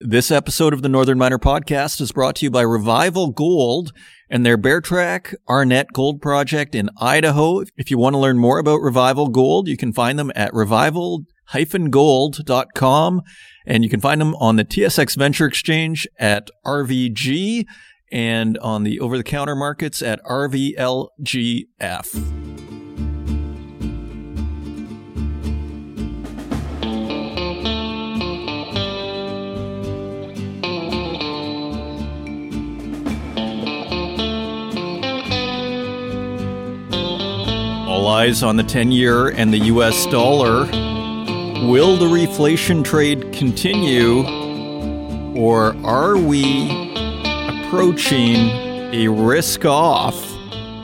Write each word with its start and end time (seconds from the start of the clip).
This 0.00 0.30
episode 0.30 0.74
of 0.74 0.82
the 0.82 0.90
Northern 0.90 1.16
Miner 1.16 1.38
Podcast 1.38 2.02
is 2.02 2.12
brought 2.12 2.36
to 2.36 2.44
you 2.44 2.50
by 2.50 2.60
Revival 2.60 3.28
Gold 3.28 3.94
and 4.28 4.44
their 4.44 4.58
Beartrack 4.58 5.34
Arnett 5.48 5.94
Gold 5.94 6.20
Project 6.20 6.74
in 6.74 6.90
Idaho. 7.00 7.62
If 7.78 7.90
you 7.90 7.96
want 7.96 8.12
to 8.12 8.18
learn 8.18 8.36
more 8.36 8.58
about 8.58 8.82
Revival 8.82 9.28
Gold, 9.28 9.68
you 9.68 9.78
can 9.78 9.94
find 9.94 10.18
them 10.18 10.30
at 10.36 10.52
revival-gold.com 10.52 13.22
and 13.66 13.84
you 13.84 13.88
can 13.88 14.00
find 14.00 14.20
them 14.20 14.34
on 14.34 14.56
the 14.56 14.66
TSX 14.66 15.16
Venture 15.16 15.46
Exchange 15.46 16.06
at 16.18 16.50
RVG 16.66 17.64
and 18.12 18.58
on 18.58 18.82
the 18.82 19.00
over-the-counter 19.00 19.56
markets 19.56 20.02
at 20.02 20.22
RVLGF. 20.24 21.64
Eyes 38.06 38.44
on 38.44 38.56
the 38.56 38.62
10 38.62 38.92
year 38.92 39.28
and 39.28 39.52
the 39.52 39.58
US 39.58 40.06
dollar. 40.06 40.60
Will 41.68 41.96
the 41.96 42.06
reflation 42.06 42.84
trade 42.84 43.32
continue, 43.32 44.22
or 45.36 45.74
are 45.84 46.16
we 46.16 46.70
approaching 47.64 48.36
a 48.94 49.08
risk 49.08 49.64
off 49.64 50.14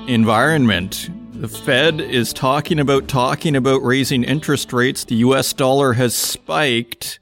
environment? 0.08 1.10
The 1.34 1.48
Fed 1.48 2.00
is 2.00 2.32
talking 2.32 2.80
about 2.80 3.06
talking 3.06 3.54
about 3.54 3.84
raising 3.84 4.24
interest 4.24 4.73
rates. 4.73 5.04
The 5.04 5.16
US 5.16 5.52
dollar 5.52 5.92
has 5.92 6.16
spiked. 6.16 7.20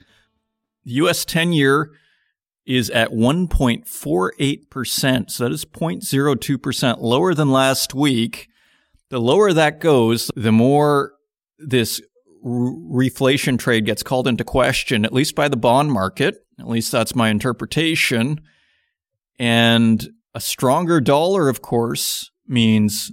The 0.84 0.92
US 0.92 1.26
10 1.26 1.52
year 1.52 1.90
is 2.64 2.88
at 2.90 3.10
1.48%. 3.10 5.30
So 5.30 5.45
that 5.45 5.52
is 5.52 5.64
0.02% 5.64 7.01
lower 7.01 7.35
than 7.35 7.51
last 7.51 7.95
week 7.95 8.49
the 9.11 9.21
lower 9.21 9.53
that 9.53 9.80
goes, 9.80 10.30
the 10.35 10.53
more 10.53 11.13
this 11.59 12.01
reflation 12.45 13.59
trade 13.59 13.85
gets 13.85 14.03
called 14.03 14.27
into 14.27 14.45
question, 14.45 15.05
at 15.05 15.13
least 15.13 15.35
by 15.35 15.49
the 15.49 15.57
bond 15.57 15.93
market. 15.93 16.37
At 16.59 16.69
least 16.69 16.91
that's 16.93 17.15
my 17.15 17.29
interpretation. 17.29 18.41
And 19.38 20.09
a 20.35 20.41
stronger 20.41 21.01
dollar, 21.01 21.49
of 21.49 21.61
course, 21.61 22.31
means 22.47 23.13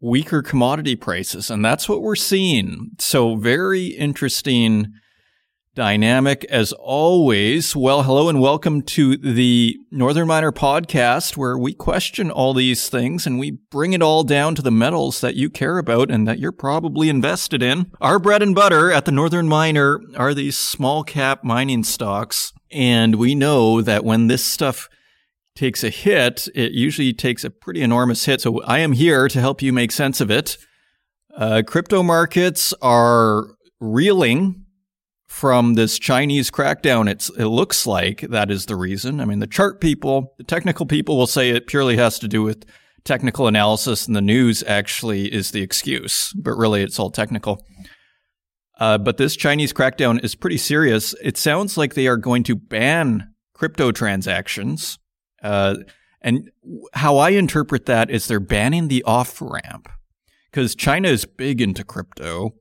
weaker 0.00 0.42
commodity 0.42 0.96
prices. 0.96 1.50
And 1.50 1.64
that's 1.64 1.88
what 1.88 2.02
we're 2.02 2.16
seeing. 2.16 2.90
So 2.98 3.36
very 3.36 3.86
interesting 3.86 4.92
dynamic 5.74 6.44
as 6.44 6.72
always. 6.72 7.74
Well, 7.74 8.04
hello 8.04 8.28
and 8.28 8.40
welcome 8.40 8.82
to 8.82 9.16
the 9.16 9.76
Northern 9.90 10.28
Miner 10.28 10.52
podcast 10.52 11.36
where 11.36 11.58
we 11.58 11.74
question 11.74 12.30
all 12.30 12.54
these 12.54 12.88
things 12.88 13.26
and 13.26 13.40
we 13.40 13.58
bring 13.70 13.92
it 13.92 14.00
all 14.02 14.22
down 14.22 14.54
to 14.54 14.62
the 14.62 14.70
metals 14.70 15.20
that 15.20 15.34
you 15.34 15.50
care 15.50 15.78
about 15.78 16.12
and 16.12 16.28
that 16.28 16.38
you're 16.38 16.52
probably 16.52 17.08
invested 17.08 17.60
in. 17.60 17.90
Our 18.00 18.20
bread 18.20 18.40
and 18.40 18.54
butter 18.54 18.92
at 18.92 19.04
the 19.04 19.10
Northern 19.10 19.48
Miner 19.48 20.00
are 20.16 20.32
these 20.32 20.56
small 20.56 21.02
cap 21.02 21.42
mining 21.42 21.82
stocks. 21.82 22.52
And 22.70 23.16
we 23.16 23.34
know 23.34 23.82
that 23.82 24.04
when 24.04 24.28
this 24.28 24.44
stuff 24.44 24.88
takes 25.56 25.82
a 25.82 25.90
hit, 25.90 26.46
it 26.54 26.70
usually 26.70 27.12
takes 27.12 27.42
a 27.42 27.50
pretty 27.50 27.82
enormous 27.82 28.24
hit. 28.26 28.40
So 28.40 28.62
I 28.62 28.78
am 28.78 28.92
here 28.92 29.26
to 29.26 29.40
help 29.40 29.60
you 29.60 29.72
make 29.72 29.90
sense 29.90 30.20
of 30.20 30.30
it. 30.30 30.56
Uh, 31.36 31.62
crypto 31.66 32.04
markets 32.04 32.72
are 32.80 33.46
reeling 33.80 34.63
from 35.34 35.74
this 35.74 35.98
Chinese 35.98 36.48
crackdown. 36.48 37.10
It's, 37.10 37.28
it 37.30 37.46
looks 37.46 37.88
like 37.88 38.20
that 38.20 38.52
is 38.52 38.66
the 38.66 38.76
reason. 38.76 39.20
I 39.20 39.24
mean, 39.24 39.40
the 39.40 39.48
chart 39.48 39.80
people, 39.80 40.32
the 40.38 40.44
technical 40.44 40.86
people 40.86 41.16
will 41.16 41.26
say 41.26 41.50
it 41.50 41.66
purely 41.66 41.96
has 41.96 42.20
to 42.20 42.28
do 42.28 42.44
with 42.44 42.64
technical 43.02 43.48
analysis 43.48 44.06
and 44.06 44.14
the 44.14 44.22
news 44.22 44.62
actually 44.64 45.34
is 45.34 45.50
the 45.50 45.60
excuse, 45.60 46.32
but 46.36 46.52
really 46.52 46.84
it's 46.84 47.00
all 47.00 47.10
technical. 47.10 47.66
Uh, 48.78 48.96
but 48.96 49.16
this 49.16 49.34
Chinese 49.34 49.72
crackdown 49.72 50.22
is 50.22 50.36
pretty 50.36 50.56
serious. 50.56 51.16
It 51.20 51.36
sounds 51.36 51.76
like 51.76 51.94
they 51.94 52.06
are 52.06 52.16
going 52.16 52.44
to 52.44 52.54
ban 52.54 53.34
crypto 53.54 53.90
transactions. 53.90 55.00
Uh, 55.42 55.78
and 56.22 56.48
how 56.92 57.16
I 57.16 57.30
interpret 57.30 57.86
that 57.86 58.08
is 58.08 58.28
they're 58.28 58.38
banning 58.38 58.86
the 58.86 59.02
off 59.02 59.42
ramp 59.42 59.88
because 60.52 60.76
China 60.76 61.08
is 61.08 61.24
big 61.24 61.60
into 61.60 61.82
crypto. 61.82 62.54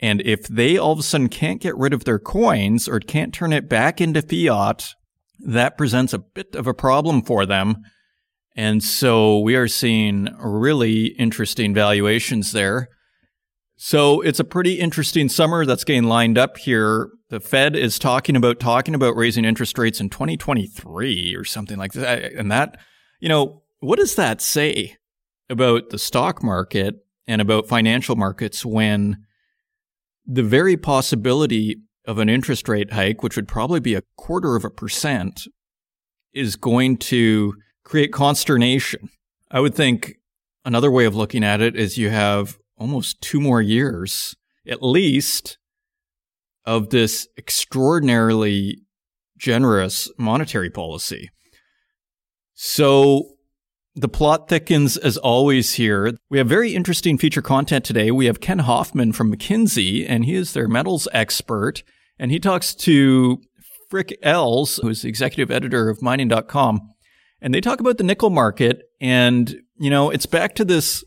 And 0.00 0.20
if 0.22 0.46
they 0.46 0.76
all 0.78 0.92
of 0.92 0.98
a 0.98 1.02
sudden 1.02 1.28
can't 1.28 1.60
get 1.60 1.76
rid 1.76 1.92
of 1.92 2.04
their 2.04 2.18
coins 2.18 2.88
or 2.88 3.00
can't 3.00 3.34
turn 3.34 3.52
it 3.52 3.68
back 3.68 4.00
into 4.00 4.22
fiat, 4.22 4.94
that 5.40 5.76
presents 5.76 6.12
a 6.12 6.18
bit 6.18 6.54
of 6.54 6.66
a 6.66 6.74
problem 6.74 7.22
for 7.22 7.46
them. 7.46 7.82
And 8.56 8.82
so 8.82 9.38
we 9.38 9.54
are 9.54 9.68
seeing 9.68 10.28
really 10.38 11.06
interesting 11.18 11.74
valuations 11.74 12.52
there. 12.52 12.88
So 13.76 14.20
it's 14.20 14.40
a 14.40 14.44
pretty 14.44 14.80
interesting 14.80 15.28
summer 15.28 15.64
that's 15.64 15.84
getting 15.84 16.04
lined 16.04 16.36
up 16.36 16.58
here. 16.58 17.10
The 17.28 17.38
Fed 17.38 17.76
is 17.76 17.98
talking 17.98 18.34
about 18.34 18.58
talking 18.58 18.94
about 18.94 19.14
raising 19.14 19.44
interest 19.44 19.78
rates 19.78 20.00
in 20.00 20.10
2023 20.10 21.36
or 21.36 21.44
something 21.44 21.78
like 21.78 21.92
that. 21.92 22.32
And 22.32 22.50
that, 22.50 22.80
you 23.20 23.28
know, 23.28 23.62
what 23.78 24.00
does 24.00 24.16
that 24.16 24.40
say 24.40 24.96
about 25.48 25.90
the 25.90 25.98
stock 25.98 26.42
market 26.42 26.96
and 27.28 27.40
about 27.40 27.68
financial 27.68 28.16
markets 28.16 28.64
when 28.64 29.24
the 30.28 30.42
very 30.42 30.76
possibility 30.76 31.76
of 32.04 32.18
an 32.18 32.28
interest 32.28 32.68
rate 32.68 32.92
hike, 32.92 33.22
which 33.22 33.34
would 33.34 33.48
probably 33.48 33.80
be 33.80 33.94
a 33.94 34.02
quarter 34.16 34.54
of 34.54 34.64
a 34.64 34.70
percent, 34.70 35.48
is 36.34 36.54
going 36.54 36.98
to 36.98 37.54
create 37.82 38.12
consternation. 38.12 39.08
I 39.50 39.60
would 39.60 39.74
think 39.74 40.16
another 40.64 40.90
way 40.90 41.06
of 41.06 41.16
looking 41.16 41.42
at 41.42 41.62
it 41.62 41.74
is 41.74 41.96
you 41.96 42.10
have 42.10 42.58
almost 42.76 43.20
two 43.22 43.40
more 43.40 43.62
years, 43.62 44.36
at 44.66 44.82
least, 44.82 45.56
of 46.66 46.90
this 46.90 47.26
extraordinarily 47.38 48.82
generous 49.38 50.10
monetary 50.18 50.68
policy. 50.68 51.30
So 52.52 53.37
the 54.00 54.08
plot 54.08 54.48
thickens 54.48 54.96
as 54.96 55.16
always 55.16 55.74
here. 55.74 56.12
We 56.30 56.38
have 56.38 56.48
very 56.48 56.74
interesting 56.74 57.18
feature 57.18 57.42
content 57.42 57.84
today. 57.84 58.10
We 58.10 58.26
have 58.26 58.40
Ken 58.40 58.60
Hoffman 58.60 59.12
from 59.12 59.32
McKinsey, 59.32 60.04
and 60.08 60.24
he 60.24 60.34
is 60.34 60.52
their 60.52 60.68
metals 60.68 61.08
expert. 61.12 61.82
And 62.18 62.30
he 62.30 62.38
talks 62.38 62.74
to 62.76 63.40
Frik 63.90 64.14
Els, 64.22 64.76
who's 64.76 65.02
the 65.02 65.08
executive 65.08 65.50
editor 65.50 65.88
of 65.88 66.02
mining.com. 66.02 66.80
And 67.40 67.54
they 67.54 67.60
talk 67.60 67.80
about 67.80 67.98
the 67.98 68.04
nickel 68.04 68.30
market. 68.30 68.82
And, 69.00 69.56
you 69.78 69.90
know, 69.90 70.10
it's 70.10 70.26
back 70.26 70.54
to 70.56 70.64
this. 70.64 71.04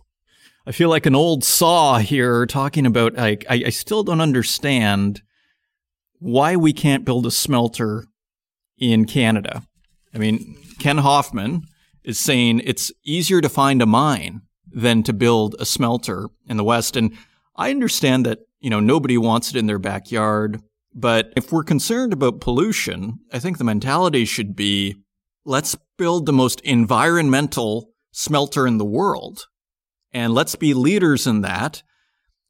I 0.65 0.71
feel 0.71 0.89
like 0.89 1.05
an 1.05 1.15
old 1.15 1.43
saw 1.43 1.97
here 1.97 2.45
talking 2.45 2.85
about, 2.85 3.15
like, 3.15 3.45
I, 3.49 3.63
I 3.65 3.69
still 3.69 4.03
don't 4.03 4.21
understand 4.21 5.21
why 6.19 6.55
we 6.55 6.71
can't 6.71 7.05
build 7.05 7.25
a 7.25 7.31
smelter 7.31 8.05
in 8.77 9.05
Canada. 9.05 9.63
I 10.13 10.17
mean, 10.17 10.57
Ken 10.79 10.99
Hoffman, 10.99 11.63
is 12.03 12.19
saying 12.19 12.61
it's 12.63 12.91
easier 13.03 13.41
to 13.41 13.49
find 13.49 13.81
a 13.81 13.85
mine 13.85 14.41
than 14.71 15.03
to 15.03 15.13
build 15.13 15.55
a 15.59 15.65
smelter 15.65 16.27
in 16.47 16.57
the 16.57 16.63
West. 16.63 16.95
And 16.95 17.17
I 17.55 17.69
understand 17.69 18.25
that, 18.25 18.39
you 18.59 18.69
know, 18.69 18.79
nobody 18.79 19.17
wants 19.17 19.49
it 19.49 19.55
in 19.55 19.67
their 19.67 19.79
backyard. 19.79 20.61
But 20.93 21.31
if 21.35 21.51
we're 21.51 21.63
concerned 21.63 22.13
about 22.13 22.41
pollution, 22.41 23.19
I 23.31 23.39
think 23.39 23.57
the 23.57 23.63
mentality 23.63 24.25
should 24.25 24.55
be 24.55 24.95
let's 25.45 25.75
build 25.97 26.25
the 26.25 26.33
most 26.33 26.61
environmental 26.61 27.91
smelter 28.11 28.67
in 28.67 28.77
the 28.77 28.85
world. 28.85 29.47
And 30.13 30.33
let's 30.33 30.55
be 30.55 30.73
leaders 30.73 31.25
in 31.25 31.41
that. 31.41 31.83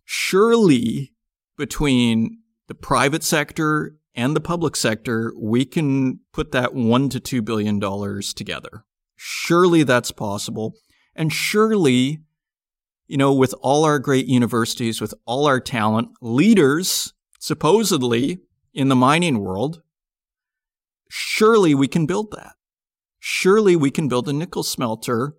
Surely 0.03 1.13
between 1.57 2.39
the 2.67 2.75
private 2.75 3.23
sector 3.23 3.95
and 4.15 4.35
the 4.35 4.41
public 4.41 4.75
sector, 4.75 5.33
we 5.37 5.65
can 5.65 6.19
put 6.33 6.51
that 6.51 6.73
one 6.73 7.09
to 7.09 7.19
two 7.19 7.41
billion 7.41 7.79
dollars 7.79 8.33
together. 8.33 8.83
Surely 9.23 9.83
that's 9.83 10.09
possible. 10.09 10.73
And 11.15 11.31
surely, 11.31 12.23
you 13.05 13.17
know, 13.17 13.31
with 13.31 13.53
all 13.61 13.83
our 13.83 13.99
great 13.99 14.25
universities, 14.25 14.99
with 14.99 15.13
all 15.27 15.45
our 15.45 15.59
talent, 15.59 16.09
leaders, 16.21 17.13
supposedly 17.37 18.39
in 18.73 18.87
the 18.87 18.95
mining 18.95 19.37
world, 19.37 19.83
surely 21.07 21.75
we 21.75 21.87
can 21.87 22.07
build 22.07 22.31
that. 22.31 22.53
Surely 23.19 23.75
we 23.75 23.91
can 23.91 24.07
build 24.07 24.27
a 24.27 24.33
nickel 24.33 24.63
smelter 24.63 25.35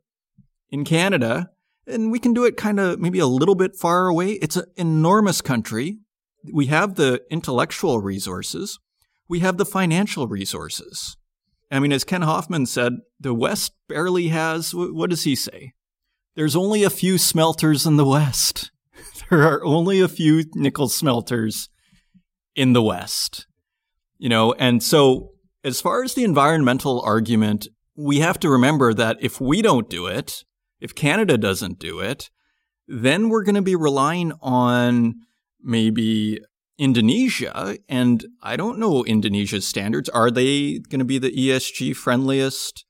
in 0.71 0.85
Canada 0.85 1.51
and 1.85 2.13
we 2.13 2.21
can 2.21 2.33
do 2.33 2.45
it 2.45 2.57
kind 2.57 2.79
of 2.79 3.01
maybe 3.01 3.19
a 3.19 3.27
little 3.27 3.57
bit 3.57 3.75
far 3.75 4.07
away. 4.07 4.35
It's 4.35 4.55
an 4.55 4.67
enormous 4.77 5.41
country. 5.41 5.99
We 6.53 6.67
have 6.67 6.95
the 6.95 7.23
intellectual 7.33 8.01
resources. 8.01 8.79
We 9.29 9.41
have 9.41 9.57
the 9.57 9.67
financial 9.67 10.29
resources. 10.29 11.17
I 11.73 11.81
mean, 11.81 11.93
as 11.93 12.05
Ken 12.05 12.23
Hoffman 12.23 12.67
said, 12.67 12.99
the 13.19 13.33
West 13.33 13.73
barely 13.89 14.29
has, 14.29 14.75
what 14.75 15.09
does 15.09 15.25
he 15.25 15.35
say? 15.35 15.73
There's 16.37 16.55
only 16.55 16.85
a 16.85 16.91
few 16.91 17.17
smelters 17.17 17.87
in 17.87 17.97
the 17.97 18.05
West. 18.05 18.71
there 19.31 19.43
are 19.43 19.65
only 19.65 20.01
a 20.01 20.09
few 20.09 20.45
nickel 20.55 20.89
smelters 20.89 21.71
in 22.55 22.75
the 22.75 22.83
West. 22.83 23.47
You 24.19 24.29
know, 24.29 24.53
and 24.53 24.83
so 24.83 25.31
as 25.65 25.81
far 25.81 26.05
as 26.05 26.15
the 26.15 26.25
environmental 26.25 27.01
argument, 27.01 27.69
we 27.97 28.19
have 28.19 28.39
to 28.41 28.51
remember 28.51 28.93
that 28.93 29.17
if 29.21 29.41
we 29.41 29.63
don't 29.63 29.89
do 29.89 30.07
it, 30.07 30.45
if 30.79 30.95
Canada 30.95 31.39
doesn't 31.39 31.79
do 31.79 32.01
it, 32.01 32.31
then 32.87 33.31
we're 33.31 33.45
going 33.45 33.55
to 33.55 33.63
be 33.63 33.77
relying 33.77 34.33
on 34.43 35.15
maybe 35.63 36.41
Indonesia. 36.79 37.79
And 37.89 38.25
I 38.43 38.57
don't 38.57 38.79
know 38.79 39.05
Indonesia's 39.05 39.67
standards. 39.67 40.09
Are 40.09 40.31
they 40.31 40.79
going 40.79 40.99
to 40.99 41.05
be 41.05 41.19
the 41.19 41.31
ESG 41.31 41.97
friendliest 41.97 42.85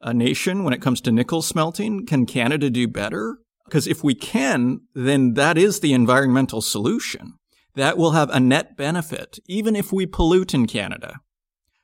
uh, 0.00 0.12
nation 0.12 0.64
when 0.64 0.72
it 0.72 0.82
comes 0.82 1.00
to 1.02 1.12
nickel 1.12 1.42
smelting? 1.42 2.06
Can 2.06 2.26
Canada 2.26 2.70
do 2.70 2.88
better? 2.88 3.38
Because 3.64 3.86
if 3.86 4.04
we 4.04 4.14
can, 4.14 4.80
then 4.94 5.34
that 5.34 5.58
is 5.58 5.80
the 5.80 5.92
environmental 5.92 6.62
solution. 6.62 7.34
That 7.74 7.98
will 7.98 8.12
have 8.12 8.30
a 8.30 8.40
net 8.40 8.76
benefit, 8.76 9.38
even 9.46 9.76
if 9.76 9.92
we 9.92 10.06
pollute 10.06 10.54
in 10.54 10.66
Canada. 10.66 11.20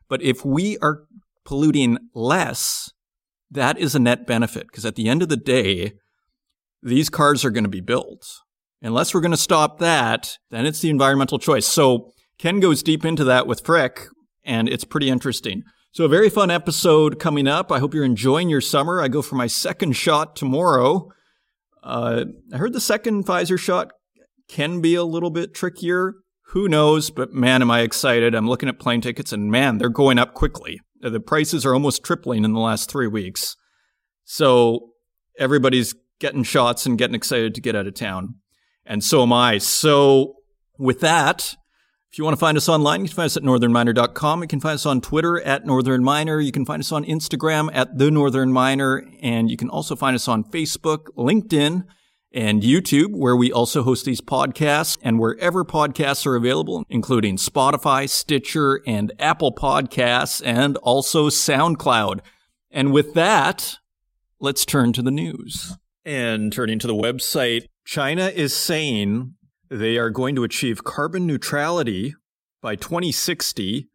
But 0.08 0.22
if 0.22 0.44
we 0.44 0.78
are 0.78 1.04
polluting 1.44 1.99
less, 2.14 2.93
that 3.50 3.76
is 3.78 3.94
a 3.94 3.99
net 3.99 4.26
benefit. 4.26 4.69
Because 4.69 4.87
at 4.87 4.94
the 4.94 5.08
end 5.08 5.22
of 5.22 5.28
the 5.28 5.37
day, 5.37 5.94
these 6.82 7.10
cars 7.10 7.44
are 7.44 7.50
going 7.50 7.64
to 7.64 7.70
be 7.70 7.81
built. 7.81 8.26
Unless 8.82 9.14
we're 9.14 9.20
going 9.20 9.31
to 9.31 9.37
stop 9.37 9.79
that, 9.79 10.38
then 10.50 10.67
it's 10.67 10.81
the 10.81 10.90
environmental 10.90 11.38
choice. 11.38 11.67
So 11.67 12.11
Ken 12.38 12.58
goes 12.58 12.82
deep 12.82 13.05
into 13.05 13.23
that 13.25 13.46
with 13.46 13.62
Frik, 13.62 14.06
and 14.44 14.69
it's 14.69 14.84
pretty 14.84 15.08
interesting. 15.08 15.62
So 15.93 16.05
a 16.05 16.08
very 16.08 16.29
fun 16.29 16.50
episode 16.50 17.20
coming 17.20 17.46
up. 17.46 17.70
I 17.70 17.79
hope 17.79 17.94
you're 17.94 18.05
enjoying 18.05 18.49
your 18.49 18.61
summer. 18.61 19.00
I 19.00 19.08
go 19.08 19.23
for 19.23 19.37
my 19.37 19.46
second 19.46 19.93
shot 19.93 20.34
tomorrow. 20.34 21.11
Uh, 21.82 22.25
I 22.52 22.56
heard 22.56 22.73
the 22.73 22.81
second 22.81 23.25
Pfizer 23.26 23.58
shot 23.58 23.93
can 24.49 24.81
be 24.81 24.94
a 24.94 25.05
little 25.05 25.31
bit 25.31 25.55
trickier. 25.55 26.14
Who 26.49 26.69
knows? 26.69 27.11
But 27.11 27.32
man, 27.32 27.62
am 27.62 27.70
I 27.70 27.81
excited. 27.81 28.35
I'm 28.35 28.49
looking 28.49 28.69
at 28.69 28.78
plane 28.78 29.00
tickets 29.00 29.32
and 29.32 29.50
man, 29.50 29.78
they're 29.78 29.88
going 29.88 30.19
up 30.19 30.35
quickly. 30.35 30.81
The 31.00 31.20
prices 31.20 31.64
are 31.64 31.75
almost 31.75 32.05
tripling 32.05 32.44
in 32.44 32.52
the 32.52 32.61
last 32.61 32.90
three 32.90 33.06
weeks. 33.06 33.56
So 34.25 34.90
everybody's 35.38 35.94
getting 36.20 36.43
shots 36.43 36.87
and 36.87 36.99
getting 36.99 37.14
excited 37.14 37.55
to 37.55 37.61
get 37.61 37.76
out 37.76 37.87
of 37.87 37.94
town. 37.94 38.37
And 38.84 39.02
so 39.02 39.23
am 39.23 39.32
I. 39.32 39.58
So 39.58 40.37
with 40.79 41.00
that, 41.00 41.56
if 42.12 42.19
you 42.19 42.25
want 42.25 42.34
to 42.34 42.40
find 42.40 42.58
us 42.58 42.69
online, 42.69 43.00
you 43.00 43.08
can 43.08 43.17
find 43.17 43.26
us 43.26 43.38
at 43.38 43.43
northernminer.com. 43.43 44.43
You 44.43 44.49
can 44.49 44.61
find 44.61 44.75
us 44.75 44.84
on 44.84 45.00
Twitter 45.00 45.40
at 45.40 45.64
Northern 45.64 46.05
Miner. 46.05 46.40
You 46.40 46.52
can 46.52 46.67
find 46.67 46.81
us 46.81 46.93
on 46.93 47.06
Instagram 47.06 47.70
at 47.73 47.96
The 47.96 48.11
Northern 48.11 48.52
Miner. 48.52 49.02
And 49.23 49.50
you 49.50 49.56
can 49.56 49.70
also 49.70 49.96
find 49.96 50.14
us 50.14 50.29
on 50.29 50.44
Facebook, 50.44 51.06
LinkedIn, 51.17 51.84
and 52.34 52.62
YouTube, 52.62 53.17
where 53.17 53.37
we 53.37 53.50
also 53.50 53.82
host 53.82 54.05
these 54.05 54.20
podcasts 54.20 54.99
and 55.02 55.19
wherever 55.19 55.64
podcasts 55.64 56.26
are 56.26 56.37
available, 56.37 56.85
including 56.90 57.37
Spotify, 57.37 58.08
Stitcher, 58.08 58.82
and 58.87 59.12
Apple 59.19 59.55
Podcasts, 59.55 60.43
and 60.44 60.76
also 60.78 61.28
SoundCloud. 61.28 62.20
And 62.70 62.93
with 62.93 63.14
that, 63.14 63.76
let's 64.40 64.67
turn 64.67 64.93
to 64.94 65.02
the 65.02 65.11
news. 65.11 65.76
And 66.05 66.52
turning 66.52 66.78
to 66.81 66.87
the 66.87 66.94
website, 66.94 67.67
China 67.84 68.29
is 68.29 68.55
saying 68.55 69.34
they 69.69 69.96
are 69.99 70.11
going 70.11 70.34
to 70.37 70.44
achieve 70.44 70.84
carbon 70.84 71.26
neutrality 71.26 72.14
by 72.61 72.76
2060 72.76 73.88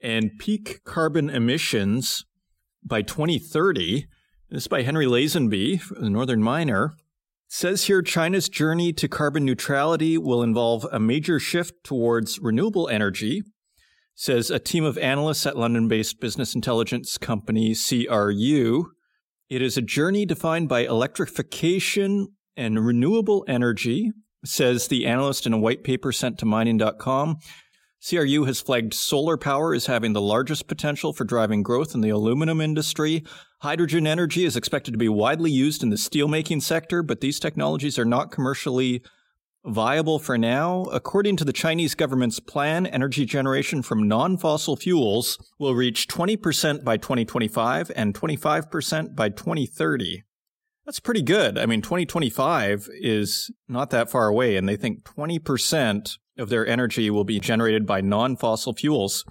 and 0.00 0.30
peak 0.38 0.82
carbon 0.84 1.28
emissions 1.28 2.24
by 2.82 3.02
2030. 3.02 4.06
This 4.50 4.62
is 4.62 4.68
by 4.68 4.82
Henry 4.82 5.06
Lazenby, 5.06 5.80
the 6.00 6.10
Northern 6.10 6.42
Miner. 6.42 6.94
It 6.96 7.52
says 7.52 7.84
here 7.84 8.02
China's 8.02 8.48
journey 8.48 8.92
to 8.94 9.08
carbon 9.08 9.44
neutrality 9.44 10.16
will 10.18 10.42
involve 10.42 10.86
a 10.90 10.98
major 10.98 11.38
shift 11.38 11.74
towards 11.84 12.38
renewable 12.38 12.88
energy, 12.88 13.42
says 14.14 14.50
a 14.50 14.58
team 14.58 14.84
of 14.84 14.98
analysts 14.98 15.46
at 15.46 15.56
London 15.56 15.86
based 15.86 16.20
business 16.20 16.54
intelligence 16.54 17.18
company 17.18 17.74
CRU. 17.74 18.92
It 19.50 19.62
is 19.62 19.76
a 19.76 19.82
journey 19.82 20.24
defined 20.24 20.68
by 20.68 20.80
electrification 20.80 22.28
and 22.56 22.84
renewable 22.84 23.44
energy, 23.48 24.12
says 24.44 24.88
the 24.88 25.06
analyst 25.06 25.46
in 25.46 25.52
a 25.52 25.58
white 25.58 25.84
paper 25.84 26.12
sent 26.12 26.38
to 26.38 26.46
mining.com. 26.46 27.38
CRU 28.06 28.44
has 28.44 28.60
flagged 28.60 28.92
solar 28.92 29.38
power 29.38 29.74
as 29.74 29.86
having 29.86 30.12
the 30.12 30.20
largest 30.20 30.68
potential 30.68 31.14
for 31.14 31.24
driving 31.24 31.62
growth 31.62 31.94
in 31.94 32.02
the 32.02 32.10
aluminum 32.10 32.60
industry. 32.60 33.24
Hydrogen 33.62 34.06
energy 34.06 34.44
is 34.44 34.56
expected 34.56 34.92
to 34.92 34.98
be 34.98 35.08
widely 35.08 35.50
used 35.50 35.82
in 35.82 35.88
the 35.88 35.96
steelmaking 35.96 36.60
sector, 36.60 37.02
but 37.02 37.22
these 37.22 37.40
technologies 37.40 37.98
are 37.98 38.04
not 38.04 38.30
commercially 38.30 39.02
viable 39.64 40.18
for 40.18 40.36
now. 40.36 40.82
According 40.92 41.36
to 41.38 41.44
the 41.46 41.52
Chinese 41.52 41.94
government's 41.94 42.40
plan, 42.40 42.86
energy 42.86 43.24
generation 43.24 43.80
from 43.80 44.06
non 44.06 44.36
fossil 44.36 44.76
fuels 44.76 45.38
will 45.58 45.74
reach 45.74 46.06
20% 46.06 46.84
by 46.84 46.98
2025 46.98 47.90
and 47.96 48.14
25% 48.14 49.16
by 49.16 49.30
2030. 49.30 50.24
That's 50.86 51.00
pretty 51.00 51.22
good. 51.22 51.58
I 51.58 51.66
mean, 51.66 51.80
2025 51.80 52.88
is 53.00 53.50
not 53.68 53.90
that 53.90 54.10
far 54.10 54.28
away, 54.28 54.56
and 54.56 54.68
they 54.68 54.76
think 54.76 55.02
20% 55.04 56.18
of 56.36 56.50
their 56.50 56.66
energy 56.66 57.10
will 57.10 57.24
be 57.24 57.40
generated 57.40 57.86
by 57.86 58.00
non 58.00 58.36
fossil 58.36 58.74
fuels. 58.74 59.24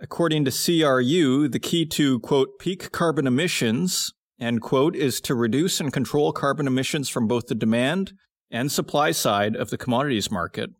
According 0.00 0.46
to 0.46 0.50
CRU, 0.50 1.48
the 1.48 1.60
key 1.60 1.86
to, 1.86 2.18
quote, 2.20 2.58
peak 2.58 2.90
carbon 2.90 3.26
emissions, 3.26 4.12
end 4.40 4.62
quote, 4.62 4.96
is 4.96 5.20
to 5.20 5.34
reduce 5.34 5.78
and 5.78 5.92
control 5.92 6.32
carbon 6.32 6.66
emissions 6.66 7.08
from 7.08 7.28
both 7.28 7.46
the 7.46 7.54
demand 7.54 8.12
and 8.50 8.72
supply 8.72 9.12
side 9.12 9.54
of 9.54 9.70
the 9.70 9.78
commodities 9.78 10.30
market. 10.30 10.70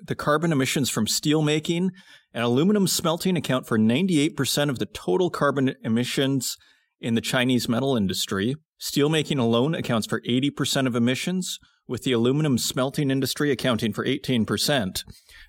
The 0.00 0.14
carbon 0.14 0.52
emissions 0.52 0.88
from 0.88 1.06
steelmaking 1.06 1.90
and 2.32 2.44
aluminum 2.44 2.86
smelting 2.86 3.36
account 3.36 3.66
for 3.66 3.78
98% 3.78 4.70
of 4.70 4.78
the 4.78 4.86
total 4.86 5.28
carbon 5.28 5.74
emissions 5.82 6.56
in 7.00 7.14
the 7.14 7.20
Chinese 7.20 7.68
metal 7.68 7.96
industry. 7.96 8.54
Steelmaking 8.80 9.38
alone 9.38 9.74
accounts 9.74 10.06
for 10.06 10.20
80% 10.20 10.86
of 10.86 10.94
emissions, 10.94 11.58
with 11.88 12.02
the 12.02 12.12
aluminum 12.12 12.58
smelting 12.58 13.10
industry 13.10 13.50
accounting 13.50 13.92
for 13.92 14.04
18%. 14.04 15.04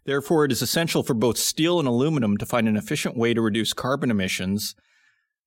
Therefore, 0.05 0.45
it 0.45 0.51
is 0.51 0.61
essential 0.61 1.03
for 1.03 1.13
both 1.13 1.37
steel 1.37 1.79
and 1.79 1.87
aluminum 1.87 2.37
to 2.37 2.45
find 2.45 2.67
an 2.67 2.77
efficient 2.77 3.17
way 3.17 3.33
to 3.33 3.41
reduce 3.41 3.73
carbon 3.73 4.09
emissions, 4.09 4.73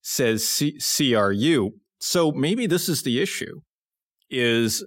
says 0.02 0.46
C- 0.46 0.79
CRU. 0.79 1.70
So 1.99 2.31
maybe 2.31 2.67
this 2.67 2.88
is 2.88 3.02
the 3.02 3.20
issue 3.20 3.62
is 4.29 4.84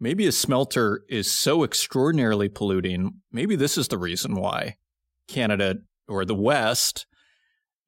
maybe 0.00 0.26
a 0.26 0.32
smelter 0.32 1.02
is 1.08 1.30
so 1.30 1.64
extraordinarily 1.64 2.48
polluting. 2.48 3.20
Maybe 3.32 3.56
this 3.56 3.76
is 3.76 3.88
the 3.88 3.98
reason 3.98 4.34
why 4.34 4.76
Canada 5.26 5.76
or 6.06 6.24
the 6.24 6.34
West 6.34 7.06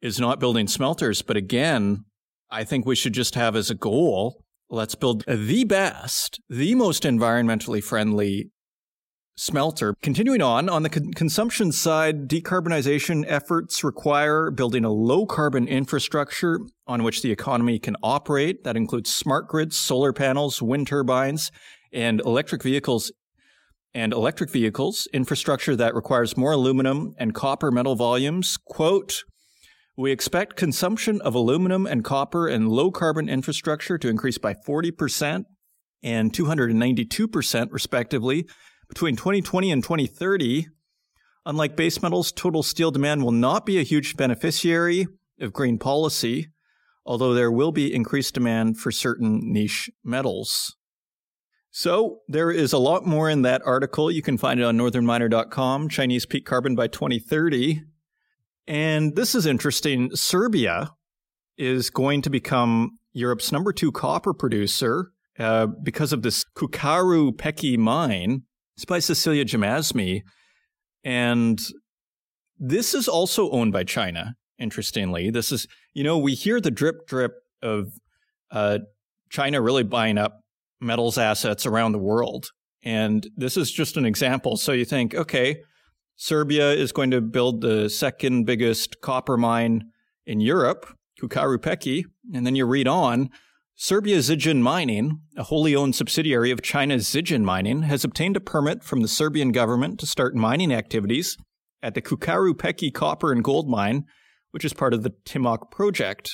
is 0.03 0.19
not 0.19 0.41
building 0.41 0.67
smelters. 0.67 1.23
But 1.23 1.37
again, 1.37 2.05
I 2.51 2.65
think 2.65 2.85
we 2.85 2.97
should 2.97 3.13
just 3.13 3.35
have 3.37 3.55
as 3.55 3.71
a 3.71 3.75
goal 3.75 4.45
let's 4.71 4.95
build 4.95 5.25
the 5.27 5.65
best, 5.65 6.41
the 6.49 6.75
most 6.75 7.03
environmentally 7.03 7.83
friendly 7.83 8.51
smelter. 9.37 9.95
Continuing 10.03 10.43
on, 10.43 10.69
on 10.69 10.83
the 10.83 10.89
con- 10.91 11.13
consumption 11.13 11.73
side, 11.73 12.29
decarbonization 12.29 13.25
efforts 13.27 13.83
require 13.83 14.51
building 14.51 14.85
a 14.85 14.91
low 14.91 15.27
carbon 15.27 15.67
infrastructure 15.67 16.61
on 16.87 17.03
which 17.03 17.23
the 17.23 17.33
economy 17.33 17.79
can 17.79 17.97
operate. 18.03 18.65
That 18.65 18.77
includes 18.77 19.13
smart 19.13 19.49
grids, 19.49 19.77
solar 19.77 20.13
panels, 20.13 20.61
wind 20.61 20.87
turbines, 20.87 21.51
and 21.93 22.21
electric 22.21 22.63
vehicles. 22.63 23.11
And 23.93 24.13
electric 24.13 24.51
vehicles, 24.51 25.09
infrastructure 25.13 25.75
that 25.75 25.97
requires 25.97 26.37
more 26.37 26.53
aluminum 26.53 27.13
and 27.19 27.35
copper 27.35 27.73
metal 27.73 27.97
volumes. 27.97 28.57
Quote, 28.65 29.25
we 30.01 30.13
expect 30.13 30.57
consumption 30.57 31.21
of 31.21 31.35
aluminum 31.35 31.87
and 31.87 32.03
copper 32.03 32.49
and 32.49 32.71
low 32.71 32.91
carbon 32.91 33.29
infrastructure 33.29 33.99
to 33.99 34.09
increase 34.09 34.39
by 34.39 34.55
40% 34.55 35.45
and 36.03 36.33
292% 36.33 37.69
respectively 37.71 38.47
between 38.89 39.15
2020 39.15 39.71
and 39.71 39.83
2030. 39.83 40.69
Unlike 41.45 41.77
base 41.77 42.03
metals, 42.03 42.33
total 42.33 42.63
steel 42.63 42.91
demand 42.91 43.23
will 43.23 43.31
not 43.31 43.67
be 43.67 43.79
a 43.79 43.83
huge 43.83 44.17
beneficiary 44.17 45.07
of 45.39 45.53
green 45.53 45.79
policy, 45.79 46.49
although 47.05 47.35
there 47.35 47.53
will 47.53 47.71
be 47.71 47.95
increased 47.95 48.33
demand 48.33 48.79
for 48.79 48.91
certain 48.91 49.53
niche 49.53 49.91
metals. 50.03 50.77
So 51.71 52.21
there 52.27 52.51
is 52.51 52.73
a 52.73 52.79
lot 52.79 53.07
more 53.07 53.29
in 53.29 53.43
that 53.43 53.61
article. 53.67 54.11
You 54.11 54.23
can 54.23 54.39
find 54.39 54.61
it 54.61 54.65
on 54.65 54.79
northernminer.com, 54.79 55.91
Chinese 55.91 56.25
peak 56.25 56.47
carbon 56.47 56.75
by 56.75 56.89
2030. 56.89 57.83
And 58.71 59.17
this 59.17 59.35
is 59.35 59.47
interesting. 59.47 60.15
Serbia 60.15 60.93
is 61.59 61.91
going 61.91 62.23
to 62.23 62.31
become 62.31 62.99
Europe's 63.13 63.51
number 63.51 63.73
two 63.73 63.91
copper 63.91 64.33
producer 64.33 65.11
uh, 65.41 65.67
because 65.83 66.13
of 66.13 66.23
this 66.23 66.45
Cukaru 66.57 67.37
Peki 67.37 67.77
mine. 67.77 68.43
It's 68.77 68.85
by 68.85 69.01
Cecilia 69.01 69.45
Jamasmie. 69.45 70.21
And 71.03 71.61
this 72.61 72.95
is 72.95 73.09
also 73.09 73.51
owned 73.51 73.73
by 73.73 73.83
China, 73.83 74.37
interestingly. 74.57 75.31
This 75.31 75.51
is, 75.51 75.67
you 75.93 76.05
know, 76.05 76.17
we 76.17 76.35
hear 76.35 76.61
the 76.61 76.71
drip 76.71 77.09
drip 77.09 77.33
of 77.63 77.89
uh, 78.53 78.79
China 79.31 79.61
really 79.61 79.83
buying 79.83 80.17
up 80.17 80.43
metals 80.81 81.19
assets 81.19 81.67
around 81.67 81.91
the 81.91 81.99
world. 81.99 82.51
And 82.85 83.29
this 83.37 83.57
is 83.57 83.73
just 83.73 83.97
an 83.97 84.07
example. 84.07 84.57
So 84.57 84.71
you 84.71 84.85
think, 84.85 85.17
okay, 85.17 85.57
Serbia 86.23 86.73
is 86.73 86.93
going 86.93 87.11
to 87.13 87.23
build 87.23 87.63
the 87.63 87.89
second 87.89 88.45
biggest 88.45 89.01
copper 89.01 89.39
mine 89.39 89.85
In 90.27 90.39
Europe, 90.39 90.95
Cukaru 91.19 91.61
Peki, 91.61 92.05
and 92.35 92.45
then 92.45 92.55
you 92.55 92.67
read 92.67 92.87
on, 92.87 93.31
Serbia 93.75 94.19
Zijin 94.19 94.61
Mining, 94.61 95.23
a 95.39 95.45
wholly 95.45 95.75
owned 95.75 95.95
subsidiary 95.95 96.51
of 96.51 96.61
China's 96.61 97.07
Zijin 97.07 97.43
Mining, 97.43 97.85
has 97.85 98.05
obtained 98.05 98.37
a 98.37 98.41
permit 98.41 98.85
from 98.85 99.01
the 99.01 99.09
Serbian 99.09 99.51
government 99.51 99.99
to 100.01 100.07
start 100.07 100.35
mining 100.35 100.75
activities 100.75 101.39
at 101.83 101.95
the 101.95 102.03
Cukaru 102.03 102.53
Peki 102.57 102.91
copper 102.91 103.33
and 103.33 103.43
gold 103.43 103.71
mine, 103.71 104.05
which 104.51 104.67
is 104.67 104.75
part 104.75 104.93
of 104.93 105.03
the 105.03 105.15
Timok 105.25 105.71
project. 105.71 106.33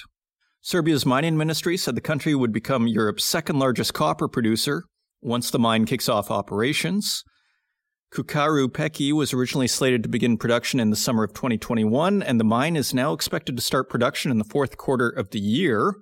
Serbia's 0.63 1.07
mining 1.07 1.37
ministry 1.37 1.77
said 1.77 1.95
the 1.95 2.01
country 2.01 2.35
would 2.35 2.53
become 2.53 2.89
Europe's 2.89 3.23
second 3.23 3.61
largest 3.61 3.95
copper 3.95 4.27
producer 4.27 4.83
once 5.23 5.53
the 5.53 5.61
mine 5.61 5.85
kicks 5.85 6.09
off 6.09 6.29
operations. 6.29 7.23
Cukaru 8.13 8.73
Peki 8.73 9.13
was 9.13 9.35
originally 9.35 9.67
slated 9.67 10.03
to 10.03 10.09
begin 10.09 10.39
production 10.39 10.81
in 10.81 10.91
the 10.91 10.97
summer 10.97 11.25
of 11.25 11.35
2021, 11.35 12.23
and 12.23 12.41
the 12.41 12.45
mine 12.45 12.77
is 12.77 12.95
now 12.95 13.13
expected 13.13 13.57
to 13.57 13.63
start 13.63 13.91
production 13.91 14.31
in 14.31 14.39
the 14.39 14.45
fourth 14.45 14.77
quarter 14.77 15.09
of 15.09 15.31
the 15.31 15.41
year. 15.41 15.95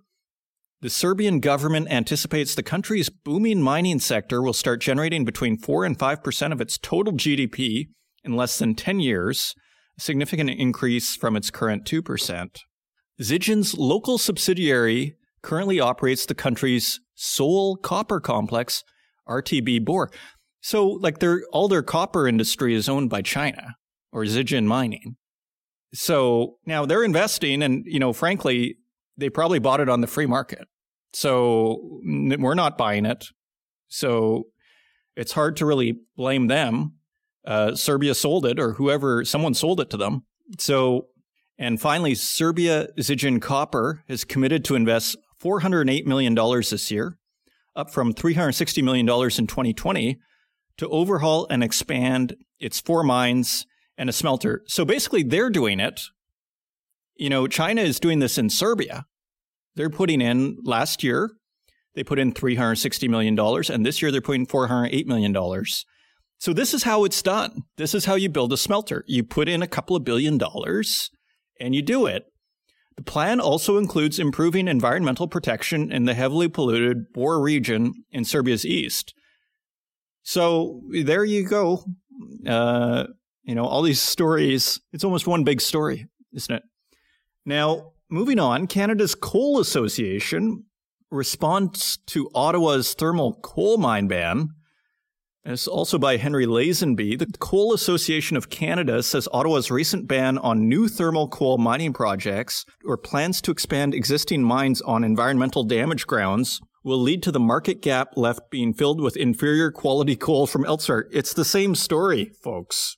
The 0.81 0.91
Serbian 0.91 1.41
government 1.41 1.89
anticipates 1.91 2.55
the 2.55 2.63
country's 2.63 3.09
booming 3.09 3.63
mining 3.63 4.01
sector 4.01 4.43
will 4.43 4.53
start 4.53 4.83
generating 4.83 5.25
between 5.25 5.57
4 5.57 5.87
and 5.87 5.99
5% 5.99 6.53
of 6.53 6.61
its 6.61 6.77
total 6.77 7.15
GDP 7.15 7.87
in 8.23 8.37
less 8.37 8.59
than 8.59 8.75
10 8.75 9.01
years, 9.01 9.55
a 9.99 10.01
significant 10.03 10.51
increase 10.51 11.17
from 11.17 11.37
its 11.37 11.51
current 11.51 11.85
2%. 11.87 12.59
Zijin's 13.21 13.79
local 13.79 14.19
subsidiary 14.19 15.17
currently 15.43 15.81
operates 15.81 16.27
the 16.27 16.35
country's 16.35 17.01
sole 17.15 17.77
copper 17.77 18.21
complex, 18.21 18.83
RTB 19.27 19.85
Bor. 19.85 20.11
So, 20.65 20.87
like, 20.87 21.19
their 21.19 21.43
all 21.53 21.69
their 21.69 21.83
copper 21.83 22.27
industry 22.27 22.75
is 22.75 22.89
owned 22.89 23.11
by 23.11 23.21
China 23.21 23.77
or 24.13 24.23
Zijin 24.25 24.65
Mining. 24.65 25.17
So 25.93 26.57
now 26.65 26.87
they're 26.87 27.05
investing, 27.05 27.63
and 27.63 27.85
you 27.85 27.99
know, 27.99 28.15
frankly, 28.15 28.79
they 29.19 29.29
probably 29.29 29.59
bought 29.59 29.81
it 29.81 29.91
on 29.91 30.01
the 30.01 30.07
free 30.07 30.25
market. 30.25 30.67
So 31.13 32.01
we're 32.03 32.55
not 32.55 32.79
buying 32.79 33.05
it. 33.05 33.27
So 33.89 34.45
it's 35.17 35.33
hard 35.33 35.57
to 35.59 35.67
really 35.67 35.99
blame 36.17 36.47
them. 36.47 36.95
Uh, 37.47 37.75
Serbia 37.75 38.15
sold 38.15 38.47
it, 38.47 38.59
or 38.59 38.73
whoever, 38.73 39.23
someone 39.23 39.53
sold 39.53 39.81
it 39.81 39.91
to 39.91 39.99
them. 39.99 40.25
So, 40.59 41.09
and 41.59 41.79
finally, 41.79 42.15
Serbia 42.15 42.89
Zijin 42.99 43.39
Copper 43.39 44.03
has 44.09 44.25
committed 44.25 44.65
to 44.65 44.77
invest 44.77 45.19
$408 45.43 46.07
million 46.07 46.35
this 46.35 46.91
year, 46.91 47.19
up 47.77 47.91
from 47.91 48.15
$360 48.15 48.83
million 48.83 49.07
in 49.07 49.47
2020, 49.47 50.19
to 50.79 50.89
overhaul 50.89 51.47
and 51.51 51.63
expand 51.63 52.37
its 52.59 52.81
four 52.81 53.03
mines 53.03 53.67
and 53.97 54.09
a 54.09 54.13
smelter. 54.13 54.63
So 54.67 54.85
basically, 54.85 55.23
they're 55.23 55.51
doing 55.51 55.81
it. 55.81 56.01
You 57.17 57.31
know, 57.31 57.47
China 57.47 57.83
is 57.83 58.01
doing 58.01 58.19
this 58.19 58.39
in 58.39 58.51
Serbia. 58.51 59.07
They're 59.77 59.91
putting 59.91 60.21
in 60.21 60.59
last 60.65 61.03
year, 61.03 61.31
they 61.95 62.05
put 62.05 62.19
in 62.19 62.33
$360 62.33 63.09
million, 63.09 63.39
and 63.39 63.87
this 63.87 64.03
year 64.03 64.11
they're 64.11 64.21
putting 64.21 64.47
$408 64.47 65.07
million. 65.07 65.65
So 66.39 66.53
this 66.53 66.75
is 66.75 66.83
how 66.83 67.05
it's 67.05 67.23
done. 67.23 67.63
This 67.77 67.95
is 67.95 68.05
how 68.05 68.17
you 68.17 68.29
build 68.29 68.53
a 68.53 68.57
smelter. 68.57 69.05
You 69.07 69.25
put 69.25 69.49
in 69.49 69.63
a 69.63 69.67
couple 69.69 69.97
of 69.97 70.05
billion 70.05 70.37
dollars 70.37 71.11
and 71.61 71.75
you 71.75 71.83
do 71.83 72.07
it. 72.07 72.25
The 72.97 73.03
plan 73.03 73.41
also 73.41 73.79
includes 73.79 74.19
improving 74.19 74.69
environmental 74.69 75.27
protection 75.27 75.91
in 75.91 76.05
the 76.05 76.15
heavily 76.15 76.49
polluted 76.49 77.13
Bor 77.13 77.41
region 77.41 78.05
in 78.11 78.25
Serbia's 78.25 78.67
east. 78.67 79.15
So 80.25 80.81
there 80.91 81.25
you 81.25 81.47
go. 81.47 81.85
Uh, 82.47 83.05
you 83.45 83.55
know, 83.55 83.67
all 83.67 83.83
these 83.83 84.01
stories, 84.01 84.81
it's 84.93 85.05
almost 85.05 85.27
one 85.27 85.45
big 85.45 85.61
story, 85.61 86.09
isn't 86.33 86.57
it? 86.57 86.63
Now, 87.45 87.93
moving 88.11 88.39
on, 88.39 88.67
Canada's 88.67 89.15
Coal 89.15 89.61
Association 89.61 90.65
responds 91.11 91.99
to 92.07 92.31
Ottawa's 92.35 92.95
thermal 92.95 93.35
coal 93.43 93.77
mine 93.77 94.09
ban. 94.09 94.49
It's 95.45 95.69
also 95.69 95.99
by 95.99 96.17
Henry 96.17 96.47
Lazenby. 96.47 97.19
The 97.19 97.27
Coal 97.39 97.75
Association 97.75 98.39
of 98.39 98.49
Canada 98.49 99.03
says 99.03 99.29
Ottawa's 99.31 99.71
recent 99.71 100.09
ban 100.09 100.39
on 100.39 100.71
new 100.71 100.89
thermal 100.89 101.29
coal 101.29 101.59
mining 101.59 101.93
projects 101.93 102.65
or 102.83 102.97
plans 102.97 103.43
to 103.43 103.51
expand 103.51 103.95
existing 103.95 104.43
mines 104.43 104.81
on 104.81 105.05
environmental 105.05 105.65
damage 105.65 106.07
grounds 106.07 106.63
will 106.85 107.01
lead 107.01 107.23
to 107.23 107.33
the 107.33 107.41
market 107.41 107.81
gap 107.81 108.13
left 108.15 108.51
being 108.51 108.75
filled 108.75 109.01
with 109.01 109.17
inferior 109.17 109.73
quality 109.73 110.15
coal 110.15 110.47
from 110.47 110.65
elsewhere. 110.67 111.09
It's 111.11 111.33
the 111.33 111.45
same 111.45 111.75
story, 111.75 112.31
folks, 112.43 112.97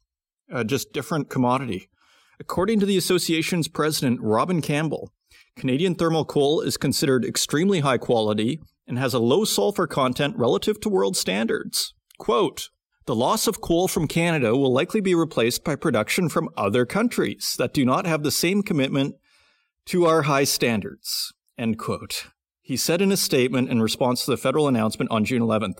uh, 0.52 0.64
just 0.64 0.93
different 0.93 1.31
commodity. 1.31 1.88
According 2.38 2.81
to 2.81 2.87
the 2.87 2.99
association's 2.99 3.69
president, 3.69 4.21
Robin 4.21 4.61
Campbell, 4.61 5.12
Canadian 5.57 5.95
thermal 5.95 6.25
coal 6.25 6.61
is 6.61 6.76
considered 6.76 7.25
extremely 7.25 7.81
high 7.81 7.97
quality 7.97 8.61
and 8.87 8.99
has 8.99 9.14
a 9.14 9.19
low 9.19 9.45
sulfur 9.45 9.87
content 9.87 10.37
relative 10.37 10.81
to 10.81 10.88
world 10.88 11.16
standards. 11.16 11.95
Quote, 12.19 12.69
the 13.07 13.14
loss 13.14 13.47
of 13.47 13.61
coal 13.61 13.87
from 13.87 14.09
Canada 14.09 14.57
will 14.57 14.73
likely 14.73 15.00
be 15.00 15.14
replaced 15.14 15.62
by 15.62 15.76
production 15.76 16.28
from 16.28 16.49
other 16.57 16.85
countries 16.85 17.55
that 17.57 17.73
do 17.73 17.85
not 17.85 18.05
have 18.05 18.25
the 18.25 18.33
same 18.33 18.62
commitment 18.62 19.14
to 19.87 20.07
our 20.07 20.23
high 20.23 20.45
standards. 20.45 21.33
End 21.57 21.78
quote. 21.78 22.26
He 22.66 22.76
said 22.76 23.00
in 23.00 23.12
a 23.12 23.16
statement 23.16 23.70
in 23.70 23.80
response 23.80 24.25
to 24.25 24.32
the 24.32 24.37
federal 24.37 24.66
announcement 24.66 25.08
on 25.12 25.25
June 25.25 25.40
11th. 25.40 25.78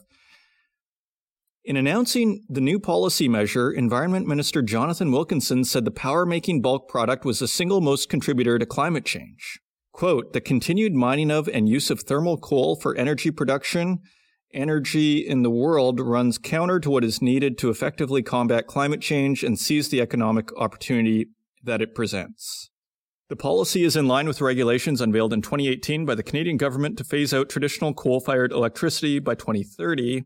In 1.65 1.77
announcing 1.77 2.45
the 2.49 2.61
new 2.61 2.79
policy 2.79 3.29
measure, 3.29 3.73
Environment 3.73 4.25
Minister 4.29 4.63
Jonathan 4.63 5.11
Wilkinson 5.11 5.65
said 5.65 5.85
the 5.85 5.91
power 5.91 6.25
making 6.25 6.63
bulk 6.63 6.89
product 6.89 7.25
was 7.25 7.41
the 7.41 7.49
single 7.49 7.81
most 7.81 8.09
contributor 8.09 8.57
to 8.57 8.65
climate 8.65 9.05
change. 9.05 9.59
Quote, 9.91 10.33
the 10.33 10.41
continued 10.41 10.95
mining 10.95 11.33
of 11.33 11.49
and 11.49 11.69
use 11.69 11.91
of 11.91 12.03
thermal 12.03 12.39
coal 12.39 12.77
for 12.77 12.95
energy 12.95 13.33
production, 13.33 13.99
energy 14.55 15.27
in 15.27 15.43
the 15.43 15.51
world 15.51 15.99
runs 15.99 16.39
counter 16.39 16.79
to 16.79 16.89
what 16.89 17.03
is 17.03 17.21
needed 17.21 17.59
to 17.59 17.69
effectively 17.69 18.23
combat 18.23 18.69
climate 18.69 19.01
change 19.01 19.43
and 19.43 19.59
seize 19.59 19.89
the 19.89 20.01
economic 20.01 20.57
opportunity 20.57 21.27
that 21.65 21.83
it 21.83 21.97
presents. 21.97 22.71
The 23.29 23.37
policy 23.37 23.83
is 23.83 23.97
in 23.97 24.07
line 24.07 24.29
with 24.29 24.41
regulations 24.41 25.01
unveiled 25.01 25.33
in 25.33 25.43
2018 25.43 26.07
by 26.07 26.15
the 26.15 26.23
Canadian 26.23 26.57
government 26.57 26.97
to 26.99 27.05
phase 27.05 27.35
out 27.35 27.49
traditional 27.49 27.93
coal 27.93 28.21
fired 28.21 28.53
electricity 28.53 29.19
by 29.19 29.35
2030 29.35 30.25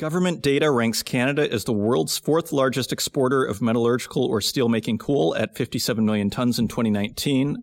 Government 0.00 0.40
data 0.40 0.70
ranks 0.70 1.02
Canada 1.02 1.52
as 1.52 1.64
the 1.64 1.74
world's 1.74 2.16
fourth 2.16 2.52
largest 2.52 2.90
exporter 2.90 3.44
of 3.44 3.60
metallurgical 3.60 4.24
or 4.24 4.40
steelmaking 4.40 4.98
coal 4.98 5.36
at 5.36 5.54
57 5.54 6.02
million 6.06 6.30
tons 6.30 6.58
in 6.58 6.68
2019, 6.68 7.58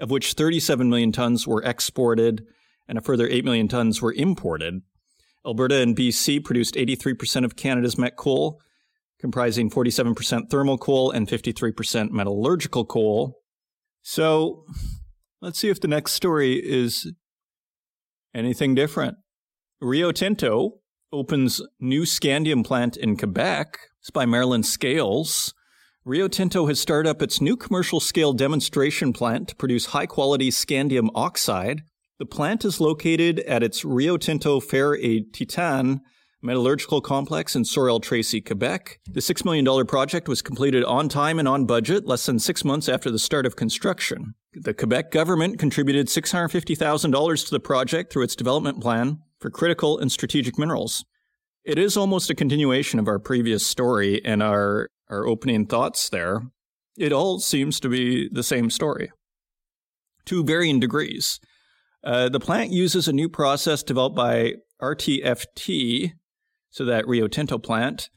of 0.00 0.10
which 0.10 0.32
37 0.32 0.88
million 0.88 1.12
tons 1.12 1.46
were 1.46 1.62
exported 1.62 2.46
and 2.88 2.96
a 2.96 3.02
further 3.02 3.28
8 3.28 3.44
million 3.44 3.68
tons 3.68 4.00
were 4.00 4.14
imported. 4.14 4.80
Alberta 5.44 5.82
and 5.82 5.94
BC 5.94 6.42
produced 6.42 6.76
83% 6.76 7.44
of 7.44 7.56
Canada's 7.56 7.98
met 7.98 8.16
coal, 8.16 8.58
comprising 9.20 9.68
47% 9.68 10.48
thermal 10.48 10.78
coal 10.78 11.10
and 11.10 11.28
53% 11.28 12.10
metallurgical 12.10 12.86
coal. 12.86 13.41
So 14.02 14.64
let's 15.40 15.58
see 15.58 15.70
if 15.70 15.80
the 15.80 15.88
next 15.88 16.12
story 16.12 16.54
is 16.54 17.12
anything 18.34 18.74
different. 18.74 19.16
Rio 19.80 20.12
Tinto, 20.12 20.80
opens 21.12 21.60
new 21.78 22.02
scandium 22.02 22.64
plant 22.64 22.96
in 22.96 23.16
Quebec. 23.16 23.78
It's 24.00 24.10
by 24.10 24.24
Marilyn 24.24 24.62
Scales. 24.62 25.52
Rio 26.04 26.26
Tinto 26.26 26.66
has 26.66 26.80
started 26.80 27.08
up 27.08 27.22
its 27.22 27.40
new 27.40 27.56
commercial 27.56 28.00
scale 28.00 28.32
demonstration 28.32 29.12
plant 29.12 29.48
to 29.48 29.56
produce 29.56 29.86
high 29.86 30.06
quality 30.06 30.50
scandium 30.50 31.10
oxide. 31.14 31.82
The 32.18 32.26
plant 32.26 32.64
is 32.64 32.80
located 32.80 33.40
at 33.40 33.62
its 33.62 33.84
Rio 33.84 34.16
Tinto 34.16 34.58
Fer 34.58 34.96
et 34.96 35.32
Titane 35.32 36.00
metallurgical 36.42 37.00
complex 37.00 37.54
in 37.54 37.64
Sorel-Tracy, 37.64 38.40
Quebec. 38.40 38.98
The 39.08 39.20
$6 39.20 39.44
million 39.44 39.86
project 39.86 40.28
was 40.28 40.42
completed 40.42 40.84
on 40.84 41.08
time 41.08 41.38
and 41.38 41.48
on 41.48 41.66
budget 41.66 42.06
less 42.06 42.26
than 42.26 42.38
six 42.38 42.64
months 42.64 42.88
after 42.88 43.10
the 43.10 43.18
start 43.18 43.46
of 43.46 43.56
construction. 43.56 44.34
The 44.52 44.74
Quebec 44.74 45.10
government 45.10 45.58
contributed 45.58 46.08
$650,000 46.08 47.44
to 47.44 47.50
the 47.50 47.60
project 47.60 48.12
through 48.12 48.24
its 48.24 48.36
development 48.36 48.80
plan 48.80 49.18
for 49.40 49.50
critical 49.50 49.98
and 49.98 50.10
strategic 50.10 50.58
minerals. 50.58 51.04
It 51.64 51.78
is 51.78 51.96
almost 51.96 52.28
a 52.28 52.34
continuation 52.34 52.98
of 52.98 53.06
our 53.06 53.18
previous 53.18 53.66
story 53.66 54.22
and 54.24 54.42
our, 54.42 54.88
our 55.08 55.26
opening 55.26 55.66
thoughts 55.66 56.08
there. 56.08 56.42
It 56.98 57.12
all 57.12 57.38
seems 57.38 57.78
to 57.80 57.88
be 57.88 58.28
the 58.30 58.42
same 58.42 58.68
story 58.68 59.12
to 60.26 60.44
varying 60.44 60.80
degrees. 60.80 61.40
Uh, 62.04 62.28
the 62.28 62.40
plant 62.40 62.70
uses 62.72 63.06
a 63.06 63.12
new 63.12 63.28
process 63.28 63.82
developed 63.82 64.16
by 64.16 64.54
RTFT, 64.80 66.12
so 66.72 66.84
that 66.84 67.06
Rio 67.06 67.28
Tinto 67.28 67.56
plant, 67.58 68.10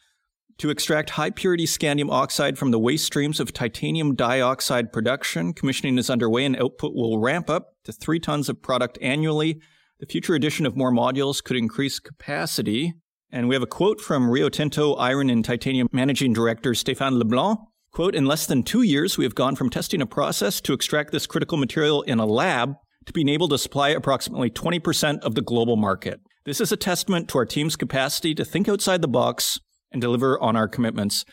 to 0.58 0.72
extract 0.72 1.12
high 1.12 1.30
purity 1.30 1.68
scandium 1.68 2.10
oxide 2.10 2.58
from 2.58 2.72
the 2.72 2.80
waste 2.80 3.06
streams 3.06 3.40
of 3.40 3.54
titanium 3.54 4.16
dioxide 4.16 4.92
production. 4.92 5.54
Commissioning 5.54 6.00
is 6.00 6.10
underway 6.10 6.46
and 6.46 6.60
output 6.60 6.96
will 6.96 7.20
ramp 7.20 7.50
up 7.50 7.74
to 7.84 7.92
three 7.92 8.20
tons 8.20 8.50
of 8.50 8.64
product 8.64 8.98
annually 9.02 9.60
the 10.00 10.06
future 10.06 10.36
addition 10.36 10.66
of 10.66 10.76
more 10.76 10.92
modules 10.92 11.42
could 11.42 11.56
increase 11.56 12.00
capacity. 12.00 12.94
And 13.32 13.48
we 13.48 13.56
have 13.56 13.64
a 13.64 13.68
quote 13.68 14.02
from 14.02 14.30
Rio 14.30 14.50
Tinto 14.50 14.94
Iron 14.96 15.30
and 15.30 15.44
Titanium 15.44 15.88
Managing 15.94 16.34
Director 16.34 16.72
Stéphane 16.72 17.18
Leblanc. 17.18 17.60
Quote, 17.94 18.14
in 18.14 18.26
less 18.26 18.46
than 18.46 18.64
two 18.64 18.82
years, 18.82 19.18
we 19.18 19.24
have 19.24 19.36
gone 19.36 19.56
from 19.56 19.70
testing 19.70 20.02
a 20.02 20.06
process 20.06 20.60
to 20.62 20.74
extract 20.74 21.14
this 21.14 21.26
critical 21.26 21.58
material 21.58 22.02
in 22.02 22.20
a 22.20 22.26
lab 22.26 22.74
to 23.06 23.14
being 23.14 23.30
able 23.30 23.48
to 23.48 23.58
supply 23.58 23.90
approximately 23.90 24.50
20% 24.50 25.20
of 25.20 25.34
the 25.34 25.42
global 25.42 25.78
market. 25.78 26.20
This 26.46 26.62
is 26.62 26.72
a 26.72 26.78
testament 26.78 27.28
to 27.30 27.40
our 27.40 27.46
team's 27.46 27.76
capacity 27.76 28.36
to 28.36 28.46
think 28.46 28.70
outside 28.70 29.02
the 29.02 29.08
box 29.08 29.60
and 29.92 30.00
deliver 30.00 30.40
on 30.40 30.56
our 30.56 30.68
commitments. 30.68 31.26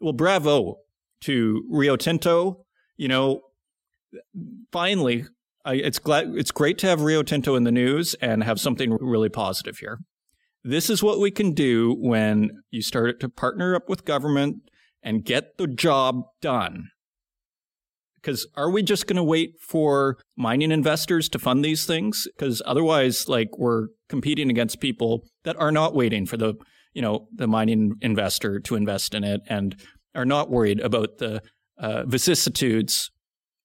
Well, 0.00 0.14
bravo 0.14 0.76
to 1.22 1.64
Rio 1.70 1.96
Tinto. 1.96 2.64
You 2.96 3.08
know, 3.08 3.40
finally, 4.72 5.26
I, 5.64 5.74
it's 5.74 5.98
glad 5.98 6.34
it's 6.34 6.50
great 6.50 6.78
to 6.78 6.86
have 6.86 7.02
Rio 7.02 7.22
Tinto 7.22 7.56
in 7.56 7.64
the 7.64 7.72
news 7.72 8.14
and 8.22 8.42
have 8.42 8.58
something 8.58 8.96
really 9.00 9.28
positive 9.28 9.78
here. 9.78 9.98
This 10.62 10.88
is 10.88 11.02
what 11.02 11.20
we 11.20 11.30
can 11.30 11.52
do 11.52 11.94
when 11.98 12.62
you 12.70 12.80
start 12.80 13.20
to 13.20 13.28
partner 13.28 13.74
up 13.74 13.88
with 13.88 14.06
government 14.06 14.62
and 15.02 15.24
get 15.24 15.58
the 15.58 15.66
job 15.66 16.22
done. 16.40 16.88
Because 18.24 18.46
are 18.56 18.70
we 18.70 18.82
just 18.82 19.06
going 19.06 19.18
to 19.18 19.22
wait 19.22 19.60
for 19.60 20.16
mining 20.34 20.72
investors 20.72 21.28
to 21.28 21.38
fund 21.38 21.62
these 21.62 21.84
things? 21.84 22.26
Because 22.34 22.62
otherwise, 22.64 23.28
like 23.28 23.58
we're 23.58 23.88
competing 24.08 24.48
against 24.48 24.80
people 24.80 25.26
that 25.42 25.56
are 25.60 25.70
not 25.70 25.94
waiting 25.94 26.24
for 26.24 26.38
the, 26.38 26.54
you 26.94 27.02
know, 27.02 27.28
the 27.34 27.46
mining 27.46 27.96
investor 28.00 28.60
to 28.60 28.76
invest 28.76 29.14
in 29.14 29.24
it 29.24 29.42
and 29.46 29.76
are 30.14 30.24
not 30.24 30.50
worried 30.50 30.80
about 30.80 31.18
the 31.18 31.42
uh, 31.76 32.04
vicissitudes 32.06 33.10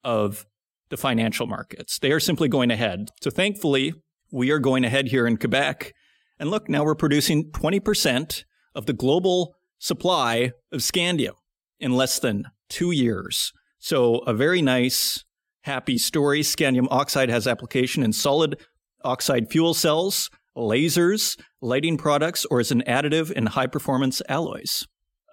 of 0.04 0.46
the 0.90 0.98
financial 0.98 1.48
markets. 1.48 1.98
They 1.98 2.12
are 2.12 2.20
simply 2.20 2.50
going 2.50 2.70
ahead. 2.70 3.12
So 3.22 3.30
thankfully, 3.30 3.94
we 4.30 4.52
are 4.52 4.60
going 4.60 4.84
ahead 4.84 5.08
here 5.08 5.26
in 5.26 5.38
Quebec. 5.38 5.94
And 6.38 6.52
look, 6.52 6.68
now 6.68 6.84
we're 6.84 6.96
producing 6.96 7.50
20% 7.52 8.44
of 8.76 8.88
the 8.88 8.94
global 8.94 9.56
supply 9.78 10.52
of 10.74 10.82
scandium 10.82 11.36
in 11.80 11.94
less 11.94 12.20
than 12.20 12.48
two 12.68 12.92
years. 12.92 13.54
So 13.80 14.18
a 14.20 14.34
very 14.34 14.62
nice, 14.62 15.24
happy 15.64 15.98
story. 15.98 16.42
Scandium 16.42 16.88
oxide 16.92 17.30
has 17.30 17.48
application 17.48 18.04
in 18.04 18.14
solid 18.14 18.60
oxide 19.04 19.50
fuel 19.50 19.74
cells, 19.74 20.30
lasers, 20.56 21.40
lighting 21.62 21.98
products, 21.98 22.46
or 22.46 22.60
as 22.60 22.72
an 22.72 22.84
additive 22.86 23.32
in 23.32 23.48
high 23.48 23.68
performance 23.68 24.22
alloys. 24.28 24.86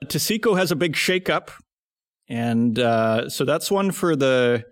Taseko 0.04 0.56
has 0.56 0.70
a 0.70 0.76
big 0.76 0.94
shakeup. 0.94 1.50
And 2.28 2.78
uh, 2.78 3.28
so 3.28 3.44
that's 3.44 3.70
one 3.70 3.92
for 3.92 4.16
the 4.16 4.64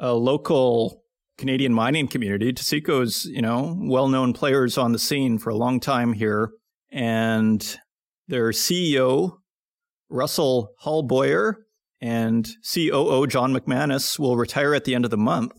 uh, 0.00 0.14
local 0.14 1.02
Canadian 1.38 1.72
mining 1.72 2.08
community. 2.08 2.52
Taseko's, 2.52 3.24
you 3.24 3.42
know, 3.42 3.76
well 3.80 4.08
known 4.08 4.32
players 4.32 4.76
on 4.76 4.92
the 4.92 4.98
scene 4.98 5.38
for 5.38 5.50
a 5.50 5.56
long 5.56 5.80
time 5.80 6.12
here. 6.12 6.50
And 6.90 7.78
their 8.28 8.50
CEO, 8.50 9.38
Russell 10.10 10.70
Hallbauer, 10.84 11.54
and 12.02 12.48
COO 12.74 13.28
John 13.28 13.54
McManus 13.54 14.18
will 14.18 14.36
retire 14.36 14.74
at 14.74 14.84
the 14.84 14.94
end 14.94 15.04
of 15.04 15.12
the 15.12 15.16
month. 15.16 15.52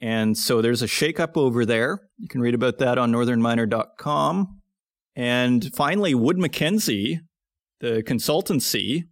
And 0.00 0.36
so 0.36 0.60
there's 0.60 0.82
a 0.82 0.86
shakeup 0.86 1.36
over 1.36 1.64
there. 1.64 2.00
You 2.18 2.28
can 2.28 2.40
read 2.40 2.54
about 2.54 2.78
that 2.78 2.98
on 2.98 3.12
northernminer.com. 3.12 4.60
And 5.14 5.70
finally, 5.74 6.14
Wood 6.14 6.38
Mackenzie, 6.38 7.20
the 7.80 8.02
consultancy, 8.02 9.04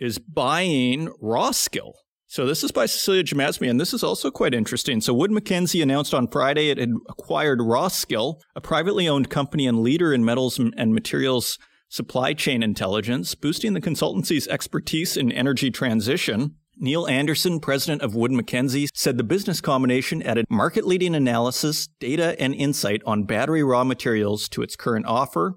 is 0.00 0.18
buying 0.18 1.08
Roskill. 1.22 1.92
So 2.26 2.44
this 2.44 2.64
is 2.64 2.72
by 2.72 2.86
Cecilia 2.86 3.22
Jamasmie, 3.22 3.70
and 3.70 3.80
this 3.80 3.94
is 3.94 4.02
also 4.02 4.32
quite 4.32 4.52
interesting. 4.52 5.00
So 5.00 5.14
Wood 5.14 5.30
Mackenzie 5.30 5.80
announced 5.80 6.12
on 6.12 6.26
Friday 6.26 6.70
it 6.70 6.78
had 6.78 6.90
acquired 7.08 7.60
Roskill, 7.60 8.40
a 8.56 8.60
privately 8.60 9.08
owned 9.08 9.30
company 9.30 9.66
and 9.68 9.80
leader 9.80 10.12
in 10.12 10.24
metals 10.24 10.58
and 10.58 10.92
materials 10.92 11.56
supply 11.88 12.32
chain 12.32 12.62
intelligence, 12.62 13.34
boosting 13.34 13.72
the 13.74 13.80
consultancy's 13.80 14.48
expertise 14.48 15.16
in 15.16 15.32
energy 15.32 15.70
transition. 15.70 16.56
Neil 16.78 17.06
Anderson, 17.06 17.58
president 17.60 18.02
of 18.02 18.14
Wood 18.14 18.32
Mackenzie, 18.32 18.88
said 18.94 19.16
the 19.16 19.24
business 19.24 19.60
combination 19.60 20.22
added 20.22 20.44
market 20.50 20.86
leading 20.86 21.14
analysis, 21.14 21.88
data, 22.00 22.38
and 22.40 22.54
insight 22.54 23.02
on 23.06 23.24
battery 23.24 23.62
raw 23.62 23.82
materials 23.82 24.48
to 24.50 24.62
its 24.62 24.76
current 24.76 25.06
offer, 25.06 25.54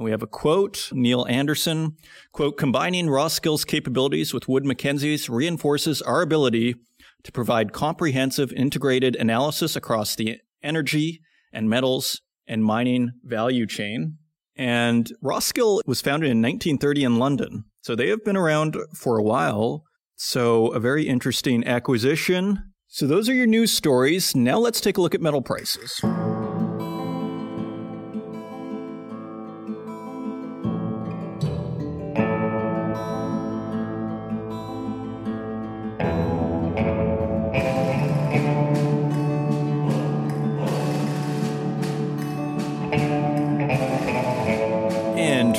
and 0.00 0.04
we 0.06 0.12
have 0.12 0.22
a 0.22 0.26
quote, 0.26 0.88
Neil 0.94 1.26
Anderson, 1.28 1.94
quote, 2.32 2.56
combining 2.56 3.08
Roskill's 3.08 3.66
capabilities 3.66 4.32
with 4.32 4.48
Wood 4.48 4.64
Mackenzie's 4.64 5.28
reinforces 5.28 6.00
our 6.00 6.22
ability 6.22 6.74
to 7.22 7.32
provide 7.32 7.74
comprehensive 7.74 8.50
integrated 8.54 9.14
analysis 9.14 9.76
across 9.76 10.16
the 10.16 10.38
energy 10.62 11.20
and 11.52 11.68
metals 11.68 12.22
and 12.46 12.64
mining 12.64 13.10
value 13.24 13.66
chain. 13.66 14.16
And 14.60 15.10
Roskill 15.24 15.80
was 15.86 16.02
founded 16.02 16.30
in 16.30 16.42
1930 16.42 17.04
in 17.04 17.18
London. 17.18 17.64
So 17.80 17.96
they 17.96 18.10
have 18.10 18.22
been 18.26 18.36
around 18.36 18.76
for 18.94 19.16
a 19.16 19.22
while. 19.22 19.84
So 20.16 20.66
a 20.68 20.78
very 20.78 21.08
interesting 21.08 21.66
acquisition. 21.66 22.72
So 22.86 23.06
those 23.06 23.26
are 23.30 23.34
your 23.34 23.46
news 23.46 23.72
stories. 23.72 24.36
Now 24.36 24.58
let's 24.58 24.82
take 24.82 24.98
a 24.98 25.00
look 25.00 25.14
at 25.14 25.22
metal 25.22 25.40
prices. 25.40 25.98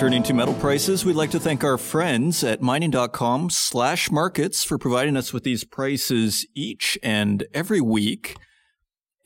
Turning 0.01 0.23
to 0.23 0.33
metal 0.33 0.55
prices, 0.55 1.05
we'd 1.05 1.15
like 1.15 1.29
to 1.29 1.39
thank 1.39 1.63
our 1.63 1.77
friends 1.77 2.43
at 2.43 2.59
mining.com 2.59 3.51
slash 3.51 4.09
markets 4.09 4.63
for 4.63 4.79
providing 4.79 5.15
us 5.15 5.31
with 5.31 5.43
these 5.43 5.63
prices 5.63 6.43
each 6.55 6.97
and 7.03 7.45
every 7.53 7.81
week. 7.81 8.35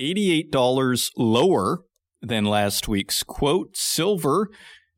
$88 0.00 1.10
lower 1.16 1.82
than 2.20 2.44
last 2.44 2.88
week's 2.88 3.22
quote. 3.22 3.76
Silver 3.76 4.48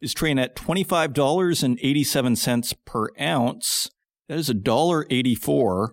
is 0.00 0.14
trading 0.14 0.38
at 0.38 0.56
$25.87 0.56 2.74
per 2.86 3.08
ounce. 3.20 3.90
That 4.28 4.38
is 4.38 4.48
$1.84 4.50 5.88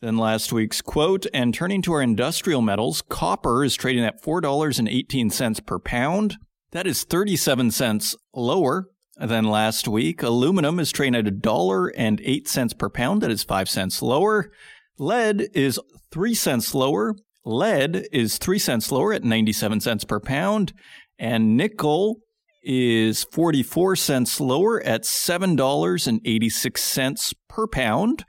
than 0.00 0.16
last 0.16 0.52
week's 0.52 0.80
quote. 0.80 1.26
And 1.34 1.52
turning 1.52 1.82
to 1.82 1.92
our 1.92 2.02
industrial 2.02 2.62
metals, 2.62 3.02
copper 3.02 3.62
is 3.64 3.74
trading 3.74 4.04
at 4.04 4.22
$4.18 4.22 5.66
per 5.66 5.78
pound. 5.78 6.36
That 6.70 6.86
is 6.86 7.04
37 7.04 7.72
cents 7.72 8.16
lower 8.34 8.86
than 9.16 9.44
last 9.44 9.86
week. 9.88 10.22
Aluminum 10.22 10.78
is 10.78 10.90
trading 10.90 11.14
at 11.14 11.24
$1.08 11.24 12.78
per 12.78 12.88
pound. 12.88 13.22
That 13.22 13.30
is 13.30 13.44
5 13.44 13.68
cents 13.68 14.00
lower. 14.00 14.50
Lead 14.98 15.48
is 15.54 15.78
3 16.10 16.34
cents 16.34 16.74
lower. 16.74 17.16
Lead 17.44 18.06
is 18.12 18.38
3 18.38 18.58
cents 18.58 18.90
lower 18.90 19.12
at 19.12 19.24
97 19.24 19.80
cents 19.80 20.04
per 20.04 20.20
pound. 20.20 20.72
And 21.18 21.56
nickel 21.56 22.20
is 22.68 23.24
44 23.32 23.96
cents 23.96 24.38
lower 24.40 24.80
at 24.82 25.02
$7.86 25.04 27.34
per 27.48 27.66
pound. 27.66 28.24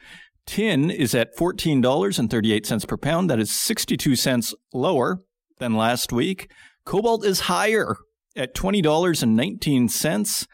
Tin 0.45 0.89
is 0.89 1.13
at 1.13 1.35
$14.38 1.35 2.87
per 2.87 2.95
pound. 2.97 3.29
That 3.29 3.39
is 3.39 3.51
62 3.51 4.15
cents 4.15 4.55
lower 4.73 5.19
than 5.57 5.75
last 5.75 6.13
week. 6.13 6.49
Cobalt 6.85 7.25
is 7.25 7.41
higher 7.41 7.97
at 8.35 8.55
$20.19. 8.55 10.47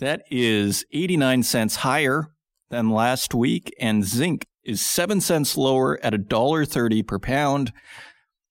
That 0.00 0.22
is 0.30 0.84
89 0.92 1.42
cents 1.44 1.76
higher 1.76 2.26
than 2.70 2.90
last 2.90 3.34
week. 3.34 3.72
And 3.80 4.04
zinc 4.04 4.46
is 4.64 4.84
7 4.84 5.20
cents 5.20 5.56
lower 5.56 6.04
at 6.04 6.12
$1.30 6.12 7.06
per 7.06 7.20
pound. 7.20 7.72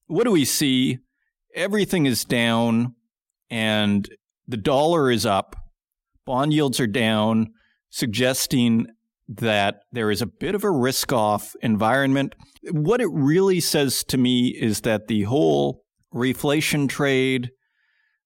What 0.08 0.24
do 0.24 0.32
we 0.32 0.46
see? 0.46 1.00
Everything 1.54 2.06
is 2.06 2.24
down 2.24 2.96
and 3.50 4.10
the 4.48 4.58
dollar 4.58 5.12
is 5.12 5.26
up, 5.26 5.56
bond 6.26 6.54
yields 6.54 6.80
are 6.80 6.88
down, 6.88 7.48
suggesting 7.90 8.88
that 9.28 9.82
there 9.92 10.10
is 10.10 10.22
a 10.22 10.28
bit 10.28 10.56
of 10.56 10.64
a 10.64 10.72
risk 10.72 11.12
off 11.12 11.54
environment. 11.62 12.34
What 12.72 13.02
it 13.02 13.10
really 13.12 13.60
says 13.60 14.04
to 14.06 14.18
me 14.18 14.56
is 14.60 14.82
that 14.82 15.08
the 15.08 15.24
whole 15.24 15.84
reflation 16.14 16.88
trade, 16.88 17.50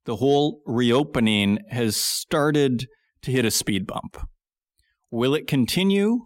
the 0.05 0.17
whole 0.17 0.61
reopening 0.65 1.59
has 1.69 1.95
started 1.95 2.87
to 3.23 3.31
hit 3.31 3.45
a 3.45 3.51
speed 3.51 3.87
bump. 3.87 4.17
Will 5.09 5.33
it 5.33 5.47
continue? 5.47 6.19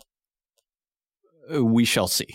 Uh, 1.53 1.63
we 1.63 1.85
shall 1.85 2.07
see. 2.07 2.27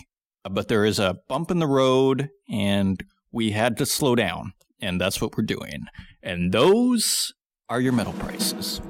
But 0.49 0.67
there 0.67 0.85
is 0.85 0.97
a 0.97 1.17
bump 1.27 1.51
in 1.51 1.59
the 1.59 1.67
road, 1.67 2.29
and 2.49 3.03
we 3.31 3.51
had 3.51 3.77
to 3.77 3.85
slow 3.85 4.15
down, 4.15 4.53
and 4.81 4.99
that's 4.99 5.21
what 5.21 5.37
we're 5.37 5.43
doing. 5.43 5.85
And 6.23 6.51
those 6.51 7.33
are 7.71 7.79
your 7.79 7.93
metal 7.93 8.11
prices. 8.13 8.81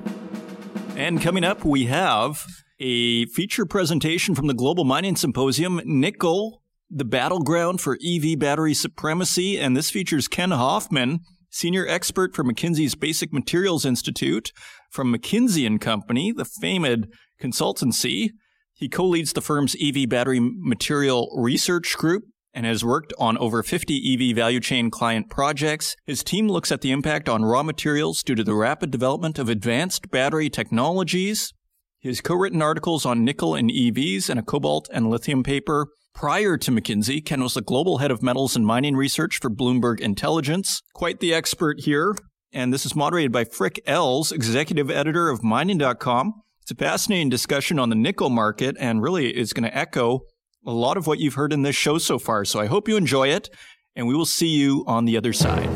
And 0.95 1.21
coming 1.21 1.43
up, 1.43 1.63
we 1.63 1.85
have 1.85 2.43
a 2.79 3.27
feature 3.27 3.67
presentation 3.67 4.33
from 4.33 4.47
the 4.47 4.55
Global 4.55 4.85
Mining 4.85 5.15
Symposium 5.15 5.79
Nickel, 5.85 6.63
the 6.89 7.05
battleground 7.05 7.79
for 7.79 7.99
EV 8.03 8.39
battery 8.39 8.73
supremacy. 8.73 9.59
And 9.59 9.77
this 9.77 9.91
features 9.91 10.27
Ken 10.27 10.49
Hoffman, 10.49 11.19
senior 11.51 11.87
expert 11.87 12.33
for 12.33 12.43
McKinsey's 12.43 12.95
Basic 12.95 13.31
Materials 13.31 13.85
Institute 13.85 14.51
from 14.89 15.13
McKinsey 15.13 15.67
and 15.67 15.79
Company, 15.79 16.31
the 16.31 16.43
famed 16.43 17.07
consultancy. 17.39 18.29
He 18.73 18.89
co 18.89 19.05
leads 19.05 19.33
the 19.33 19.41
firm's 19.41 19.75
EV 19.79 20.09
battery 20.09 20.39
material 20.41 21.31
research 21.37 21.95
group 21.97 22.23
and 22.53 22.65
has 22.65 22.83
worked 22.83 23.13
on 23.17 23.37
over 23.37 23.63
50 23.63 24.31
EV 24.31 24.35
value 24.35 24.59
chain 24.59 24.89
client 24.89 25.29
projects. 25.29 25.95
His 26.05 26.23
team 26.23 26.47
looks 26.47 26.71
at 26.71 26.81
the 26.81 26.91
impact 26.91 27.29
on 27.29 27.45
raw 27.45 27.63
materials 27.63 28.23
due 28.23 28.35
to 28.35 28.43
the 28.43 28.55
rapid 28.55 28.91
development 28.91 29.39
of 29.39 29.49
advanced 29.49 30.11
battery 30.11 30.49
technologies. 30.49 31.53
His 31.99 32.19
co 32.19 32.35
written 32.35 32.61
articles 32.61 33.05
on 33.05 33.23
nickel 33.23 33.55
and 33.55 33.69
EVs 33.69 34.29
and 34.29 34.39
a 34.39 34.43
cobalt 34.43 34.89
and 34.91 35.09
lithium 35.09 35.43
paper. 35.43 35.87
Prior 36.13 36.57
to 36.57 36.71
McKinsey, 36.71 37.23
Ken 37.23 37.41
was 37.41 37.53
the 37.53 37.61
global 37.61 37.99
head 37.99 38.11
of 38.11 38.21
metals 38.21 38.55
and 38.55 38.65
mining 38.65 38.95
research 38.95 39.39
for 39.39 39.49
Bloomberg 39.49 39.99
Intelligence. 39.99 40.81
Quite 40.93 41.19
the 41.19 41.33
expert 41.33 41.81
here. 41.81 42.15
And 42.51 42.73
this 42.73 42.85
is 42.85 42.95
moderated 42.95 43.31
by 43.31 43.45
Frik 43.45 43.79
Els, 43.85 44.31
executive 44.31 44.91
editor 44.91 45.29
of 45.29 45.41
mining.com. 45.41 46.33
It's 46.61 46.71
a 46.71 46.75
fascinating 46.75 47.29
discussion 47.29 47.79
on 47.79 47.89
the 47.89 47.95
nickel 47.95 48.29
market, 48.29 48.75
and 48.79 49.01
really 49.01 49.29
it's 49.29 49.53
going 49.53 49.63
to 49.63 49.75
echo 49.75 50.21
a 50.65 50.71
lot 50.71 50.95
of 50.95 51.07
what 51.07 51.19
you've 51.19 51.33
heard 51.33 51.53
in 51.53 51.63
this 51.63 51.75
show 51.75 51.97
so 51.97 52.19
far. 52.19 52.45
So 52.45 52.59
I 52.59 52.67
hope 52.67 52.87
you 52.87 52.97
enjoy 52.97 53.29
it, 53.29 53.49
and 53.95 54.07
we 54.07 54.13
will 54.13 54.25
see 54.25 54.47
you 54.47 54.83
on 54.87 55.05
the 55.05 55.17
other 55.17 55.33
side. 55.33 55.69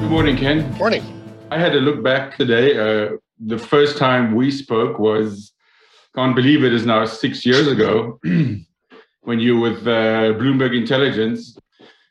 Good 0.00 0.10
morning, 0.10 0.36
Ken. 0.36 0.70
Morning. 0.74 1.02
I 1.50 1.58
had 1.58 1.72
to 1.72 1.80
look 1.80 2.02
back 2.02 2.36
today. 2.36 2.76
Uh, 2.76 3.16
the 3.38 3.58
first 3.58 3.98
time 3.98 4.34
we 4.34 4.50
spoke 4.50 4.98
was, 4.98 5.52
can't 6.14 6.34
believe 6.34 6.64
it 6.64 6.74
is 6.74 6.84
now 6.84 7.04
six 7.06 7.46
years 7.46 7.66
ago, 7.66 8.20
when 9.20 9.38
you 9.38 9.58
were 9.58 9.70
with 9.70 9.86
uh, 9.86 10.34
Bloomberg 10.38 10.76
Intelligence 10.76 11.56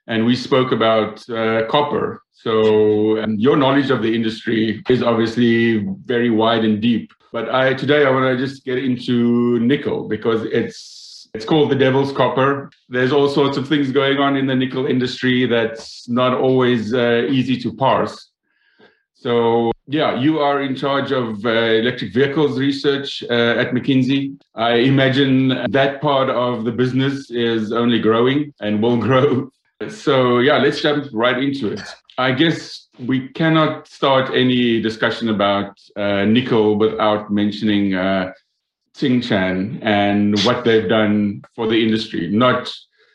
and 0.07 0.25
we 0.25 0.35
spoke 0.35 0.71
about 0.71 1.27
uh, 1.29 1.65
copper. 1.67 2.21
So 2.33 3.23
your 3.27 3.55
knowledge 3.55 3.91
of 3.91 4.01
the 4.01 4.13
industry 4.13 4.83
is 4.89 5.03
obviously 5.03 5.85
very 6.05 6.29
wide 6.29 6.65
and 6.65 6.81
deep. 6.81 7.11
But 7.31 7.53
I 7.53 7.73
today 7.73 8.05
I 8.05 8.09
want 8.09 8.25
to 8.25 8.45
just 8.45 8.65
get 8.65 8.77
into 8.77 9.59
nickel 9.59 10.07
because 10.07 10.43
it's 10.45 11.29
it's 11.33 11.45
called 11.45 11.71
the 11.71 11.75
devil's 11.75 12.11
copper. 12.11 12.69
There's 12.89 13.13
all 13.13 13.29
sorts 13.29 13.55
of 13.57 13.67
things 13.67 13.91
going 13.91 14.17
on 14.17 14.35
in 14.35 14.47
the 14.47 14.55
nickel 14.55 14.85
industry 14.85 15.45
that's 15.45 16.09
not 16.09 16.33
always 16.33 16.93
uh, 16.93 17.27
easy 17.29 17.57
to 17.61 17.73
parse. 17.73 18.31
So 19.13 19.71
yeah, 19.87 20.19
you 20.19 20.39
are 20.39 20.61
in 20.61 20.75
charge 20.75 21.11
of 21.11 21.45
uh, 21.45 21.49
electric 21.49 22.13
vehicles 22.13 22.59
research 22.59 23.23
uh, 23.29 23.61
at 23.61 23.71
McKinsey. 23.71 24.37
I 24.55 24.73
imagine 24.75 25.49
that 25.71 26.01
part 26.01 26.29
of 26.29 26.65
the 26.65 26.71
business 26.71 27.29
is 27.29 27.71
only 27.71 27.99
growing 27.99 28.53
and 28.59 28.81
will 28.81 28.97
grow 29.07 29.51
so, 29.89 30.39
yeah, 30.39 30.57
let's 30.57 30.81
jump 30.81 31.07
right 31.11 31.37
into 31.37 31.71
it. 31.73 31.81
I 32.17 32.31
guess 32.31 32.87
we 32.99 33.29
cannot 33.29 33.87
start 33.87 34.33
any 34.33 34.81
discussion 34.81 35.29
about 35.29 35.79
uh, 35.95 36.25
nickel 36.25 36.77
without 36.77 37.31
mentioning 37.31 37.95
uh, 37.95 38.33
Tsingshan 38.95 39.79
and 39.81 40.39
what 40.41 40.63
they've 40.63 40.87
done 40.87 41.41
for 41.55 41.67
the 41.67 41.81
industry. 41.83 42.29
Not 42.29 42.71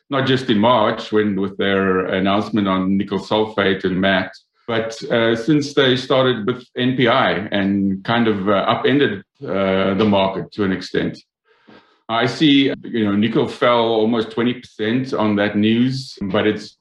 not 0.09 0.27
just 0.27 0.49
in 0.49 0.59
March 0.59 1.11
when 1.11 1.41
with 1.41 1.57
their 1.57 2.07
announcement 2.07 2.69
on 2.69 2.97
nickel 2.97 3.19
sulfate 3.19 3.85
and 3.85 4.01
matte, 4.01 4.33
but 4.67 5.03
uh, 5.11 5.35
since 5.35 5.75
they 5.75 5.97
started 5.97 6.47
with 6.47 6.65
NPI 6.79 7.49
and 7.51 8.05
kind 8.05 8.29
of 8.29 8.49
uh, 8.49 8.53
upended 8.53 9.25
uh, 9.43 9.95
the 9.95 10.07
market 10.09 10.53
to 10.53 10.65
an 10.65 10.73
extent. 10.73 11.19
I 12.09 12.27
see, 12.27 12.73
you 12.85 13.05
know, 13.05 13.17
nickel 13.17 13.49
fell 13.49 13.81
almost 13.81 14.31
20% 14.31 15.19
on 15.19 15.37
that 15.37 15.57
news, 15.57 16.17
but 16.23 16.47
it's 16.47 16.77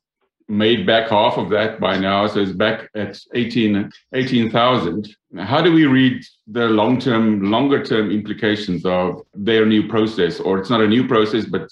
made 0.48 0.86
back 0.86 1.10
half 1.10 1.38
of 1.38 1.50
that 1.50 1.80
by 1.80 1.98
now. 1.98 2.28
So 2.28 2.42
it's 2.42 2.52
back 2.52 2.90
at 2.94 3.20
18, 3.34 3.92
18,000. 4.14 5.16
How 5.40 5.62
do 5.62 5.74
we 5.74 5.88
read 5.88 6.24
the 6.48 6.68
long 6.68 7.00
term, 7.00 7.50
longer 7.50 7.84
term 7.84 8.12
implications 8.12 8.86
of 8.86 9.24
their 9.34 9.66
new 9.66 9.88
process? 9.88 10.40
Or 10.40 10.60
it's 10.60 10.70
not 10.70 10.82
a 10.82 10.88
new 10.88 11.08
process, 11.08 11.46
but 11.46 11.72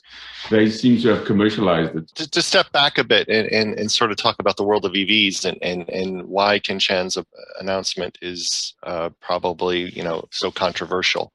they 0.50 0.70
seem 0.70 1.00
to 1.02 1.10
have 1.10 1.26
commercialized 1.26 1.96
it. 1.96 2.08
To, 2.16 2.30
to 2.32 2.42
step 2.42 2.72
back 2.72 2.98
a 2.98 3.04
bit 3.04 3.30
and, 3.30 3.48
and, 3.52 3.80
and, 3.80 3.92
sort 3.92 4.12
of 4.12 4.18
talk 4.18 4.40
about 4.40 4.58
the 4.58 4.64
world 4.64 4.84
of 4.86 4.94
EVs 4.94 5.46
and, 5.46 5.58
and, 5.62 5.88
and 5.90 6.28
why 6.28 6.60
Tsingshan's 6.60 7.18
announcement 7.60 8.18
is 8.22 8.74
uh, 8.84 9.10
probably, 9.22 9.92
you 9.92 10.04
know, 10.04 10.28
so 10.32 10.52
controversial 10.52 11.32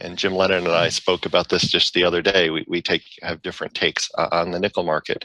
and 0.00 0.18
Jim 0.18 0.34
Lennon 0.34 0.66
and 0.66 0.74
I 0.74 0.88
spoke 0.88 1.26
about 1.26 1.48
this 1.48 1.62
just 1.62 1.94
the 1.94 2.04
other 2.04 2.22
day. 2.22 2.50
We, 2.50 2.64
we 2.68 2.82
take 2.82 3.02
have 3.22 3.42
different 3.42 3.74
takes 3.74 4.10
uh, 4.16 4.28
on 4.32 4.50
the 4.50 4.60
nickel 4.60 4.82
market. 4.82 5.24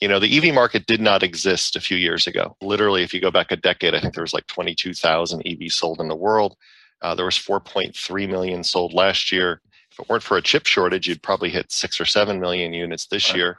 You 0.00 0.08
know, 0.08 0.18
the 0.18 0.36
EV 0.36 0.54
market 0.54 0.86
did 0.86 1.00
not 1.00 1.22
exist 1.22 1.76
a 1.76 1.80
few 1.80 1.96
years 1.96 2.26
ago. 2.26 2.56
Literally, 2.60 3.02
if 3.02 3.14
you 3.14 3.20
go 3.20 3.30
back 3.30 3.50
a 3.50 3.56
decade, 3.56 3.94
I 3.94 4.00
think 4.00 4.14
there 4.14 4.24
was 4.24 4.34
like 4.34 4.46
22,000 4.48 5.42
EVs 5.44 5.72
sold 5.72 6.00
in 6.00 6.08
the 6.08 6.16
world. 6.16 6.56
Uh, 7.00 7.14
there 7.14 7.24
was 7.24 7.38
4.3 7.38 8.28
million 8.28 8.64
sold 8.64 8.92
last 8.92 9.30
year. 9.30 9.60
If 9.90 10.00
it 10.00 10.08
weren't 10.08 10.22
for 10.22 10.36
a 10.36 10.42
chip 10.42 10.66
shortage, 10.66 11.06
you'd 11.06 11.22
probably 11.22 11.50
hit 11.50 11.70
six 11.70 12.00
or 12.00 12.06
seven 12.06 12.40
million 12.40 12.72
units 12.72 13.06
this 13.06 13.34
year. 13.34 13.58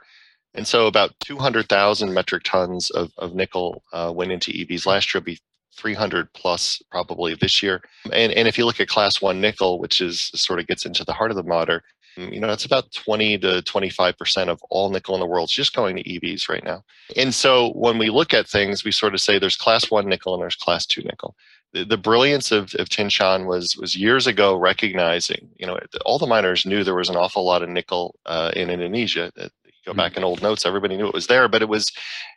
And 0.54 0.66
so, 0.66 0.86
about 0.86 1.12
200,000 1.20 2.12
metric 2.12 2.42
tons 2.44 2.90
of, 2.90 3.12
of 3.18 3.34
nickel 3.34 3.82
uh, 3.92 4.12
went 4.14 4.32
into 4.32 4.52
EVs 4.52 4.86
last 4.86 5.14
year. 5.14 5.20
It'll 5.20 5.26
be 5.26 5.40
300 5.76 6.32
plus 6.32 6.80
probably 6.90 7.34
this 7.34 7.62
year. 7.62 7.82
And, 8.12 8.32
and 8.32 8.48
if 8.48 8.58
you 8.58 8.64
look 8.64 8.80
at 8.80 8.88
class 8.88 9.20
one 9.20 9.40
nickel, 9.40 9.78
which 9.78 10.00
is 10.00 10.30
sort 10.34 10.60
of 10.60 10.66
gets 10.66 10.86
into 10.86 11.04
the 11.04 11.12
heart 11.12 11.30
of 11.30 11.36
the 11.36 11.42
matter, 11.42 11.82
you 12.16 12.40
know, 12.40 12.46
that's 12.46 12.64
about 12.64 12.92
20 12.92 13.38
to 13.38 13.62
25% 13.62 14.48
of 14.48 14.60
all 14.70 14.90
nickel 14.90 15.14
in 15.14 15.20
the 15.20 15.26
world 15.26 15.50
is 15.50 15.54
just 15.54 15.74
going 15.74 15.96
to 15.96 16.02
EVs 16.02 16.48
right 16.48 16.64
now. 16.64 16.82
And 17.16 17.34
so 17.34 17.72
when 17.72 17.98
we 17.98 18.10
look 18.10 18.32
at 18.32 18.48
things, 18.48 18.84
we 18.84 18.92
sort 18.92 19.14
of 19.14 19.20
say 19.20 19.38
there's 19.38 19.56
class 19.56 19.90
one 19.90 20.08
nickel 20.08 20.34
and 20.34 20.42
there's 20.42 20.56
class 20.56 20.86
two 20.86 21.02
nickel. 21.02 21.34
The, 21.72 21.84
the 21.84 21.98
brilliance 21.98 22.52
of, 22.52 22.74
of 22.76 22.88
Tsingshan 22.88 23.46
was, 23.46 23.76
was 23.76 23.96
years 23.96 24.26
ago 24.26 24.56
recognizing, 24.56 25.50
you 25.58 25.66
know, 25.66 25.78
all 26.04 26.18
the 26.18 26.26
miners 26.26 26.64
knew 26.64 26.84
there 26.84 26.94
was 26.94 27.10
an 27.10 27.16
awful 27.16 27.44
lot 27.44 27.62
of 27.62 27.68
nickel 27.68 28.18
uh, 28.24 28.50
in 28.56 28.70
Indonesia. 28.70 29.30
Go 29.36 29.42
mm-hmm. 29.42 29.96
back 29.96 30.16
in 30.16 30.24
old 30.24 30.42
notes, 30.42 30.64
everybody 30.64 30.96
knew 30.96 31.08
it 31.08 31.14
was 31.14 31.26
there, 31.26 31.48
but 31.48 31.60
it 31.60 31.68
was, 31.68 31.92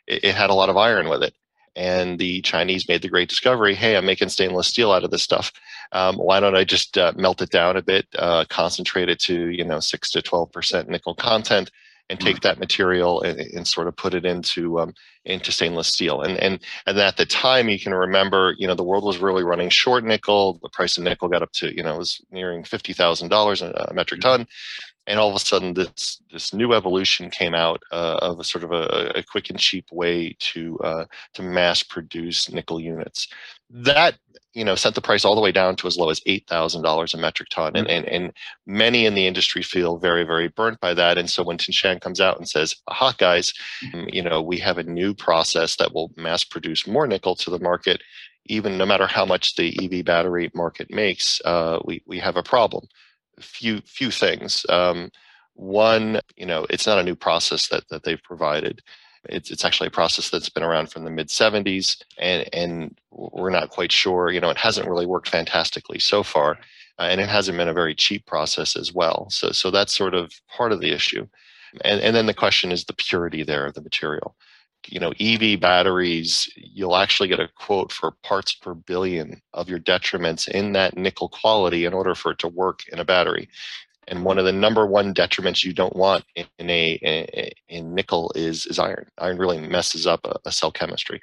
it 0.06 0.34
had 0.34 0.50
a 0.50 0.54
lot 0.54 0.68
of 0.68 0.76
iron 0.76 1.08
with 1.08 1.22
it 1.22 1.34
and 1.76 2.18
the 2.18 2.40
Chinese 2.42 2.88
made 2.88 3.02
the 3.02 3.08
great 3.08 3.28
discovery 3.28 3.74
hey, 3.74 3.96
I'm 3.96 4.06
making 4.06 4.28
stainless 4.28 4.68
steel 4.68 4.92
out 4.92 5.04
of 5.04 5.10
this 5.10 5.22
stuff. 5.22 5.52
Um, 5.92 6.16
why 6.16 6.40
don't 6.40 6.56
I 6.56 6.64
just 6.64 6.98
uh, 6.98 7.12
melt 7.16 7.42
it 7.42 7.50
down 7.50 7.76
a 7.76 7.82
bit, 7.82 8.06
uh, 8.18 8.44
concentrate 8.48 9.08
it 9.08 9.20
to, 9.20 9.48
you 9.48 9.64
know, 9.64 9.80
6 9.80 10.10
to 10.10 10.22
12% 10.22 10.88
nickel 10.88 11.14
content? 11.14 11.70
And 12.08 12.18
take 12.18 12.38
mm. 12.38 12.42
that 12.42 12.58
material 12.58 13.22
and, 13.22 13.38
and 13.38 13.68
sort 13.68 13.86
of 13.86 13.94
put 13.94 14.14
it 14.14 14.24
into 14.24 14.80
um, 14.80 14.94
into 15.24 15.52
stainless 15.52 15.86
steel. 15.86 16.22
And 16.22 16.36
and 16.38 16.58
and 16.84 16.98
at 16.98 17.16
the 17.16 17.24
time, 17.24 17.68
you 17.68 17.78
can 17.78 17.94
remember, 17.94 18.56
you 18.58 18.66
know, 18.66 18.74
the 18.74 18.82
world 18.82 19.04
was 19.04 19.18
really 19.18 19.44
running 19.44 19.68
short 19.68 20.02
nickel. 20.02 20.58
The 20.60 20.70
price 20.70 20.98
of 20.98 21.04
nickel 21.04 21.28
got 21.28 21.42
up 21.42 21.52
to, 21.52 21.72
you 21.72 21.84
know, 21.84 21.94
it 21.94 21.98
was 21.98 22.20
nearing 22.32 22.64
fifty 22.64 22.92
thousand 22.92 23.28
dollars 23.28 23.62
a 23.62 23.92
metric 23.94 24.22
mm. 24.22 24.24
ton 24.24 24.46
and 25.10 25.18
all 25.18 25.28
of 25.28 25.34
a 25.34 25.40
sudden 25.40 25.74
this 25.74 26.22
this 26.30 26.54
new 26.54 26.72
evolution 26.72 27.30
came 27.30 27.52
out 27.54 27.82
uh, 27.90 28.18
of 28.22 28.38
a 28.38 28.44
sort 28.44 28.62
of 28.62 28.70
a, 28.70 29.12
a, 29.16 29.22
quick 29.24 29.50
and 29.50 29.58
cheap 29.58 29.84
way 29.90 30.36
to 30.38 30.78
uh, 30.78 31.04
to 31.34 31.42
mass 31.42 31.82
produce 31.82 32.50
nickel 32.50 32.80
units. 32.80 33.26
That 33.70 34.16
you 34.54 34.64
know 34.64 34.76
sent 34.76 34.94
the 34.94 35.00
price 35.00 35.24
all 35.24 35.34
the 35.34 35.40
way 35.40 35.50
down 35.50 35.74
to 35.76 35.88
as 35.88 35.98
low 35.98 36.10
as 36.10 36.20
eight 36.26 36.46
thousand 36.48 36.82
dollars 36.82 37.12
a 37.12 37.18
metric 37.18 37.48
ton, 37.50 37.74
and, 37.74 37.88
and 37.88 38.06
and 38.06 38.32
many 38.66 39.04
in 39.04 39.14
the 39.14 39.26
industry 39.26 39.62
feel 39.62 39.98
very 39.98 40.22
very 40.22 40.46
burnt 40.46 40.78
by 40.80 40.94
that. 40.94 41.18
And 41.18 41.28
so 41.28 41.42
when 41.42 41.58
Tsingshan 41.58 42.00
comes 42.00 42.20
out 42.20 42.38
and 42.38 42.48
says, 42.48 42.76
"Aha, 42.86 43.12
guys, 43.18 43.52
mm, 43.92 44.14
you 44.14 44.22
know 44.22 44.40
we 44.40 44.58
have 44.58 44.78
a 44.78 44.84
new 44.84 45.12
process 45.12 45.74
that 45.76 45.92
will 45.92 46.12
mass 46.16 46.44
produce 46.44 46.86
more 46.86 47.08
nickel 47.08 47.34
to 47.36 47.50
the 47.50 47.58
market." 47.58 48.00
Even 48.46 48.78
no 48.78 48.86
matter 48.86 49.06
how 49.06 49.26
much 49.26 49.56
the 49.56 49.68
EV 49.84 50.04
battery 50.04 50.50
market 50.54 50.88
makes, 50.90 51.40
uh, 51.44 51.78
we 51.84 52.02
we 52.06 52.18
have 52.18 52.36
a 52.36 52.42
problem 52.42 52.86
few 53.40 53.80
few 53.82 54.10
things. 54.10 54.64
Um, 54.68 55.10
one, 55.54 56.20
you 56.36 56.46
know, 56.46 56.66
it's 56.70 56.86
not 56.86 56.98
a 56.98 57.02
new 57.02 57.14
process 57.16 57.68
that 57.68 57.88
that 57.88 58.04
they've 58.04 58.22
provided. 58.22 58.82
It's, 59.24 59.50
it's 59.50 59.64
actually 59.64 59.88
a 59.88 59.90
process 59.90 60.30
that's 60.30 60.48
been 60.48 60.62
around 60.62 60.90
from 60.90 61.04
the 61.04 61.10
mid 61.10 61.28
70s, 61.28 62.02
and, 62.16 62.48
and 62.54 62.98
we're 63.10 63.50
not 63.50 63.68
quite 63.68 63.92
sure. 63.92 64.30
You 64.30 64.40
know, 64.40 64.48
it 64.48 64.56
hasn't 64.56 64.88
really 64.88 65.06
worked 65.06 65.28
fantastically 65.28 65.98
so 65.98 66.22
far, 66.22 66.52
uh, 66.98 67.02
and 67.02 67.20
it 67.20 67.28
hasn't 67.28 67.58
been 67.58 67.68
a 67.68 67.74
very 67.74 67.94
cheap 67.94 68.24
process 68.24 68.76
as 68.76 68.94
well. 68.94 69.28
So, 69.30 69.52
so 69.52 69.70
that's 69.70 69.94
sort 69.94 70.14
of 70.14 70.32
part 70.48 70.72
of 70.72 70.80
the 70.80 70.92
issue. 70.92 71.26
And, 71.84 72.00
and 72.00 72.16
then 72.16 72.26
the 72.26 72.34
question 72.34 72.72
is 72.72 72.84
the 72.84 72.94
purity 72.94 73.42
there 73.42 73.66
of 73.66 73.74
the 73.74 73.82
material. 73.82 74.34
You 74.88 75.00
know, 75.00 75.12
EV 75.20 75.60
batteries, 75.60 76.48
you'll 76.56 76.96
actually 76.96 77.28
get 77.28 77.40
a 77.40 77.48
quote 77.54 77.92
for 77.92 78.12
parts 78.22 78.54
per 78.54 78.74
billion 78.74 79.40
of 79.52 79.68
your 79.68 79.78
detriments 79.78 80.48
in 80.48 80.72
that 80.72 80.96
nickel 80.96 81.28
quality 81.28 81.84
in 81.84 81.92
order 81.92 82.14
for 82.14 82.32
it 82.32 82.38
to 82.40 82.48
work 82.48 82.80
in 82.92 82.98
a 82.98 83.04
battery. 83.04 83.48
And 84.08 84.24
one 84.24 84.38
of 84.38 84.44
the 84.44 84.52
number 84.52 84.86
one 84.86 85.14
detriments 85.14 85.62
you 85.62 85.72
don't 85.72 85.94
want 85.94 86.24
in 86.34 86.70
a, 86.70 86.92
in, 86.94 87.50
in 87.68 87.94
nickel 87.94 88.32
is 88.34 88.66
is 88.66 88.78
iron. 88.78 89.06
Iron 89.18 89.38
really 89.38 89.60
messes 89.60 90.06
up 90.06 90.20
a, 90.24 90.36
a, 90.44 90.50
cell 90.50 90.72
chemistry. 90.72 91.20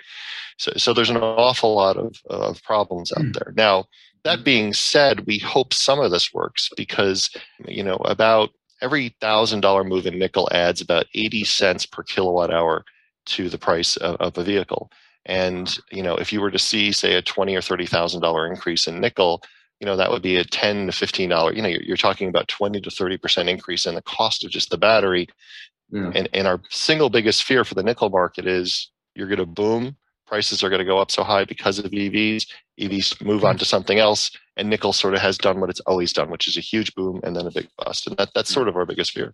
So 0.58 0.72
so 0.78 0.94
there's 0.94 1.10
an 1.10 1.18
awful 1.18 1.76
lot 1.76 1.98
of, 1.98 2.16
of 2.30 2.64
problems 2.64 3.12
out 3.12 3.24
hmm. 3.24 3.32
there. 3.34 3.54
Now 3.58 3.86
that 4.24 4.46
being 4.46 4.74
said, 4.74 5.26
we 5.26 5.40
hope 5.40 5.74
some 5.74 6.00
of 6.00 6.12
this 6.12 6.34
works 6.34 6.70
because 6.78 7.30
you 7.68 7.84
know 7.84 7.98
about 8.06 8.52
every 8.82 9.16
thousand 9.20 9.62
dollar 9.62 9.84
move 9.84 10.06
in 10.06 10.18
nickel 10.18 10.48
adds 10.52 10.82
about 10.82 11.08
80 11.14 11.44
cents 11.44 11.86
per 11.86 12.04
kilowatt 12.04 12.54
hour 12.54 12.86
to 13.28 13.50
the 13.50 13.58
price 13.58 13.98
of, 13.98 14.16
of 14.18 14.38
a 14.38 14.44
vehicle. 14.44 14.92
And 15.26 15.78
you 15.92 16.04
know, 16.04 16.16
if 16.16 16.32
you 16.32 16.42
were 16.42 16.52
to 16.52 16.60
see, 16.60 16.92
say, 16.92 17.16
a 17.16 17.22
twenty 17.22 17.56
or 17.56 17.62
thirty 17.62 17.86
thousand 17.86 18.22
dollar 18.22 18.48
increase 18.48 18.88
in 18.88 19.00
nickel, 19.00 19.42
you 19.80 19.86
know 19.86 19.96
that 19.96 20.12
would 20.12 20.22
be 20.22 20.38
a 20.38 20.44
10 20.44 20.88
to 20.88 20.92
15 20.92 21.30
dollar 21.30 21.54
you 21.54 21.62
know 21.62 21.68
you're, 21.68 21.84
you're, 21.84 21.98
talking 21.98 22.30
about 22.30 22.48
20 22.48 22.82
to 22.82 22.90
30 22.90 23.18
percent 23.18 23.50
increase 23.50 23.86
in 23.86 23.96
the 23.96 24.02
cost 24.02 24.44
of 24.44 24.52
just 24.52 24.70
the 24.70 24.78
battery. 24.78 25.28
Yeah. 25.90 26.12
and, 26.16 26.28
and 26.34 26.48
our 26.48 26.62
single 26.70 27.10
biggest 27.10 27.44
fear 27.44 27.64
for 27.64 27.74
the 27.74 27.84
nickel 27.84 28.10
market 28.10 28.46
is 28.46 28.92
you're 29.16 29.28
going 29.28 29.40
to 29.40 29.46
boom 29.46 29.96
prices 30.26 30.62
are 30.62 30.70
going 30.70 30.80
to 30.80 30.86
go 30.86 30.98
up 30.98 31.10
so 31.10 31.24
high 31.24 31.46
because 31.46 31.80
of 31.80 31.86
evs 31.92 32.46
evs 32.78 33.24
move 33.24 33.46
on 33.46 33.58
to 33.58 33.64
something 33.64 33.98
else 33.98 34.32
and 34.58 34.70
nickel 34.70 34.92
sort 34.92 35.14
of 35.14 35.22
has 35.22 35.38
done 35.38 35.62
what 35.62 35.70
it's 35.70 35.80
always 35.82 36.12
done 36.12 36.30
which 36.30 36.48
is 36.48 36.58
a 36.58 36.62
huge 36.62 36.94
boom 36.96 37.22
and 37.24 37.36
then 37.36 37.48
a 37.48 37.52
big 37.52 37.70
bust. 37.78 38.08
And 38.08 38.18
that, 38.18 38.30
that's 38.36 38.54
sort 38.54 38.68
of 38.68 38.76
our 38.76 38.86
biggest 38.86 39.12
fear. 39.12 39.34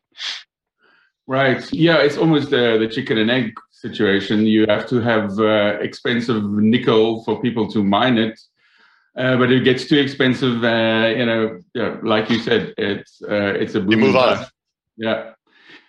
Right. 1.26 1.68
Yeah 1.74 1.98
it's 2.04 2.18
almost 2.18 2.52
the, 2.52 2.78
the 2.78 2.88
chicken 2.88 3.18
and 3.18 3.32
egg 3.32 3.54
situation 3.88 4.36
you 4.56 4.66
have 4.74 4.86
to 4.88 4.98
have 5.12 5.28
uh, 5.40 5.78
expensive 5.88 6.44
nickel 6.72 7.24
for 7.24 7.34
people 7.46 7.66
to 7.74 7.80
mine 7.84 8.18
it 8.18 8.38
uh, 9.16 9.38
but 9.38 9.52
it 9.52 9.64
gets 9.64 9.86
too 9.86 10.00
expensive. 10.00 10.64
Uh, 10.64 11.14
you 11.16 11.26
know, 11.26 11.60
yeah, 11.76 11.98
like 12.02 12.30
you 12.30 12.40
said, 12.40 12.74
it's 12.78 13.22
uh, 13.22 13.54
it's 13.62 13.76
a 13.76 13.80
boom. 13.80 13.92
You 13.92 13.98
move 13.98 14.16
on. 14.16 14.46
Yeah. 14.98 15.34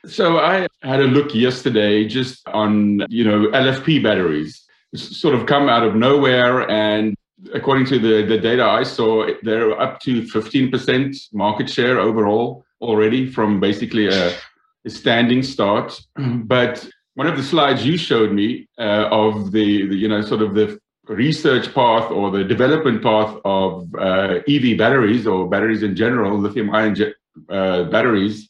So 0.07 0.39
I 0.39 0.67
had 0.83 1.01
a 1.01 1.05
look 1.05 1.35
yesterday 1.35 2.07
just 2.07 2.47
on 2.49 3.03
you 3.09 3.25
know 3.25 3.49
LFP 3.49 4.03
batteries, 4.03 4.67
it's 4.93 5.19
sort 5.19 5.35
of 5.35 5.47
come 5.47 5.69
out 5.71 5.83
of 5.83 5.95
nowhere, 5.95 6.71
and 6.71 7.17
according 7.55 7.87
to 7.87 7.99
the 7.99 8.27
the 8.27 8.39
data 8.39 8.63
I 8.63 8.83
saw, 8.83 9.27
they're 9.43 9.81
up 9.81 10.01
to 10.01 10.23
15% 10.23 11.33
market 11.33 11.71
share 11.71 11.99
overall 11.99 12.65
already 12.83 13.31
from 13.31 13.59
basically 13.59 14.09
a, 14.09 14.37
a 14.85 14.91
standing 14.91 15.43
start. 15.43 15.99
But 16.45 16.87
one 17.15 17.27
of 17.27 17.37
the 17.37 17.43
slides 17.43 17.85
you 17.87 17.97
showed 17.97 18.33
me 18.33 18.69
uh, 18.79 19.09
of 19.11 19.53
the, 19.53 19.87
the, 19.87 19.97
you 19.97 20.09
know 20.09 20.23
sort 20.23 20.43
of 20.43 20.55
the 20.55 20.79
research 21.07 21.75
path 21.75 22.11
or 22.11 22.31
the 22.31 22.45
development 22.45 23.03
path 23.03 23.37
of 23.45 23.95
uh, 23.95 24.41
EV 24.49 24.79
batteries 24.79 25.27
or 25.27 25.49
batteries 25.49 25.83
in 25.83 25.95
general, 25.95 26.39
lithium 26.39 26.71
ion 26.75 26.97
uh, 27.49 27.85
batteries, 27.85 28.49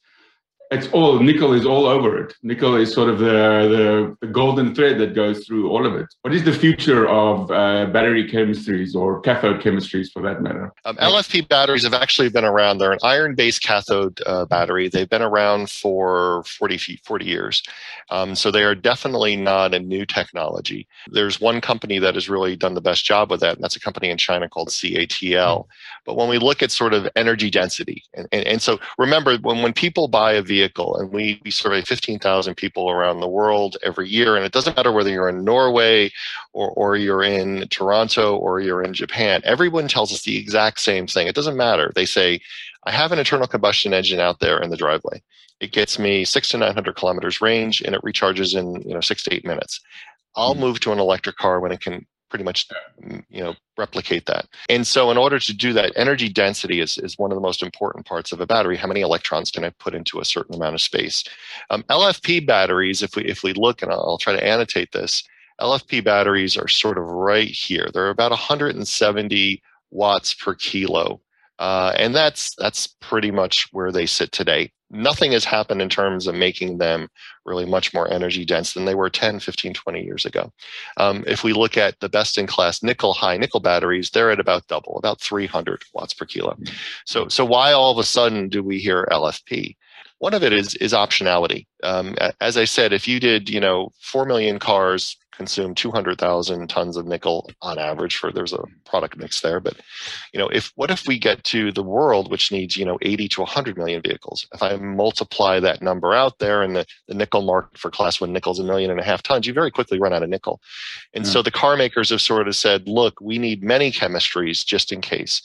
it's 0.70 0.88
all 0.88 1.20
nickel 1.20 1.52
is 1.52 1.66
all 1.66 1.86
over 1.86 2.22
it. 2.22 2.34
Nickel 2.42 2.76
is 2.76 2.92
sort 2.92 3.08
of 3.08 3.18
the, 3.18 3.26
the, 3.26 4.16
the 4.20 4.32
golden 4.32 4.74
thread 4.74 4.98
that 4.98 5.14
goes 5.14 5.46
through 5.46 5.70
all 5.70 5.86
of 5.86 5.94
it. 5.94 6.06
What 6.22 6.34
is 6.34 6.44
the 6.44 6.52
future 6.52 7.08
of 7.08 7.50
uh, 7.50 7.86
battery 7.86 8.28
chemistries 8.28 8.94
or 8.94 9.20
cathode 9.20 9.60
chemistries 9.60 10.10
for 10.12 10.22
that 10.22 10.42
matter? 10.42 10.72
Um, 10.84 10.96
LFP 10.96 11.48
batteries 11.48 11.84
have 11.84 11.94
actually 11.94 12.30
been 12.30 12.44
around. 12.44 12.78
They're 12.78 12.92
an 12.92 12.98
iron 13.02 13.34
based 13.34 13.62
cathode 13.62 14.20
uh, 14.26 14.46
battery. 14.46 14.88
They've 14.88 15.08
been 15.08 15.22
around 15.22 15.70
for 15.70 16.44
40, 16.44 17.00
40 17.04 17.24
years. 17.24 17.62
Um, 18.10 18.34
so 18.34 18.50
they 18.50 18.64
are 18.64 18.74
definitely 18.74 19.36
not 19.36 19.74
a 19.74 19.78
new 19.78 20.06
technology. 20.06 20.86
There's 21.08 21.40
one 21.40 21.60
company 21.60 21.98
that 21.98 22.14
has 22.14 22.28
really 22.28 22.56
done 22.56 22.74
the 22.74 22.80
best 22.80 23.04
job 23.04 23.30
with 23.30 23.40
that, 23.40 23.56
and 23.56 23.64
that's 23.64 23.76
a 23.76 23.80
company 23.80 24.10
in 24.10 24.18
China 24.18 24.48
called 24.48 24.68
CATL. 24.68 25.66
But 26.04 26.16
when 26.16 26.28
we 26.28 26.38
look 26.38 26.62
at 26.62 26.70
sort 26.70 26.94
of 26.94 27.08
energy 27.16 27.50
density, 27.50 28.02
and, 28.14 28.28
and, 28.32 28.46
and 28.46 28.62
so 28.62 28.78
remember, 28.98 29.36
when, 29.38 29.62
when 29.62 29.72
people 29.72 30.08
buy 30.08 30.32
a 30.32 30.42
vehicle, 30.64 30.96
and 30.96 31.12
we, 31.12 31.40
we 31.44 31.50
survey 31.50 31.82
15,000 31.82 32.54
people 32.54 32.90
around 32.90 33.20
the 33.20 33.28
world 33.28 33.76
every 33.82 34.08
year, 34.08 34.36
and 34.36 34.44
it 34.44 34.52
doesn't 34.52 34.76
matter 34.76 34.92
whether 34.92 35.10
you're 35.10 35.28
in 35.28 35.44
Norway 35.44 36.10
or, 36.52 36.70
or 36.70 36.96
you're 36.96 37.22
in 37.22 37.68
Toronto 37.68 38.36
or 38.36 38.60
you're 38.60 38.82
in 38.82 38.94
Japan, 38.94 39.40
everyone 39.44 39.88
tells 39.88 40.12
us 40.12 40.22
the 40.22 40.38
exact 40.38 40.80
same 40.80 41.06
thing. 41.06 41.26
It 41.26 41.34
doesn't 41.34 41.56
matter. 41.56 41.92
They 41.94 42.06
say, 42.06 42.40
I 42.84 42.92
have 42.92 43.12
an 43.12 43.18
internal 43.18 43.46
combustion 43.46 43.94
engine 43.94 44.20
out 44.20 44.40
there 44.40 44.60
in 44.60 44.70
the 44.70 44.76
driveway. 44.76 45.22
It 45.60 45.72
gets 45.72 45.98
me 45.98 46.24
six 46.24 46.50
to 46.50 46.58
900 46.58 46.96
kilometers 46.96 47.40
range 47.40 47.80
and 47.80 47.94
it 47.94 48.02
recharges 48.02 48.56
in 48.56 48.82
you 48.82 48.94
know 48.94 49.00
six 49.00 49.22
to 49.24 49.34
eight 49.34 49.46
minutes. 49.46 49.80
I'll 50.36 50.52
mm-hmm. 50.52 50.60
move 50.60 50.80
to 50.80 50.92
an 50.92 50.98
electric 50.98 51.36
car 51.36 51.60
when 51.60 51.72
it 51.72 51.80
can 51.80 52.06
pretty 52.34 52.44
much 52.44 52.66
mm, 53.00 53.22
you 53.30 53.40
know 53.40 53.54
replicate 53.78 54.26
that. 54.26 54.48
And 54.68 54.84
so 54.84 55.12
in 55.12 55.16
order 55.16 55.38
to 55.38 55.54
do 55.54 55.72
that 55.72 55.92
energy 55.94 56.28
density 56.28 56.80
is, 56.80 56.98
is 56.98 57.16
one 57.16 57.30
of 57.30 57.36
the 57.36 57.40
most 57.40 57.62
important 57.62 58.06
parts 58.06 58.32
of 58.32 58.40
a 58.40 58.46
battery. 58.46 58.76
How 58.76 58.88
many 58.88 59.02
electrons 59.02 59.52
can 59.52 59.62
i 59.62 59.70
put 59.70 59.94
into 59.94 60.18
a 60.18 60.24
certain 60.24 60.56
amount 60.56 60.74
of 60.74 60.80
space? 60.80 61.22
Um, 61.70 61.84
lfp 61.84 62.44
batteries 62.44 63.02
if 63.04 63.14
we 63.14 63.24
if 63.24 63.44
we 63.44 63.52
look 63.52 63.82
and 63.82 63.92
I'll, 63.92 64.00
I'll 64.00 64.18
try 64.18 64.32
to 64.32 64.44
annotate 64.44 64.90
this 64.90 65.22
lfp 65.60 66.02
batteries 66.02 66.56
are 66.56 66.66
sort 66.66 66.98
of 66.98 67.04
right 67.04 67.46
here. 67.46 67.88
They're 67.94 68.10
about 68.10 68.32
170 68.32 69.62
watts 69.92 70.34
per 70.34 70.56
kilo. 70.56 71.20
Uh, 71.60 71.92
and 71.96 72.16
that's 72.16 72.56
that's 72.56 72.96
pretty 73.00 73.30
much 73.30 73.68
where 73.70 73.92
they 73.92 74.06
sit 74.06 74.32
today 74.32 74.72
nothing 74.94 75.32
has 75.32 75.44
happened 75.44 75.82
in 75.82 75.88
terms 75.88 76.26
of 76.26 76.34
making 76.34 76.78
them 76.78 77.08
really 77.44 77.66
much 77.66 77.92
more 77.92 78.10
energy 78.10 78.44
dense 78.44 78.72
than 78.72 78.84
they 78.84 78.94
were 78.94 79.10
10 79.10 79.40
15 79.40 79.74
20 79.74 80.02
years 80.02 80.24
ago. 80.24 80.52
Um, 80.96 81.24
if 81.26 81.44
we 81.44 81.52
look 81.52 81.76
at 81.76 81.98
the 82.00 82.08
best 82.08 82.38
in 82.38 82.46
class 82.46 82.82
nickel 82.82 83.12
high 83.12 83.36
nickel 83.36 83.60
batteries 83.60 84.10
they're 84.10 84.30
at 84.30 84.40
about 84.40 84.66
double 84.68 84.96
about 84.98 85.20
300 85.20 85.82
watts 85.92 86.14
per 86.14 86.24
kilo. 86.24 86.56
So 87.04 87.28
so 87.28 87.44
why 87.44 87.72
all 87.72 87.90
of 87.90 87.98
a 87.98 88.04
sudden 88.04 88.48
do 88.48 88.62
we 88.62 88.78
hear 88.78 89.06
lfp 89.10 89.76
one 90.18 90.34
of 90.34 90.42
it 90.42 90.52
is 90.52 90.74
is 90.76 90.92
optionality. 90.92 91.66
Um, 91.82 92.16
as 92.40 92.56
i 92.56 92.64
said 92.64 92.92
if 92.92 93.06
you 93.06 93.20
did 93.20 93.50
you 93.50 93.60
know 93.60 93.90
4 94.00 94.24
million 94.24 94.58
cars 94.58 95.16
consume 95.36 95.74
200,000 95.74 96.68
tons 96.68 96.96
of 96.96 97.06
nickel 97.06 97.50
on 97.62 97.78
average 97.78 98.16
for 98.16 98.30
there's 98.30 98.52
a 98.52 98.62
product 98.84 99.16
mix 99.16 99.40
there 99.40 99.60
but 99.60 99.76
you 100.32 100.38
know 100.38 100.48
if 100.48 100.72
what 100.76 100.90
if 100.90 101.06
we 101.06 101.18
get 101.18 101.42
to 101.44 101.72
the 101.72 101.82
world 101.82 102.30
which 102.30 102.52
needs 102.52 102.76
you 102.76 102.84
know 102.84 102.98
80 103.02 103.28
to 103.28 103.40
100 103.40 103.76
million 103.76 104.02
vehicles? 104.02 104.46
If 104.52 104.62
i 104.62 104.76
multiply 104.76 105.60
that 105.60 105.82
number 105.82 106.14
out 106.14 106.38
there 106.38 106.62
and 106.62 106.76
the, 106.76 106.86
the 107.08 107.14
nickel 107.14 107.42
market 107.42 107.78
for 107.78 107.90
class 107.90 108.20
1 108.20 108.32
nickel 108.32 108.52
is 108.52 108.58
a 108.58 108.64
million 108.64 108.90
and 108.90 109.00
a 109.00 109.04
half 109.04 109.22
tons 109.22 109.46
you 109.46 109.52
very 109.52 109.70
quickly 109.70 109.98
run 109.98 110.12
out 110.12 110.22
of 110.22 110.28
nickel. 110.28 110.60
And 111.12 111.24
yeah. 111.24 111.30
so 111.30 111.42
the 111.42 111.50
car 111.50 111.76
makers 111.76 112.10
have 112.10 112.20
sort 112.20 112.48
of 112.48 112.56
said 112.56 112.88
look 112.88 113.20
we 113.20 113.38
need 113.38 113.62
many 113.62 113.90
chemistries 113.90 114.64
just 114.64 114.92
in 114.92 115.00
case 115.00 115.42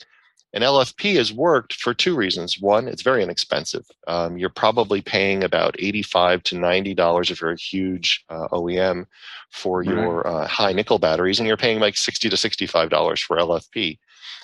and 0.52 0.64
LFP 0.64 1.16
has 1.16 1.32
worked 1.32 1.74
for 1.74 1.94
two 1.94 2.16
reasons. 2.16 2.60
One, 2.60 2.88
it's 2.88 3.02
very 3.02 3.22
inexpensive. 3.22 3.86
Um, 4.08 4.36
you're 4.36 4.48
probably 4.48 5.00
paying 5.00 5.44
about 5.44 5.76
85 5.78 6.42
to 6.44 6.56
$90 6.56 7.30
if 7.30 7.40
you're 7.40 7.52
a 7.52 7.56
huge 7.56 8.24
uh, 8.28 8.48
OEM 8.48 9.06
for 9.50 9.78
right. 9.78 9.88
your 9.88 10.26
uh, 10.26 10.46
high 10.46 10.72
nickel 10.72 10.98
batteries, 10.98 11.38
and 11.38 11.46
you're 11.46 11.56
paying 11.56 11.78
like 11.78 11.96
60 11.96 12.28
to 12.28 12.36
$65 12.36 13.20
for 13.20 13.36
LFP. 13.36 13.98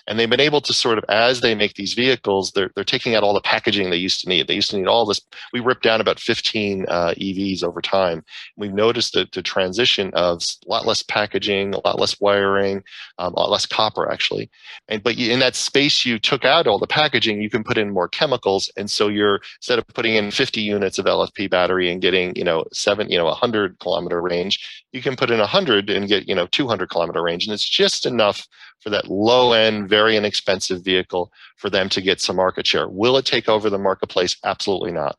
And 0.07 0.19
they've 0.19 0.31
been 0.31 0.41
able 0.41 0.61
to 0.61 0.73
sort 0.73 0.99
of, 0.99 1.05
as 1.09 1.41
they 1.41 1.55
make 1.55 1.75
these 1.75 1.95
vehicles, 1.95 2.53
they're, 2.53 2.71
they're 2.75 2.85
taking 2.85 3.15
out 3.15 3.23
all 3.23 3.35
the 3.35 3.41
packaging 3.41 3.91
they 3.91 3.97
used 3.97 4.21
to 4.21 4.29
need. 4.29 4.47
They 4.47 4.55
used 4.55 4.71
to 4.71 4.79
need 4.79 4.87
all 4.87 5.05
this. 5.05 5.21
We 5.53 5.61
ripped 5.61 5.83
down 5.83 6.01
about 6.01 6.21
15 6.21 6.87
uh, 6.89 7.15
EVs 7.17 7.65
over 7.65 7.81
time. 7.81 8.25
We've 8.57 8.73
noticed 8.73 9.15
the, 9.15 9.29
the 9.33 9.43
transition 9.43 10.11
of 10.15 10.43
a 10.67 10.71
lot 10.71 10.87
less 10.87 11.03
packaging, 11.03 11.75
a 11.75 11.87
lot 11.87 11.99
less 11.99 12.21
wiring, 12.21 12.83
um, 13.19 13.35
a 13.35 13.41
lot 13.41 13.51
less 13.51 13.67
copper 13.67 14.11
actually. 14.11 14.51
And 14.89 15.03
but 15.03 15.19
in 15.19 15.41
that 15.41 15.57
space 15.57 16.05
you 16.05 16.19
took 16.19 16.45
out 16.45 16.67
all 16.67 16.79
the 16.79 16.87
packaging, 16.87 17.41
you 17.41 17.51
can 17.51 17.65
put 17.65 17.79
in 17.79 17.91
more 17.91 18.09
chemicals. 18.09 18.71
And 18.77 18.91
so 18.91 19.09
you're 19.09 19.41
instead 19.59 19.79
of 19.79 19.87
putting 19.89 20.15
in 20.15 20.31
50 20.31 20.61
units 20.61 20.99
of 20.99 21.07
LFP 21.07 21.51
battery 21.51 21.91
and 21.91 22.01
getting 22.01 22.35
you 22.37 22.45
know 22.45 22.65
seven 22.73 23.11
you 23.11 23.19
know 23.19 23.25
100 23.27 23.79
kilometer 23.81 24.21
range, 24.21 24.85
you 24.97 25.03
can 25.03 25.15
put 25.15 25.31
in 25.31 25.39
100 25.39 25.91
and 25.91 26.09
get 26.09 26.27
you 26.27 26.35
know 26.35 26.47
200 26.47 26.89
kilometer 26.89 27.23
range, 27.23 27.47
and 27.47 27.53
it's 27.53 27.69
just 27.69 28.07
enough 28.07 28.49
for 28.81 28.91
that 28.91 29.09
low 29.09 29.53
end, 29.53 29.89
very 29.89 30.17
inexpensive 30.17 30.83
vehicle 30.83 31.31
for 31.57 31.69
them 31.69 31.89
to 31.91 32.01
get 32.01 32.21
some 32.21 32.37
market 32.37 32.67
share. 32.67 32.89
Will 32.89 33.19
it 33.19 33.27
take 33.27 33.49
over 33.49 33.69
the 33.69 33.79
marketplace? 33.79 34.37
Absolutely 34.43 34.93
not. 34.93 35.17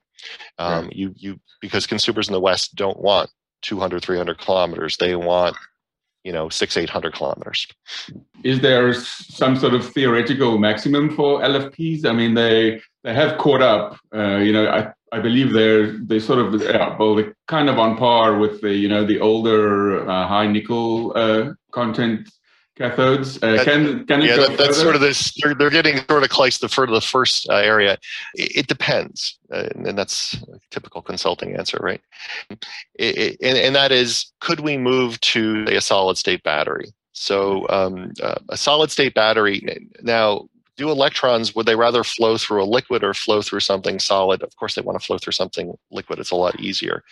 Um, 0.58 0.86
right. 0.86 0.96
You 0.96 1.14
you 1.16 1.40
because 1.62 1.86
consumers 1.86 2.28
in 2.28 2.34
the 2.34 2.42
West 2.42 2.76
don't 2.76 3.00
want 3.00 3.30
200, 3.62 4.04
300 4.04 4.38
kilometers. 4.40 4.98
They 4.98 5.16
want 5.16 5.56
you 6.24 6.34
know 6.34 6.50
six, 6.50 6.76
eight 6.76 6.90
hundred 6.90 7.14
kilometers. 7.14 7.68
Is 8.44 8.60
there 8.60 8.94
some 8.94 9.56
sort 9.56 9.74
of 9.76 9.88
theoretical 9.94 10.58
maximum 10.58 11.16
for 11.16 11.42
LFPs? 11.42 12.06
I 12.06 12.14
mean, 12.14 12.34
they 12.34 12.82
they 13.04 13.14
have 13.14 13.38
caught 13.38 13.62
up. 13.62 14.00
Uh, 14.14 14.38
you 14.38 14.52
know, 14.52 14.68
I 14.68 14.92
I 15.12 15.20
believe 15.20 15.54
they're 15.54 15.98
they 16.00 16.20
sort 16.20 16.40
of 16.40 16.62
yeah, 16.62 16.96
well 16.98 17.16
they're 17.16 17.36
kind 17.48 17.70
of 17.70 17.80
on 17.80 17.98
par 17.98 18.38
with 18.38 18.62
the 18.62 18.74
you 18.74 18.88
know 18.88 19.06
the 19.06 19.20
older 19.20 20.08
uh, 20.10 20.28
high 20.28 20.48
nickel 20.48 21.14
uh, 21.16 21.54
content 21.72 22.30
cathodes. 22.78 23.42
Uh, 23.42 23.64
can 23.64 24.06
can 24.06 24.22
yeah, 24.22 24.36
that, 24.36 24.58
that's 24.58 24.80
sort 24.80 24.96
of 24.96 25.02
this. 25.02 25.34
They're, 25.42 25.56
they're 25.56 25.70
getting 25.70 25.98
sort 26.10 26.24
of 26.24 26.30
close 26.30 26.60
to 26.60 26.68
the 26.68 27.02
first 27.02 27.50
uh, 27.50 27.56
area. 27.56 27.98
It, 28.36 28.58
it 28.58 28.68
depends, 28.68 29.40
uh, 29.52 29.70
and 29.76 29.98
that's 29.98 30.34
a 30.34 30.60
typical 30.72 31.02
consulting 31.02 31.56
answer, 31.56 31.80
right? 31.82 32.02
It, 32.50 33.18
it, 33.18 33.38
and, 33.42 33.58
and 33.58 33.76
that 33.76 33.92
is, 33.92 34.32
could 34.40 34.60
we 34.60 34.78
move 34.78 35.20
to 35.22 35.66
a 35.70 35.82
solid 35.82 36.18
state 36.18 36.44
battery? 36.44 36.94
So 37.14 37.68
um, 37.70 38.14
uh, 38.22 38.36
a 38.50 38.58
solid 38.58 38.92
state 38.92 39.16
battery 39.16 39.66
now 40.02 40.48
do 40.78 40.90
electrons 40.90 41.56
would 41.56 41.66
they 41.66 41.76
rather 41.76 42.04
flow 42.04 42.38
through 42.38 42.64
a 42.64 42.66
liquid 42.66 43.04
or 43.04 43.14
flow 43.14 43.42
through 43.42 43.60
something 43.60 44.00
solid? 44.00 44.44
Of 44.44 44.56
course 44.56 44.76
they 44.76 44.82
want 44.82 45.00
to 45.00 45.06
flow 45.06 45.18
through 45.18 45.34
something 45.34 45.78
liquid 45.92 46.20
it's 46.20 46.32
a 46.32 46.36
lot 46.36 46.60
easier. 46.60 47.04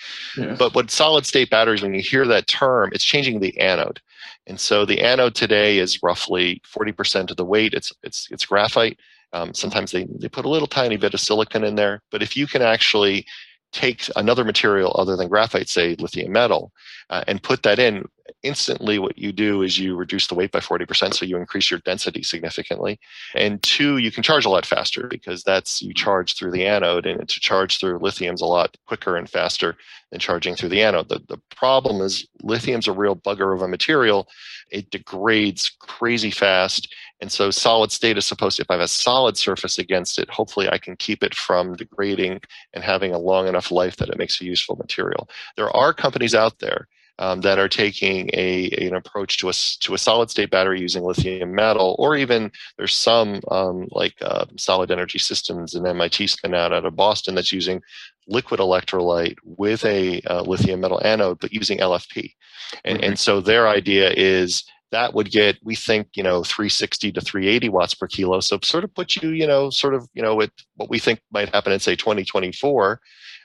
But 0.57 0.75
with 0.75 0.89
solid 0.89 1.25
state 1.25 1.49
batteries 1.49 1.81
when 1.81 1.93
you 1.93 2.01
hear 2.01 2.25
that 2.27 2.47
term 2.47 2.91
it's 2.93 3.03
changing 3.03 3.39
the 3.39 3.59
anode. 3.59 3.99
And 4.47 4.59
so 4.59 4.85
the 4.85 5.01
anode 5.01 5.35
today 5.35 5.79
is 5.79 6.01
roughly 6.03 6.61
40% 6.65 7.31
of 7.31 7.37
the 7.37 7.45
weight. 7.45 7.73
It's 7.73 7.91
it's 8.03 8.27
it's 8.31 8.45
graphite. 8.45 8.99
Um, 9.33 9.53
sometimes 9.53 9.91
they, 9.91 10.05
they 10.05 10.29
put 10.29 10.45
a 10.45 10.49
little 10.49 10.67
tiny 10.67 10.95
bit 10.95 11.13
of 11.13 11.19
silicon 11.19 11.63
in 11.63 11.75
there. 11.75 12.01
But 12.09 12.23
if 12.23 12.37
you 12.37 12.47
can 12.47 12.61
actually 12.61 13.25
take 13.75 14.09
another 14.15 14.45
material 14.45 14.95
other 14.97 15.17
than 15.17 15.27
graphite, 15.27 15.67
say 15.67 15.95
lithium 15.99 16.31
metal, 16.31 16.71
uh, 17.09 17.25
and 17.27 17.43
put 17.43 17.61
that 17.63 17.77
in, 17.77 18.05
instantly 18.41 18.99
what 18.99 19.17
you 19.17 19.33
do 19.33 19.63
is 19.63 19.77
you 19.77 19.97
reduce 19.97 20.27
the 20.27 20.33
weight 20.33 20.51
by 20.51 20.59
40%, 20.59 21.13
so 21.13 21.25
you 21.25 21.35
increase 21.35 21.69
your 21.69 21.81
density 21.81 22.23
significantly. 22.23 22.97
And 23.35 23.61
two, 23.61 23.97
you 23.97 24.11
can 24.11 24.23
charge 24.23 24.45
a 24.45 24.49
lot 24.49 24.65
faster 24.65 25.07
because 25.09 25.43
that's 25.43 25.81
you 25.81 25.93
charge 25.93 26.37
through 26.37 26.51
the 26.51 26.65
anode, 26.65 27.05
and 27.05 27.27
to 27.27 27.39
charge 27.41 27.77
through 27.77 27.99
lithium's 27.99 28.41
a 28.41 28.45
lot 28.45 28.77
quicker 28.87 29.17
and 29.17 29.29
faster 29.29 29.75
than 30.09 30.21
charging 30.21 30.55
through 30.55 30.69
the 30.69 30.81
anode. 30.81 31.09
The, 31.09 31.19
the 31.27 31.41
problem 31.53 32.01
is 32.01 32.25
lithium's 32.43 32.87
a 32.87 32.93
real 32.93 33.15
bugger 33.15 33.53
of 33.53 33.61
a 33.61 33.67
material. 33.67 34.29
It 34.71 34.89
degrades 34.89 35.69
crazy 35.79 36.31
fast 36.31 36.87
and 37.21 37.31
so 37.31 37.49
solid 37.49 37.91
state 37.91 38.17
is 38.17 38.25
supposed 38.25 38.57
to, 38.57 38.63
if 38.63 38.69
I 38.69 38.73
have 38.73 38.81
a 38.81 38.87
solid 38.87 39.37
surface 39.37 39.77
against 39.77 40.19
it, 40.19 40.29
hopefully 40.29 40.69
I 40.69 40.77
can 40.77 40.95
keep 40.97 41.23
it 41.23 41.33
from 41.33 41.75
degrading 41.75 42.41
and 42.73 42.83
having 42.83 43.13
a 43.13 43.19
long 43.19 43.47
enough 43.47 43.71
life 43.71 43.95
that 43.97 44.09
it 44.09 44.17
makes 44.17 44.41
a 44.41 44.45
useful 44.45 44.75
material. 44.75 45.29
There 45.55 45.75
are 45.75 45.93
companies 45.93 46.35
out 46.35 46.59
there 46.59 46.87
um, 47.19 47.41
that 47.41 47.59
are 47.59 47.69
taking 47.69 48.29
a, 48.33 48.69
an 48.71 48.93
approach 48.93 49.37
to 49.37 49.49
a, 49.49 49.53
to 49.81 49.93
a 49.93 49.97
solid 49.97 50.29
state 50.29 50.51
battery 50.51 50.81
using 50.81 51.03
lithium 51.03 51.55
metal, 51.55 51.95
or 51.97 52.17
even 52.17 52.51
there's 52.77 52.93
some 52.93 53.39
um, 53.49 53.87
like 53.91 54.15
uh, 54.21 54.45
solid 54.57 54.91
energy 54.91 55.19
systems 55.19 55.75
and 55.75 55.87
MIT 55.87 56.27
spin 56.27 56.53
out 56.53 56.73
out 56.73 56.85
of 56.85 56.95
Boston 56.95 57.35
that's 57.35 57.53
using 57.53 57.81
liquid 58.27 58.59
electrolyte 58.59 59.37
with 59.43 59.85
a 59.85 60.19
uh, 60.21 60.41
lithium 60.41 60.81
metal 60.81 61.01
anode, 61.05 61.39
but 61.39 61.53
using 61.53 61.77
LFP. 61.77 62.33
And, 62.83 62.97
mm-hmm. 62.97 63.05
and 63.05 63.19
so 63.19 63.39
their 63.39 63.67
idea 63.67 64.11
is 64.11 64.65
that 64.91 65.13
would 65.13 65.31
get 65.31 65.57
we 65.63 65.75
think 65.75 66.07
you 66.15 66.23
know 66.23 66.43
360 66.43 67.11
to 67.11 67.21
380 67.21 67.69
watts 67.69 67.93
per 67.93 68.07
kilo. 68.07 68.39
So 68.39 68.59
sort 68.63 68.83
of 68.83 68.93
put 68.93 69.15
you 69.15 69.29
you 69.29 69.47
know 69.47 69.69
sort 69.69 69.93
of 69.93 70.07
you 70.13 70.21
know 70.21 70.35
with 70.35 70.51
what 70.75 70.89
we 70.89 70.99
think 70.99 71.19
might 71.31 71.53
happen 71.53 71.73
in 71.73 71.79
say 71.79 71.95
2024 71.95 72.99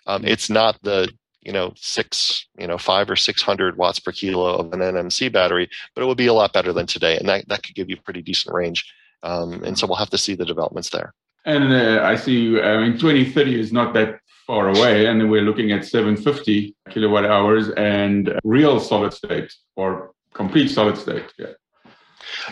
um, 0.06 0.24
it's 0.24 0.50
not 0.50 0.78
the 0.82 1.08
you 1.42 1.52
know 1.52 1.72
six 1.76 2.46
you 2.58 2.66
know 2.66 2.78
five 2.78 3.10
or 3.10 3.16
six 3.16 3.42
hundred 3.42 3.76
watts 3.76 3.98
per 3.98 4.12
kilo 4.12 4.56
of 4.56 4.72
an 4.72 4.80
nmc 4.80 5.32
battery 5.32 5.68
but 5.94 6.02
it 6.02 6.06
would 6.06 6.18
be 6.18 6.26
a 6.26 6.34
lot 6.34 6.52
better 6.52 6.72
than 6.72 6.86
today. 6.86 7.16
And 7.16 7.28
that, 7.28 7.48
that 7.48 7.62
could 7.62 7.74
give 7.74 7.88
you 7.88 7.96
pretty 7.96 8.22
decent 8.22 8.54
range. 8.54 8.92
Um, 9.22 9.62
and 9.64 9.78
so 9.78 9.86
we'll 9.86 9.96
have 9.96 10.10
to 10.10 10.18
see 10.18 10.34
the 10.34 10.46
developments 10.46 10.90
there. 10.90 11.12
And 11.46 11.72
uh, 11.72 12.02
i 12.04 12.16
see 12.16 12.60
i 12.60 12.76
mean 12.78 12.98
2030 12.98 13.58
is 13.58 13.72
not 13.72 13.94
that 13.94 14.20
far 14.46 14.68
away 14.68 15.06
and 15.06 15.30
we're 15.30 15.42
looking 15.42 15.72
at 15.72 15.86
750 15.86 16.74
kilowatt 16.90 17.24
hours 17.24 17.70
and 17.70 18.38
real 18.44 18.78
solid 18.78 19.14
state 19.14 19.50
or 19.76 20.10
complete 20.40 20.68
solid 20.68 20.96
state. 20.96 21.24
Yeah. 21.38 21.52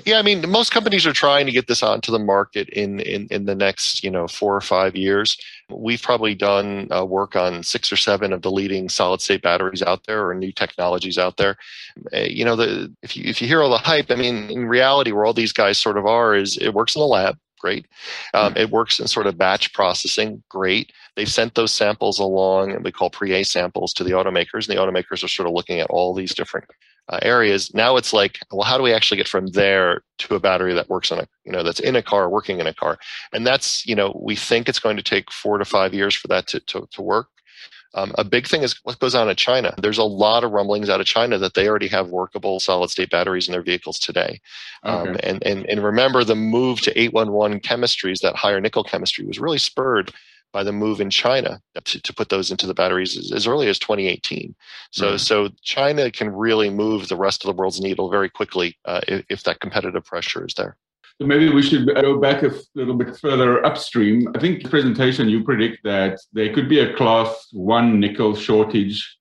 Yeah, 0.04 0.18
I 0.18 0.22
mean, 0.22 0.48
most 0.50 0.72
companies 0.72 1.06
are 1.06 1.12
trying 1.12 1.46
to 1.46 1.52
get 1.52 1.68
this 1.68 1.82
onto 1.82 2.10
the 2.10 2.18
market 2.18 2.68
in, 2.70 3.00
in, 3.00 3.28
in 3.30 3.44
the 3.44 3.54
next, 3.54 4.02
you 4.02 4.10
know, 4.10 4.26
four 4.26 4.54
or 4.56 4.60
five 4.60 4.96
years. 4.96 5.36
We've 5.70 6.02
probably 6.02 6.34
done 6.34 6.88
uh, 6.90 7.04
work 7.04 7.36
on 7.36 7.62
six 7.62 7.92
or 7.92 7.96
seven 7.96 8.32
of 8.32 8.42
the 8.42 8.50
leading 8.50 8.88
solid 8.88 9.20
state 9.20 9.42
batteries 9.42 9.82
out 9.82 10.04
there 10.06 10.26
or 10.26 10.34
new 10.34 10.52
technologies 10.52 11.16
out 11.16 11.36
there. 11.36 11.56
Uh, 12.12 12.20
you 12.20 12.44
know, 12.44 12.56
the 12.56 12.92
if 13.02 13.16
you 13.16 13.24
if 13.26 13.40
you 13.40 13.48
hear 13.48 13.62
all 13.62 13.70
the 13.70 13.78
hype, 13.78 14.10
I 14.10 14.16
mean, 14.16 14.50
in 14.50 14.66
reality, 14.66 15.12
where 15.12 15.24
all 15.24 15.34
these 15.34 15.52
guys 15.52 15.78
sort 15.78 15.98
of 15.98 16.06
are 16.06 16.34
is 16.34 16.56
it 16.56 16.74
works 16.74 16.96
in 16.96 17.00
the 17.00 17.06
lab 17.06 17.36
great. 17.58 17.86
Um, 18.34 18.56
it 18.56 18.70
works 18.70 19.00
in 19.00 19.08
sort 19.08 19.26
of 19.26 19.36
batch 19.36 19.72
processing, 19.72 20.42
great. 20.48 20.92
They've 21.16 21.28
sent 21.30 21.54
those 21.54 21.72
samples 21.72 22.18
along, 22.18 22.72
and 22.72 22.84
we 22.84 22.92
call 22.92 23.10
pre-A 23.10 23.42
samples 23.44 23.92
to 23.94 24.04
the 24.04 24.12
automakers, 24.12 24.68
and 24.68 24.76
the 24.76 24.80
automakers 24.80 25.24
are 25.24 25.28
sort 25.28 25.48
of 25.48 25.54
looking 25.54 25.80
at 25.80 25.90
all 25.90 26.14
these 26.14 26.34
different 26.34 26.66
uh, 27.08 27.18
areas. 27.22 27.72
Now 27.74 27.96
it's 27.96 28.12
like, 28.12 28.38
well, 28.52 28.64
how 28.64 28.76
do 28.76 28.82
we 28.82 28.92
actually 28.92 29.16
get 29.16 29.28
from 29.28 29.48
there 29.48 30.02
to 30.18 30.34
a 30.34 30.40
battery 30.40 30.74
that 30.74 30.88
works 30.88 31.10
on 31.10 31.20
a, 31.20 31.28
you 31.44 31.52
know, 31.52 31.62
that's 31.62 31.80
in 31.80 31.96
a 31.96 32.02
car, 32.02 32.28
working 32.28 32.60
in 32.60 32.66
a 32.66 32.74
car? 32.74 32.98
And 33.32 33.46
that's, 33.46 33.86
you 33.86 33.94
know, 33.94 34.18
we 34.20 34.36
think 34.36 34.68
it's 34.68 34.78
going 34.78 34.96
to 34.96 35.02
take 35.02 35.30
four 35.32 35.58
to 35.58 35.64
five 35.64 35.94
years 35.94 36.14
for 36.14 36.28
that 36.28 36.46
to, 36.48 36.60
to, 36.60 36.88
to 36.92 37.02
work. 37.02 37.28
Um, 37.94 38.12
a 38.18 38.24
big 38.24 38.46
thing 38.46 38.62
is 38.62 38.78
what 38.82 38.98
goes 38.98 39.14
on 39.14 39.30
in 39.30 39.36
China. 39.36 39.74
There's 39.78 39.98
a 39.98 40.04
lot 40.04 40.44
of 40.44 40.52
rumblings 40.52 40.90
out 40.90 41.00
of 41.00 41.06
China 41.06 41.38
that 41.38 41.54
they 41.54 41.68
already 41.68 41.88
have 41.88 42.10
workable 42.10 42.60
solid 42.60 42.90
state 42.90 43.10
batteries 43.10 43.48
in 43.48 43.52
their 43.52 43.62
vehicles 43.62 43.98
today. 43.98 44.40
Um, 44.82 45.08
okay. 45.08 45.20
and, 45.22 45.42
and, 45.46 45.66
and 45.66 45.82
remember, 45.82 46.22
the 46.22 46.34
move 46.34 46.82
to 46.82 47.00
811 47.00 47.60
chemistries, 47.60 48.20
that 48.20 48.36
higher 48.36 48.60
nickel 48.60 48.84
chemistry, 48.84 49.24
was 49.24 49.40
really 49.40 49.58
spurred 49.58 50.12
by 50.52 50.62
the 50.62 50.72
move 50.72 51.00
in 51.00 51.10
China 51.10 51.60
to, 51.84 52.00
to 52.00 52.14
put 52.14 52.28
those 52.28 52.50
into 52.50 52.66
the 52.66 52.74
batteries 52.74 53.16
as, 53.16 53.32
as 53.32 53.46
early 53.46 53.68
as 53.68 53.78
2018. 53.78 54.54
So, 54.90 55.12
mm 55.12 55.18
so 55.18 55.48
China 55.62 56.10
can 56.10 56.30
really 56.30 56.70
move 56.70 57.08
the 57.08 57.16
rest 57.16 57.44
of 57.44 57.48
the 57.48 57.60
world's 57.60 57.80
needle 57.80 58.08
very 58.08 58.30
quickly 58.30 58.78
uh, 58.84 59.00
if, 59.06 59.24
if 59.28 59.42
that 59.42 59.60
competitive 59.60 60.04
pressure 60.04 60.46
is 60.46 60.54
there. 60.54 60.76
So 61.20 61.26
maybe 61.26 61.50
we 61.50 61.62
should 61.62 61.86
go 61.86 62.18
back 62.18 62.44
a 62.44 62.52
little 62.76 62.94
bit 62.94 63.16
further 63.16 63.64
upstream. 63.66 64.28
I 64.36 64.38
think 64.38 64.62
the 64.62 64.68
presentation 64.68 65.28
you 65.28 65.42
predict 65.42 65.82
that 65.82 66.18
there 66.32 66.54
could 66.54 66.68
be 66.68 66.78
a 66.78 66.94
class 66.94 67.48
one 67.52 67.98
nickel 67.98 68.36
shortage 68.36 69.18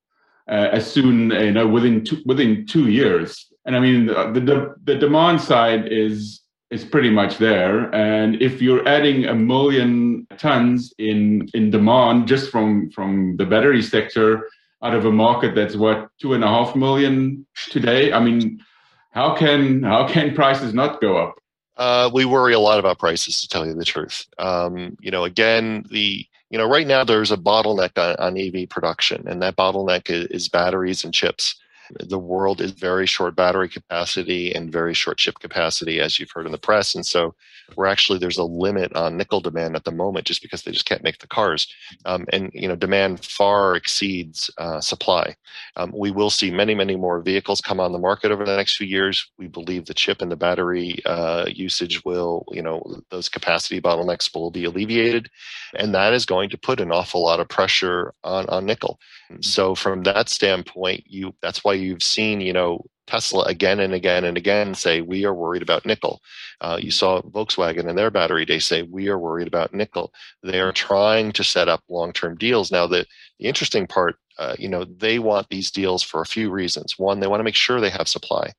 uh, 0.50 0.70
as 0.72 0.90
soon 0.90 1.32
you 1.32 1.52
know 1.52 1.68
within 1.68 2.06
two, 2.06 2.22
within 2.26 2.68
two 2.68 2.90
years. 2.90 3.48
And 3.66 3.76
I 3.76 3.80
mean 3.80 4.06
the, 4.06 4.14
the 4.32 4.76
the 4.84 4.96
demand 4.96 5.42
side 5.42 5.92
is 5.92 6.42
is 6.70 6.84
pretty 6.84 7.10
much 7.10 7.38
there. 7.38 7.94
And 7.94 8.42
if 8.42 8.62
you're 8.62 8.88
adding 8.88 9.26
a 9.26 9.36
million 9.36 10.28
tons 10.38 10.94
in 10.98 11.48
in 11.54 11.70
demand 11.70 12.28
just 12.28 12.52
from 12.52 12.90
from 12.92 13.38
the 13.38 13.46
battery 13.46 13.82
sector 13.82 14.50
out 14.84 14.94
of 14.94 15.06
a 15.06 15.12
market 15.12 15.56
that's 15.56 15.76
what 15.76 16.10
two 16.20 16.34
and 16.34 16.44
a 16.44 16.48
half 16.48 16.76
million 16.76 17.46
today, 17.70 18.12
I 18.12 18.20
mean, 18.20 18.64
how 19.12 19.36
can 19.36 19.84
how 19.84 20.08
can 20.08 20.36
prices 20.36 20.74
not 20.74 21.02
go 21.02 21.18
up? 21.18 21.36
Uh, 21.78 22.10
we 22.12 22.26
worry 22.26 22.54
a 22.54 22.60
lot 22.60 22.80
about 22.80 22.98
prices, 22.98 23.40
to 23.42 23.48
tell 23.48 23.66
you 23.66 23.74
the 23.76 23.86
truth. 23.86 24.26
Um, 24.40 24.98
you 25.00 25.12
know, 25.12 25.26
again, 25.26 25.86
the 25.92 26.26
you 26.50 26.58
know 26.58 26.68
right 26.68 26.88
now 26.88 27.04
there's 27.04 27.32
a 27.32 27.38
bottleneck 27.38 27.98
on, 27.98 28.16
on 28.18 28.38
EV 28.38 28.68
production, 28.68 29.28
and 29.28 29.42
that 29.42 29.56
bottleneck 29.56 30.10
is, 30.10 30.26
is 30.28 30.50
batteries 30.50 31.04
and 31.04 31.14
chips 31.14 31.56
the 31.92 32.20
world 32.20 32.62
is 32.62 32.72
very 32.72 33.06
short 33.06 33.36
battery 33.36 33.70
capacity 33.70 34.54
and 34.54 34.72
very 34.72 34.94
short 34.94 35.18
chip 35.18 35.40
capacity, 35.40 36.00
as 36.00 36.20
you've 36.20 36.32
heard 36.32 36.46
in 36.46 36.52
the 36.52 36.58
press. 36.58 36.96
And 36.96 37.06
so 37.06 37.36
we're 37.76 37.88
actually 37.88 38.20
there's 38.20 38.38
a 38.38 38.44
limit 38.44 38.96
on 38.96 39.18
nickel 39.18 39.42
demand 39.42 39.76
at 39.76 39.84
the 39.84 39.92
moment 39.92 40.26
just 40.26 40.42
because 40.42 40.64
they 40.64 40.72
just 40.72 40.86
can't 40.86 41.04
make 41.04 41.20
the 41.20 41.28
cars. 41.28 41.68
Um, 42.06 42.26
and 42.32 42.50
you 42.54 42.68
know, 42.68 42.76
demand 42.76 43.24
far 43.24 43.76
exceeds 43.76 44.50
uh, 44.58 44.82
supply. 44.82 45.36
Um, 45.76 45.92
we 45.96 46.12
will 46.12 46.30
see 46.30 46.52
many, 46.52 46.76
many 46.76 46.96
more 46.96 47.22
vehicles 47.22 47.62
come 47.62 47.80
on 47.80 47.92
the 47.92 48.00
market 48.00 48.32
over 48.32 48.46
the 48.46 48.56
next 48.56 48.78
few 48.78 48.88
years. 48.88 49.30
We 49.38 49.48
believe 49.48 49.86
the 49.86 49.94
chip 49.94 50.22
and 50.22 50.32
the 50.32 50.36
battery 50.36 51.00
uh, 51.06 51.46
usage 51.48 52.04
will, 52.06 52.46
you 52.52 52.62
know, 52.62 53.02
those 53.10 53.30
capacity 53.30 53.82
bottlenecks 53.82 54.34
will 54.34 54.52
be 54.52 54.66
alleviated, 54.66 55.30
and 55.76 55.94
that 55.94 56.14
is 56.14 56.26
going 56.26 56.50
to 56.50 56.58
put 56.58 56.80
an 56.80 56.92
awful 56.92 57.24
lot 57.24 57.40
of 57.40 57.50
pressure 57.50 58.14
on 58.24 58.48
on 58.48 58.66
nickel. 58.66 59.00
So 59.42 59.76
from 59.76 60.04
that 60.04 60.30
standpoint, 60.30 61.04
you 61.08 61.36
that's 61.42 61.64
why 61.64 61.74
you've 61.74 62.04
seen, 62.04 62.42
you 62.42 62.54
know, 62.54 62.86
Tesla 63.08 63.44
again 63.46 63.80
and 63.80 63.94
again 63.94 64.26
and 64.26 64.38
again 64.38 64.76
say 64.76 65.02
we 65.02 65.26
are 65.26 65.34
worried 65.34 65.62
about 65.62 65.86
nickel. 65.86 66.22
Uh, 66.62 66.78
you 66.80 66.92
saw 66.92 67.22
Volkswagen 67.22 67.90
in 67.90 67.96
their 67.96 68.12
battery 68.12 68.46
day 68.46 68.60
say 68.60 68.84
we 68.84 69.08
are 69.08 69.18
worried 69.18 69.48
about 69.48 69.74
nickel. 69.74 70.14
They 70.44 70.60
are 70.60 70.74
trying 70.74 71.32
to 71.34 71.44
set 71.44 71.70
up 71.70 71.84
long-term 71.90 72.38
deals. 72.38 72.72
Now, 72.72 72.86
the, 72.86 73.06
the 73.40 73.46
interesting 73.46 73.88
part, 73.88 74.18
uh, 74.38 74.56
you 74.60 74.68
know, 74.68 74.84
they 74.84 75.20
want 75.20 75.48
these 75.50 75.72
deals 75.72 76.04
for 76.04 76.22
a 76.22 76.26
few 76.26 76.52
reasons. 76.52 77.00
One, 77.00 77.20
they 77.20 77.28
want 77.28 77.40
to 77.40 77.46
make 77.46 77.56
sure 77.56 77.80
they 77.80 77.90
have 77.90 78.08
supply. 78.08 78.52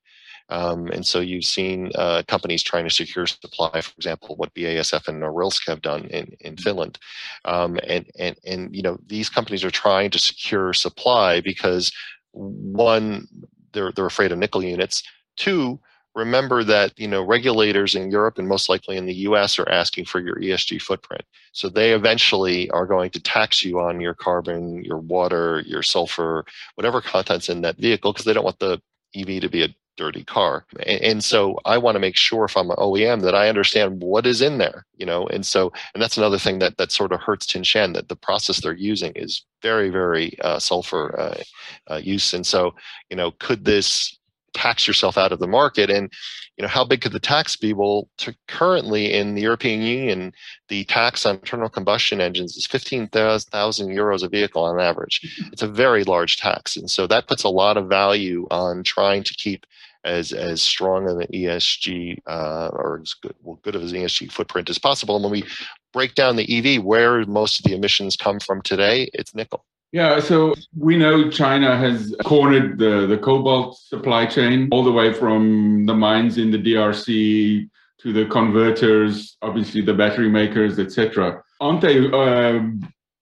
Um, 0.51 0.89
and 0.89 1.05
so 1.05 1.21
you've 1.21 1.45
seen 1.45 1.91
uh, 1.95 2.23
companies 2.27 2.63
trying 2.63 2.85
to 2.85 2.95
secure 2.95 3.27
supply, 3.27 3.81
for 3.81 3.93
example, 3.97 4.37
what 4.37 4.55
BASF 4.55 5.09
and 5.09 5.23
Norilsk 5.23 5.67
have 5.67 5.83
done 5.83 6.07
in, 6.07 6.35
in 6.41 6.57
Finland. 6.57 6.99
Um, 7.45 7.79
and, 7.87 8.07
and, 8.19 8.37
and, 8.47 8.75
you 8.75 8.83
know, 8.83 8.99
these 9.07 9.29
companies 9.29 9.65
are 9.65 9.71
trying 9.71 10.11
to 10.11 10.19
secure 10.19 10.73
supply 10.73 11.41
because 11.41 11.93
one, 12.33 13.27
they're, 13.73 13.93
they're 13.93 14.07
afraid 14.07 14.33
of 14.33 14.39
nickel 14.39 14.65
units. 14.65 15.03
Two, 15.37 15.81
remember 16.15 16.65
that 16.65 16.99
you 16.99 17.07
know 17.07 17.23
regulators 17.23 17.95
in 17.95 18.11
Europe 18.11 18.39
and 18.39 18.49
most 18.49 18.69
likely 18.69 18.97
in 18.97 19.07
the 19.07 19.15
US 19.29 19.59
are 19.59 19.69
asking 19.69 20.05
for 20.05 20.21
your 20.21 20.35
ESG 20.37 20.83
footprint. 20.83 21.23
So 21.53 21.69
they 21.69 21.93
eventually 21.93 22.69
are 22.71 22.87
going 22.87 23.11
to 23.11 23.21
tax 23.21 23.65
you 23.65 23.79
on 23.79 24.01
your 24.01 24.15
carbon, 24.15 24.85
your 24.85 24.99
water, 24.99 25.63
your 25.67 25.83
sulfur, 25.83 26.45
whatever 26.75 27.01
contents 27.01 27.49
in 27.49 27.61
that 27.63 27.77
vehicle 27.77 28.13
because 28.13 28.25
they 28.25 28.33
don't 28.33 28.45
want 28.45 28.59
the 28.59 28.81
EV 29.15 29.41
to 29.43 29.49
be 29.49 29.63
a 29.63 29.69
dirty 29.99 30.25
car. 30.25 30.65
And, 30.87 31.23
so 31.23 31.59
I 31.67 31.77
want 31.77 31.97
to 31.97 32.01
make 32.01 32.17
sure 32.17 32.45
if 32.45 32.57
I'm 32.57 32.71
an 32.71 32.77
OEM 32.77 33.21
that 33.23 33.35
I 33.35 33.49
understand 33.49 34.01
what 34.01 34.27
is 34.27 34.41
in 34.41 34.57
there, 34.57 34.87
you 34.97 35.05
know. 35.05 35.27
And 35.27 35.45
so 35.45 35.73
and 35.93 36.03
that's 36.03 36.17
another 36.17 36.39
thing 36.39 36.61
that 36.61 36.79
that 36.79 36.93
sort 36.93 37.13
of 37.13 37.21
hurts 37.21 37.47
Tsingshan 37.47 37.93
that 37.95 38.09
the 38.09 38.17
process 38.17 38.61
they're 38.61 38.73
using 38.73 39.13
is 39.17 39.43
very 39.61 39.91
very 39.91 40.39
uh, 40.41 40.61
sulfur 40.61 41.19
uh, 41.19 41.93
uh, 41.93 41.97
use. 41.97 42.33
And 42.33 42.47
so 42.47 42.75
you 43.11 43.17
know, 43.17 43.33
could 43.33 43.65
this 43.65 44.17
tax 44.55 44.87
yourself 44.87 45.19
out 45.19 45.33
of 45.33 45.39
the 45.41 45.47
market 45.47 45.91
and 45.91 46.11
you 46.57 46.63
know 46.63 46.69
how 46.69 46.85
big 46.85 47.01
could 47.01 47.13
the 47.13 47.21
tax 47.21 47.55
be 47.55 47.73
well 47.73 48.09
to 48.17 48.35
currently 48.49 49.13
in 49.13 49.35
the 49.35 49.43
european 49.43 49.83
union 49.83 50.33
the 50.69 50.85
tax 50.85 51.27
on 51.27 51.37
internal 51.37 51.69
combustion 51.69 52.21
engines 52.21 52.57
is 52.57 52.67
15000 52.67 53.89
euros 53.89 54.23
a 54.23 54.29
vehicle 54.29 54.65
on 54.65 54.81
average 54.81 55.21
it's 55.53 55.63
a 55.63 55.69
very 55.69 56.03
large 56.03 56.39
tax 56.39 56.77
and 56.77 56.91
so 56.91 57.07
that 57.07 57.29
puts 57.29 57.45
a 57.45 57.49
lot 57.49 57.77
of 57.77 57.89
value 57.89 58.47
on 58.51 58.83
trying 58.83 59.23
to 59.23 59.35
keep 59.35 59.67
as 60.05 60.33
as 60.33 60.63
strong 60.63 61.09
an 61.09 61.27
ESG 61.33 62.19
uh, 62.27 62.69
or 62.73 63.01
as 63.03 63.15
good, 63.15 63.35
well, 63.43 63.59
good 63.63 63.75
of 63.75 63.83
an 63.83 63.89
ESG 63.89 64.31
footprint 64.33 64.71
as 64.71 64.79
possible. 64.79 65.17
And 65.17 65.25
when 65.25 65.33
we 65.33 65.45
break 65.93 66.15
down 66.15 66.37
the 66.37 66.77
EV, 66.77 66.83
where 66.83 67.25
most 67.27 67.59
of 67.59 67.65
the 67.65 67.75
emissions 67.75 68.17
come 68.17 68.41
from 68.41 68.63
today, 68.63 69.11
it's 69.13 69.35
nickel. 69.35 69.65
Yeah, 69.91 70.21
so 70.21 70.55
we 70.77 70.99
know 70.99 71.31
China 71.31 71.77
has 71.77 72.15
cornered 72.25 72.79
the, 72.79 73.07
the 73.07 73.17
cobalt 73.17 73.79
supply 73.79 74.27
chain 74.27 74.69
all 74.71 74.85
the 74.85 74.93
way 74.93 75.15
from 75.15 75.87
the 75.87 75.95
mines 75.95 76.37
in 76.37 76.51
the 76.51 76.59
DRC 76.59 77.69
to 78.01 78.13
the 78.13 78.27
converters, 78.27 79.37
obviously 79.41 79.81
the 79.81 79.95
battery 79.95 80.29
makers, 80.29 80.79
etc. 80.79 81.43
Aren't 81.61 81.81
they 81.81 82.07
uh, 82.07 82.61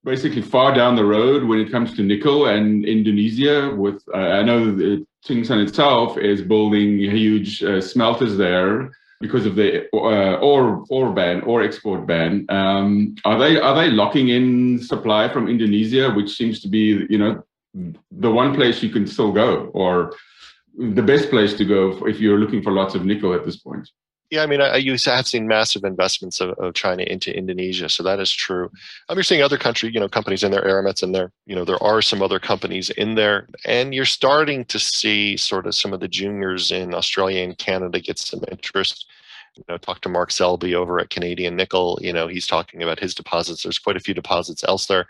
basically 0.07 0.40
far 0.40 0.72
down 0.72 0.94
the 0.94 1.04
road 1.04 1.44
when 1.44 1.59
it 1.59 1.70
comes 1.70 1.92
to 1.94 2.02
nickel 2.02 2.46
and 2.46 2.86
Indonesia? 2.86 3.74
With 3.74 4.02
uh, 4.14 4.38
I 4.40 4.42
know 4.42 4.74
that 4.74 5.04
Tsingshan 5.26 5.62
itself 5.66 6.16
is 6.16 6.40
building 6.40 6.98
huge 6.98 7.62
uh, 7.62 7.80
smelters 7.80 8.38
there 8.38 8.90
because 9.20 9.44
of 9.44 9.57
the 9.57 9.88
uh, 9.92 10.36
ore 10.52 10.84
ore 10.88 11.12
ban 11.12 11.42
or 11.42 11.62
export 11.62 12.07
ban. 12.07 12.46
Um, 12.48 13.16
are 13.24 13.38
they 13.38 13.61
are 13.61 13.74
they 13.74 13.90
locking 13.90 14.28
in 14.28 14.78
supply 14.80 15.28
from 15.28 15.48
Indonesia, 15.48 16.11
which 16.14 16.30
seems 16.38 16.61
to 16.61 16.68
be 16.68 17.04
you 17.11 17.18
know 17.18 17.44
the 18.11 18.30
one 18.30 18.54
place 18.54 18.82
you 18.82 18.90
can 18.90 19.07
still 19.07 19.32
go, 19.32 19.70
or 19.74 20.14
the 20.78 21.02
best 21.02 21.30
place 21.30 21.54
to 21.54 21.64
go 21.64 22.07
if 22.07 22.20
you're 22.20 22.38
looking 22.38 22.62
for 22.62 22.72
lots 22.72 22.94
of 22.94 23.04
nickel 23.04 23.34
at 23.34 23.44
this 23.44 23.57
point? 23.57 23.90
Yeah, 24.31 24.43
I 24.43 24.47
mean, 24.47 24.61
I, 24.61 24.77
you 24.77 24.97
have 25.05 25.27
seen 25.27 25.47
massive 25.47 25.85
investments 25.85 26.41
of, 26.41 26.51
of, 26.59 26.74
China 26.74 27.05
into 27.05 27.37
Indonesia, 27.37 27.89
so 27.89 28.03
that 28.03 28.18
is 28.18 28.33
true. 28.33 28.70
Um, 29.09 29.16
you're 29.16 29.22
seeing 29.22 29.43
other 29.43 29.57
country, 29.57 29.91
you 29.93 30.01
know, 30.01 30.09
companies 30.09 30.43
in 30.43 30.51
there, 30.51 30.66
Eramet's 30.66 31.03
in 31.03 31.12
there. 31.12 31.31
You 31.47 31.55
know, 31.55 31.64
there 31.64 31.83
are 31.83 32.03
some 32.03 32.22
other 32.22 32.41
companies 32.41 32.91
in 32.91 33.14
there, 33.14 33.47
and 33.64 33.95
you're 33.95 34.05
starting 34.05 34.64
to 34.64 34.81
see 34.81 35.37
sort 35.37 35.66
of 35.66 35.77
some 35.77 35.93
of 35.93 36.01
the 36.01 36.09
juniors 36.09 36.72
in 36.72 36.93
Australia 36.93 37.45
and 37.45 37.57
Canada 37.57 38.01
get 38.01 38.18
some 38.18 38.41
interest. 38.51 39.07
You 39.57 39.64
know, 39.68 39.79
talk 39.79 40.01
to 40.01 40.09
Mark 40.09 40.33
Selby 40.33 40.74
over 40.74 40.99
at 40.99 41.11
Canadian 41.11 41.55
Nickel. 41.55 41.99
You 42.03 42.12
know, 42.12 42.27
he's 42.27 42.49
talking 42.49 42.83
about 42.83 42.99
his 42.99 43.14
deposits. 43.14 43.62
There's 43.62 43.79
quite 43.79 43.97
a 43.97 44.01
few 44.01 44.12
deposits 44.12 44.64
elsewhere 44.66 45.07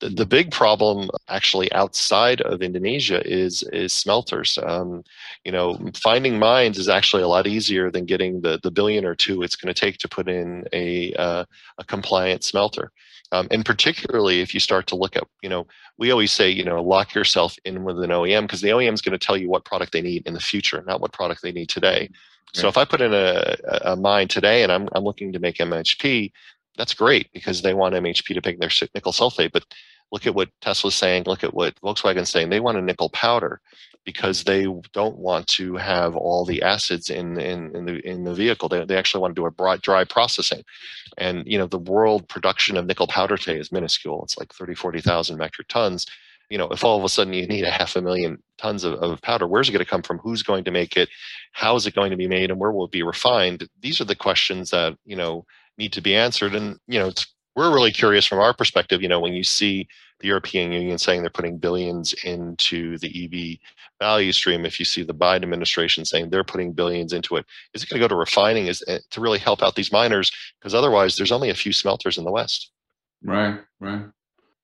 the, 0.00 0.08
the 0.08 0.26
big 0.26 0.50
problem 0.50 1.10
actually 1.28 1.70
outside 1.72 2.40
of 2.42 2.62
Indonesia 2.62 3.22
is 3.26 3.62
is 3.72 3.92
smelters. 3.92 4.58
Um, 4.62 5.04
you 5.44 5.52
know, 5.52 5.78
finding 5.94 6.38
mines 6.38 6.78
is 6.78 6.88
actually 6.88 7.22
a 7.22 7.28
lot 7.28 7.46
easier 7.46 7.90
than 7.90 8.06
getting 8.06 8.40
the 8.40 8.58
the 8.62 8.70
billion 8.70 9.04
or 9.04 9.14
two 9.14 9.42
it's 9.42 9.56
going 9.56 9.72
to 9.72 9.80
take 9.80 9.98
to 9.98 10.08
put 10.08 10.28
in 10.28 10.64
a 10.72 11.12
uh, 11.14 11.44
a 11.78 11.84
compliant 11.84 12.44
smelter. 12.44 12.90
Um, 13.32 13.46
and 13.52 13.64
particularly 13.64 14.40
if 14.40 14.54
you 14.54 14.58
start 14.58 14.88
to 14.88 14.96
look 14.96 15.14
at, 15.14 15.22
you 15.40 15.48
know, 15.48 15.64
we 15.98 16.10
always 16.10 16.32
say, 16.32 16.50
you 16.50 16.64
know, 16.64 16.82
lock 16.82 17.14
yourself 17.14 17.54
in 17.64 17.84
with 17.84 18.02
an 18.02 18.10
OEM 18.10 18.42
because 18.42 18.60
the 18.60 18.70
OEM 18.70 18.92
is 18.92 19.00
going 19.00 19.16
to 19.16 19.24
tell 19.24 19.36
you 19.36 19.48
what 19.48 19.64
product 19.64 19.92
they 19.92 20.02
need 20.02 20.26
in 20.26 20.34
the 20.34 20.40
future, 20.40 20.82
not 20.84 21.00
what 21.00 21.12
product 21.12 21.40
they 21.40 21.52
need 21.52 21.68
today. 21.68 22.10
So 22.52 22.66
if 22.66 22.76
I 22.76 22.84
put 22.84 23.00
in 23.00 23.14
a, 23.14 23.56
a 23.82 23.94
mine 23.94 24.26
today 24.26 24.64
and 24.64 24.72
I'm, 24.72 24.88
I'm 24.92 25.04
looking 25.04 25.32
to 25.32 25.38
make 25.38 25.58
MHP, 25.58 26.32
that's 26.80 26.94
great 26.94 27.30
because 27.34 27.60
they 27.60 27.74
want 27.74 27.94
MHP 27.94 28.32
to 28.32 28.40
pick 28.40 28.58
their 28.58 28.70
nickel 28.94 29.12
sulfate. 29.12 29.52
But 29.52 29.66
look 30.12 30.26
at 30.26 30.34
what 30.34 30.48
Tesla's 30.62 30.94
saying, 30.94 31.24
look 31.26 31.44
at 31.44 31.52
what 31.52 31.78
Volkswagen's 31.82 32.30
saying. 32.30 32.48
They 32.48 32.58
want 32.58 32.78
a 32.78 32.82
nickel 32.82 33.10
powder 33.10 33.60
because 34.06 34.44
they 34.44 34.66
don't 34.94 35.18
want 35.18 35.46
to 35.48 35.76
have 35.76 36.16
all 36.16 36.46
the 36.46 36.62
acids 36.62 37.10
in 37.10 37.38
in, 37.38 37.76
in 37.76 37.84
the 37.84 38.08
in 38.08 38.24
the 38.24 38.32
vehicle. 38.32 38.70
They, 38.70 38.82
they 38.86 38.96
actually 38.96 39.20
want 39.20 39.34
to 39.34 39.40
do 39.42 39.44
a 39.44 39.50
broad 39.50 39.82
dry 39.82 40.04
processing. 40.04 40.62
And 41.18 41.46
you 41.46 41.58
know, 41.58 41.66
the 41.66 41.78
world 41.78 42.26
production 42.28 42.78
of 42.78 42.86
nickel 42.86 43.06
powder 43.06 43.36
today 43.36 43.58
is 43.58 43.70
minuscule. 43.70 44.22
It's 44.22 44.38
like 44.38 44.54
30, 44.54 44.74
40,000 44.74 45.36
metric 45.36 45.68
tons. 45.68 46.06
You 46.48 46.56
know, 46.56 46.68
if 46.70 46.82
all 46.82 46.96
of 46.96 47.04
a 47.04 47.10
sudden 47.10 47.34
you 47.34 47.46
need 47.46 47.64
a 47.64 47.70
half 47.70 47.94
a 47.94 48.00
million 48.00 48.42
tons 48.56 48.84
of, 48.84 48.94
of 48.94 49.20
powder, 49.20 49.46
where's 49.46 49.68
it 49.68 49.72
going 49.72 49.84
to 49.84 49.90
come 49.90 50.02
from? 50.02 50.18
Who's 50.18 50.42
going 50.42 50.64
to 50.64 50.70
make 50.70 50.96
it? 50.96 51.10
How 51.52 51.76
is 51.76 51.86
it 51.86 51.94
going 51.94 52.10
to 52.10 52.16
be 52.16 52.26
made? 52.26 52.50
And 52.50 52.58
where 52.58 52.72
will 52.72 52.86
it 52.86 52.90
be 52.90 53.02
refined? 53.02 53.68
These 53.82 54.00
are 54.00 54.06
the 54.06 54.16
questions 54.16 54.70
that, 54.70 54.96
you 55.04 55.14
know, 55.14 55.44
need 55.80 55.92
to 55.94 56.00
be 56.00 56.14
answered. 56.14 56.54
And, 56.54 56.78
you 56.86 57.00
know, 57.00 57.10
we're 57.56 57.74
really 57.74 57.90
curious 57.90 58.24
from 58.24 58.38
our 58.38 58.54
perspective, 58.54 59.02
you 59.02 59.08
know, 59.08 59.18
when 59.18 59.32
you 59.32 59.42
see 59.42 59.88
the 60.20 60.28
European 60.28 60.70
Union 60.70 60.98
saying 60.98 61.22
they're 61.22 61.30
putting 61.30 61.58
billions 61.58 62.12
into 62.24 62.96
the 62.98 63.08
EV 63.24 63.58
value 63.98 64.32
stream, 64.32 64.64
if 64.64 64.78
you 64.78 64.84
see 64.84 65.02
the 65.02 65.14
Biden 65.14 65.42
administration 65.42 66.04
saying 66.04 66.30
they're 66.30 66.44
putting 66.44 66.72
billions 66.72 67.12
into 67.12 67.36
it, 67.36 67.46
is 67.74 67.82
it 67.82 67.88
going 67.88 68.00
to 68.00 68.04
go 68.04 68.08
to 68.08 68.14
refining 68.14 68.66
is 68.66 68.84
eh, 68.86 68.98
to 69.10 69.20
really 69.20 69.38
help 69.38 69.62
out 69.62 69.74
these 69.74 69.90
miners? 69.90 70.30
Because 70.60 70.74
otherwise, 70.74 71.16
there's 71.16 71.32
only 71.32 71.50
a 71.50 71.54
few 71.54 71.72
smelters 71.72 72.18
in 72.18 72.24
the 72.24 72.30
West. 72.30 72.70
Right, 73.24 73.58
right. 73.80 74.04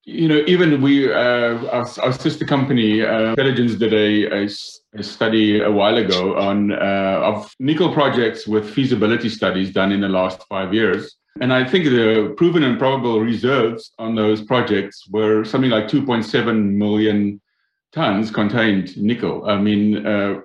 You 0.09 0.29
know, 0.29 0.45
even 0.47 0.81
we, 0.81 1.13
uh, 1.13 1.17
our, 1.17 1.87
our, 2.01 2.13
sister 2.13 2.45
company, 2.45 3.03
uh, 3.03 3.31
Intelligence, 3.31 3.75
did 3.75 3.93
a, 3.93 4.45
a, 4.45 4.49
a, 4.95 5.03
study 5.03 5.61
a 5.61 5.71
while 5.71 5.97
ago 5.97 6.39
on 6.39 6.73
uh, 6.73 7.21
of 7.25 7.53
nickel 7.59 7.93
projects 7.93 8.47
with 8.47 8.71
feasibility 8.71 9.29
studies 9.29 9.73
done 9.73 9.91
in 9.91 10.01
the 10.01 10.09
last 10.09 10.45
five 10.49 10.73
years 10.73 11.17
and 11.41 11.53
I 11.53 11.65
think 11.65 11.85
the 11.85 12.35
proven 12.37 12.63
and 12.63 12.79
probable 12.79 13.21
reserves 13.21 13.93
on 13.99 14.15
those 14.15 14.43
projects 14.43 15.07
were 15.09 15.45
something 15.45 15.71
like 15.71 15.89
2.7 15.89 16.73
million 16.73 17.41
tons 17.93 18.31
contained 18.31 18.97
nickel. 18.97 19.45
I 19.47 19.59
mean, 19.59 20.07
uh, 20.07 20.41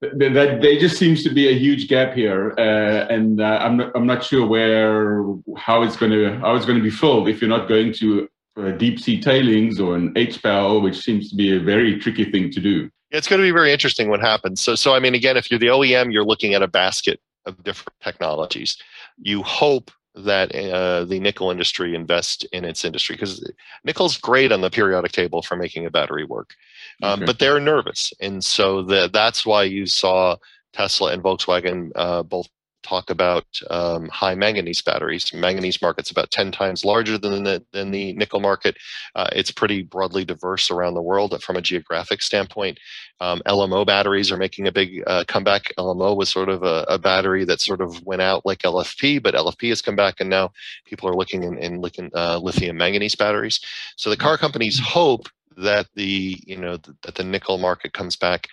that 0.00 0.60
there 0.62 0.78
just 0.78 0.96
seems 0.96 1.22
to 1.24 1.30
be 1.30 1.48
a 1.48 1.58
huge 1.58 1.88
gap 1.88 2.14
here, 2.14 2.54
uh, 2.58 3.12
and 3.12 3.40
uh, 3.40 3.58
I'm 3.60 3.76
not 3.76 3.92
I'm 3.94 4.06
not 4.06 4.24
sure 4.24 4.46
where 4.46 5.24
how 5.58 5.82
it's 5.82 5.96
going 5.96 6.12
to 6.12 6.38
how 6.38 6.56
it's 6.56 6.64
going 6.64 6.78
to 6.78 6.82
be 6.82 6.90
filled 6.90 7.28
if 7.28 7.40
you're 7.40 7.50
not 7.50 7.68
going 7.68 7.92
to 7.94 8.26
uh, 8.56 8.72
deep 8.72 8.98
sea 8.98 9.20
tailings 9.20 9.80
or 9.80 9.96
an 9.96 10.14
HPAL, 10.14 10.82
which 10.82 10.98
seems 10.98 11.30
to 11.30 11.36
be 11.36 11.56
a 11.56 11.60
very 11.60 11.98
tricky 11.98 12.30
thing 12.30 12.50
to 12.50 12.60
do. 12.60 12.90
It's 13.10 13.26
going 13.26 13.40
to 13.40 13.46
be 13.46 13.50
very 13.50 13.72
interesting 13.72 14.08
what 14.08 14.20
happens. 14.20 14.60
So 14.60 14.74
so 14.74 14.94
I 14.94 15.00
mean, 15.00 15.14
again, 15.14 15.36
if 15.36 15.50
you're 15.50 15.60
the 15.60 15.66
OEM, 15.66 16.12
you're 16.12 16.24
looking 16.24 16.54
at 16.54 16.62
a 16.62 16.68
basket 16.68 17.20
of 17.46 17.62
different 17.64 17.94
technologies 18.02 18.76
you 19.20 19.42
hope 19.42 19.90
that 20.14 20.54
uh, 20.54 21.04
the 21.04 21.20
nickel 21.20 21.50
industry 21.50 21.94
invest 21.94 22.44
in 22.52 22.64
its 22.64 22.84
industry 22.84 23.14
because 23.14 23.48
nickel's 23.84 24.16
great 24.16 24.50
on 24.50 24.60
the 24.60 24.70
periodic 24.70 25.12
table 25.12 25.40
for 25.40 25.56
making 25.56 25.86
a 25.86 25.90
battery 25.90 26.24
work, 26.24 26.54
um, 27.02 27.20
okay. 27.20 27.26
but 27.26 27.38
they're 27.38 27.60
nervous, 27.60 28.12
and 28.20 28.44
so 28.44 28.82
the, 28.82 29.08
that's 29.12 29.46
why 29.46 29.62
you 29.62 29.86
saw 29.86 30.36
Tesla 30.72 31.12
and 31.12 31.22
Volkswagen 31.22 31.90
uh, 31.94 32.22
both 32.22 32.48
talk 32.82 33.10
about 33.10 33.44
um, 33.70 34.08
high 34.08 34.34
manganese 34.34 34.82
batteries. 34.82 35.32
Manganese 35.34 35.80
market's 35.82 36.10
about 36.10 36.30
10 36.30 36.52
times 36.52 36.84
larger 36.84 37.18
than 37.18 37.44
the, 37.44 37.64
than 37.72 37.90
the 37.90 38.12
nickel 38.14 38.40
market. 38.40 38.76
Uh, 39.14 39.28
it's 39.32 39.50
pretty 39.50 39.82
broadly 39.82 40.24
diverse 40.24 40.70
around 40.70 40.94
the 40.94 41.02
world 41.02 41.40
from 41.42 41.56
a 41.56 41.62
geographic 41.62 42.22
standpoint. 42.22 42.78
Um, 43.20 43.42
LMO 43.46 43.86
batteries 43.86 44.32
are 44.32 44.38
making 44.38 44.66
a 44.66 44.72
big 44.72 45.02
uh, 45.06 45.24
comeback. 45.28 45.74
LMO 45.78 46.16
was 46.16 46.30
sort 46.30 46.48
of 46.48 46.62
a, 46.62 46.84
a, 46.88 46.98
battery 46.98 47.44
that 47.44 47.60
sort 47.60 47.82
of 47.82 48.02
went 48.06 48.22
out 48.22 48.46
like 48.46 48.60
LFP, 48.60 49.22
but 49.22 49.34
LFP 49.34 49.68
has 49.68 49.82
come 49.82 49.96
back, 49.96 50.20
and 50.20 50.30
now 50.30 50.52
people 50.86 51.08
are 51.08 51.14
looking 51.14 51.42
in, 51.42 51.58
in 51.58 52.10
uh, 52.14 52.38
lithium 52.38 52.78
manganese 52.78 53.14
batteries. 53.14 53.60
So 53.96 54.08
the 54.08 54.16
car 54.16 54.38
companies 54.38 54.78
hope 54.78 55.28
that 55.56 55.86
the 55.94 56.40
you 56.46 56.56
know 56.56 56.78
that 57.02 57.14
the 57.14 57.24
nickel 57.24 57.58
market 57.58 57.92
comes 57.92 58.16
back 58.16 58.48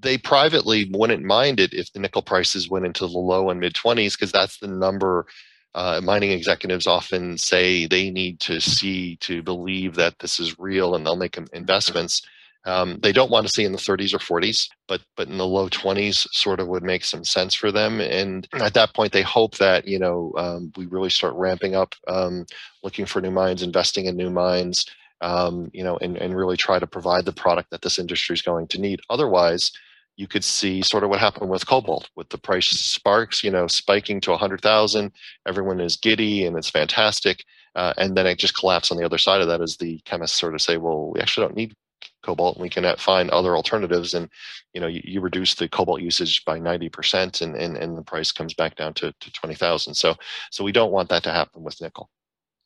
they 0.00 0.18
privately 0.18 0.90
wouldn't 0.92 1.24
mind 1.24 1.60
it 1.60 1.72
if 1.72 1.92
the 1.92 2.00
nickel 2.00 2.22
prices 2.22 2.68
went 2.68 2.86
into 2.86 3.06
the 3.06 3.18
low 3.18 3.50
and 3.50 3.60
mid 3.60 3.74
20s 3.74 4.12
because 4.12 4.32
that's 4.32 4.58
the 4.58 4.68
number 4.68 5.26
uh, 5.74 6.00
mining 6.02 6.32
executives 6.32 6.86
often 6.86 7.38
say 7.38 7.86
they 7.86 8.10
need 8.10 8.40
to 8.40 8.60
see 8.60 9.16
to 9.16 9.42
believe 9.42 9.94
that 9.94 10.18
this 10.18 10.40
is 10.40 10.58
real 10.58 10.94
and 10.94 11.06
they'll 11.06 11.16
make 11.16 11.38
investments. 11.52 12.22
Um, 12.66 12.98
they 13.02 13.12
don't 13.12 13.30
want 13.30 13.46
to 13.46 13.52
see 13.52 13.64
in 13.64 13.72
the 13.72 13.78
30s 13.78 14.12
or 14.12 14.40
40s, 14.40 14.68
but 14.86 15.00
but 15.16 15.28
in 15.28 15.38
the 15.38 15.46
low 15.46 15.68
20s 15.68 16.26
sort 16.32 16.60
of 16.60 16.68
would 16.68 16.82
make 16.82 17.04
some 17.04 17.24
sense 17.24 17.54
for 17.54 17.72
them. 17.72 18.00
And 18.00 18.46
at 18.52 18.74
that 18.74 18.92
point, 18.94 19.12
they 19.12 19.22
hope 19.22 19.56
that 19.56 19.88
you 19.88 19.98
know 19.98 20.32
um, 20.36 20.72
we 20.76 20.86
really 20.86 21.08
start 21.08 21.34
ramping 21.36 21.74
up, 21.74 21.94
um, 22.06 22.44
looking 22.82 23.06
for 23.06 23.22
new 23.22 23.30
mines, 23.30 23.62
investing 23.62 24.06
in 24.06 24.16
new 24.16 24.28
mines, 24.28 24.84
um, 25.20 25.70
you 25.72 25.84
know, 25.84 25.96
and, 25.98 26.16
and 26.16 26.36
really 26.36 26.56
try 26.56 26.78
to 26.78 26.86
provide 26.86 27.24
the 27.24 27.32
product 27.32 27.70
that 27.70 27.82
this 27.82 27.98
industry 27.98 28.34
is 28.34 28.42
going 28.42 28.66
to 28.68 28.80
need. 28.80 29.00
Otherwise, 29.10 29.72
you 30.16 30.26
could 30.26 30.44
see 30.44 30.82
sort 30.82 31.02
of 31.02 31.10
what 31.10 31.20
happened 31.20 31.50
with 31.50 31.66
cobalt, 31.66 32.10
with 32.16 32.28
the 32.28 32.38
price 32.38 32.68
sparks, 32.68 33.42
you 33.42 33.50
know, 33.50 33.66
spiking 33.66 34.20
to 34.20 34.30
100,000. 34.30 35.12
Everyone 35.46 35.80
is 35.80 35.96
giddy 35.96 36.44
and 36.44 36.56
it's 36.56 36.70
fantastic. 36.70 37.42
Uh, 37.74 37.94
and 37.96 38.16
then 38.16 38.26
it 38.26 38.38
just 38.38 38.56
collapsed 38.56 38.90
on 38.92 38.98
the 38.98 39.04
other 39.04 39.18
side 39.18 39.40
of 39.40 39.48
that 39.48 39.62
as 39.62 39.76
the 39.76 40.00
chemists 40.04 40.38
sort 40.38 40.54
of 40.54 40.60
say, 40.60 40.76
well, 40.76 41.10
we 41.10 41.20
actually 41.20 41.46
don't 41.46 41.56
need 41.56 41.74
cobalt 42.22 42.56
and 42.56 42.62
we 42.62 42.68
can 42.68 42.84
find 42.96 43.30
other 43.30 43.56
alternatives 43.56 44.14
and 44.14 44.28
you 44.74 44.80
know 44.80 44.86
you, 44.86 45.00
you 45.04 45.20
reduce 45.20 45.54
the 45.54 45.68
cobalt 45.68 46.00
usage 46.00 46.44
by 46.44 46.58
90% 46.58 47.40
and, 47.40 47.56
and, 47.56 47.76
and 47.76 47.96
the 47.96 48.02
price 48.02 48.30
comes 48.30 48.54
back 48.54 48.76
down 48.76 48.92
to, 48.94 49.12
to 49.20 49.32
20000 49.32 49.94
so 49.94 50.14
so 50.50 50.64
we 50.64 50.72
don't 50.72 50.92
want 50.92 51.08
that 51.08 51.22
to 51.22 51.30
happen 51.30 51.62
with 51.62 51.80
nickel 51.80 52.10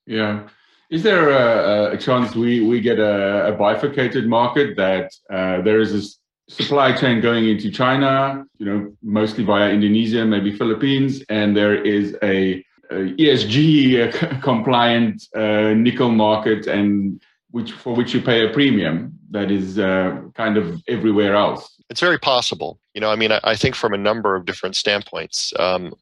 yeah 0.06 0.48
is 0.90 1.02
there 1.02 1.30
a, 1.30 1.92
a 1.92 1.98
chance 1.98 2.34
we, 2.34 2.60
we 2.60 2.80
get 2.80 2.98
a, 2.98 3.48
a 3.48 3.52
bifurcated 3.52 4.26
market 4.26 4.76
that 4.76 5.12
uh, 5.30 5.62
there 5.62 5.80
is 5.80 5.94
a 5.94 6.52
supply 6.52 6.92
chain 6.92 7.20
going 7.20 7.48
into 7.48 7.70
China, 7.70 8.44
you 8.58 8.66
know, 8.66 8.92
mostly 9.02 9.44
via 9.44 9.70
Indonesia, 9.70 10.24
maybe 10.24 10.52
Philippines, 10.52 11.22
and 11.28 11.56
there 11.56 11.74
is 11.74 12.16
a, 12.22 12.64
a 12.90 13.12
ESG 13.16 14.42
compliant 14.42 15.22
uh, 15.34 15.72
nickel 15.74 16.10
market 16.10 16.66
and 16.66 17.20
which 17.50 17.72
for 17.72 17.94
which 17.94 18.12
you 18.12 18.20
pay 18.20 18.44
a 18.44 18.52
premium 18.52 19.16
that 19.30 19.50
is 19.50 19.78
uh, 19.78 20.20
kind 20.34 20.56
of 20.56 20.82
everywhere 20.88 21.34
else. 21.34 21.70
It's 21.88 22.00
very 22.00 22.18
possible. 22.18 22.80
You 22.94 23.00
know, 23.00 23.10
I 23.10 23.16
mean, 23.16 23.30
I, 23.30 23.40
I 23.44 23.56
think 23.56 23.74
from 23.74 23.94
a 23.94 23.96
number 23.96 24.34
of 24.34 24.44
different 24.44 24.74
standpoints. 24.76 25.52
Um, 25.58 25.94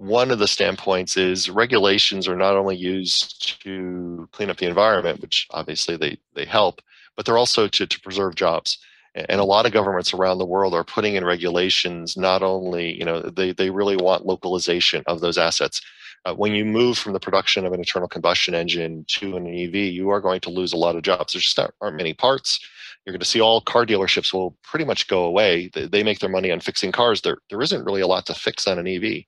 one 0.00 0.30
of 0.30 0.38
the 0.38 0.48
standpoints 0.48 1.16
is 1.16 1.50
regulations 1.50 2.26
are 2.26 2.36
not 2.36 2.56
only 2.56 2.76
used 2.76 3.60
to 3.62 4.28
clean 4.32 4.48
up 4.48 4.56
the 4.56 4.66
environment, 4.66 5.20
which 5.20 5.46
obviously 5.50 5.96
they, 5.96 6.18
they 6.34 6.46
help, 6.46 6.80
but 7.16 7.26
they're 7.26 7.38
also 7.38 7.68
to, 7.68 7.86
to 7.86 8.00
preserve 8.00 8.34
jobs. 8.34 8.78
And 9.14 9.40
a 9.40 9.44
lot 9.44 9.66
of 9.66 9.72
governments 9.72 10.14
around 10.14 10.38
the 10.38 10.46
world 10.46 10.72
are 10.72 10.84
putting 10.84 11.16
in 11.16 11.24
regulations, 11.24 12.16
not 12.16 12.42
only, 12.42 12.96
you 12.96 13.04
know, 13.04 13.20
they, 13.20 13.52
they 13.52 13.68
really 13.68 13.96
want 13.96 14.24
localization 14.24 15.02
of 15.06 15.20
those 15.20 15.36
assets 15.36 15.82
uh, 16.24 16.34
when 16.34 16.52
you 16.52 16.64
move 16.64 16.98
from 16.98 17.12
the 17.12 17.20
production 17.20 17.64
of 17.64 17.72
an 17.72 17.80
internal 17.80 18.08
combustion 18.08 18.54
engine 18.54 19.04
to 19.08 19.36
an 19.36 19.46
EV, 19.46 19.74
you 19.74 20.10
are 20.10 20.20
going 20.20 20.40
to 20.40 20.50
lose 20.50 20.72
a 20.72 20.76
lot 20.76 20.96
of 20.96 21.02
jobs. 21.02 21.32
There 21.32 21.40
just 21.40 21.58
aren't 21.58 21.96
many 21.96 22.12
parts. 22.12 22.60
You're 23.04 23.12
going 23.12 23.20
to 23.20 23.26
see 23.26 23.40
all 23.40 23.60
car 23.62 23.86
dealerships 23.86 24.32
will 24.32 24.56
pretty 24.62 24.84
much 24.84 25.08
go 25.08 25.24
away. 25.24 25.70
They, 25.74 26.02
make 26.02 26.18
their 26.18 26.30
money 26.30 26.50
on 26.50 26.60
fixing 26.60 26.92
cars. 26.92 27.22
There, 27.22 27.38
there 27.48 27.62
isn't 27.62 27.84
really 27.84 28.02
a 28.02 28.06
lot 28.06 28.26
to 28.26 28.34
fix 28.34 28.66
on 28.66 28.78
an 28.78 28.86
EV, 28.86 29.24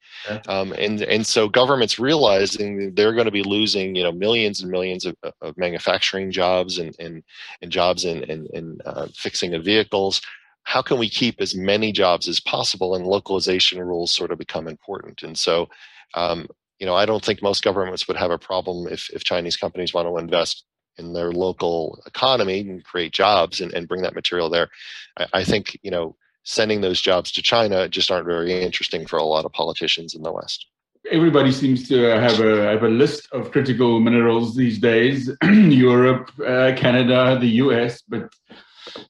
um, 0.48 0.72
and 0.72 1.02
and 1.02 1.26
so 1.26 1.48
governments 1.48 1.98
realizing 1.98 2.94
they're 2.94 3.14
going 3.14 3.26
to 3.26 3.30
be 3.30 3.42
losing 3.42 3.94
you 3.94 4.02
know 4.02 4.12
millions 4.12 4.62
and 4.62 4.70
millions 4.70 5.04
of, 5.04 5.16
of 5.40 5.56
manufacturing 5.56 6.30
jobs 6.30 6.78
and 6.78 6.94
and, 6.98 7.22
and 7.62 7.70
jobs 7.70 8.04
in 8.04 8.22
in, 8.24 8.46
in 8.52 8.78
uh, 8.84 9.06
fixing 9.14 9.54
of 9.54 9.64
vehicles 9.64 10.20
how 10.64 10.80
can 10.80 10.96
we 10.96 11.08
keep 11.08 11.40
as 11.40 11.56
many 11.56 11.90
jobs 11.90 12.28
as 12.28 12.38
possible 12.38 12.94
and 12.94 13.04
localization 13.04 13.80
rules 13.80 14.14
sort 14.14 14.30
of 14.30 14.38
become 14.38 14.68
important 14.68 15.22
and 15.22 15.36
so 15.36 15.68
um, 16.14 16.46
you 16.82 16.86
know, 16.86 16.96
I 16.96 17.06
don't 17.06 17.24
think 17.24 17.42
most 17.42 17.62
governments 17.62 18.08
would 18.08 18.16
have 18.16 18.32
a 18.32 18.38
problem 18.38 18.92
if, 18.92 19.08
if 19.10 19.22
Chinese 19.22 19.56
companies 19.56 19.94
want 19.94 20.08
to 20.08 20.18
invest 20.18 20.64
in 20.98 21.12
their 21.12 21.32
local 21.32 22.02
economy 22.06 22.60
and 22.60 22.84
create 22.84 23.12
jobs 23.12 23.60
and, 23.60 23.72
and 23.72 23.88
bring 23.88 24.02
that 24.02 24.14
material 24.14 24.50
there. 24.50 24.68
I, 25.16 25.26
I 25.32 25.44
think, 25.44 25.78
you 25.82 25.90
know, 25.90 26.16
sending 26.44 26.80
those 26.80 27.00
jobs 27.00 27.30
to 27.32 27.42
China 27.42 27.88
just 27.88 28.10
aren't 28.10 28.26
very 28.26 28.62
interesting 28.62 29.06
for 29.06 29.18
a 29.18 29.24
lot 29.24 29.44
of 29.44 29.52
politicians 29.52 30.14
in 30.14 30.22
the 30.22 30.32
West. 30.32 30.66
Everybody 31.10 31.50
seems 31.50 31.88
to 31.88 32.00
have 32.00 32.38
a 32.40 32.70
have 32.70 32.84
a 32.84 32.88
list 32.88 33.28
of 33.32 33.50
critical 33.50 33.98
minerals 33.98 34.54
these 34.54 34.78
days. 34.78 35.28
Europe, 35.42 36.30
uh, 36.40 36.72
Canada, 36.76 37.36
the 37.40 37.48
U.S., 37.64 38.02
but 38.08 38.32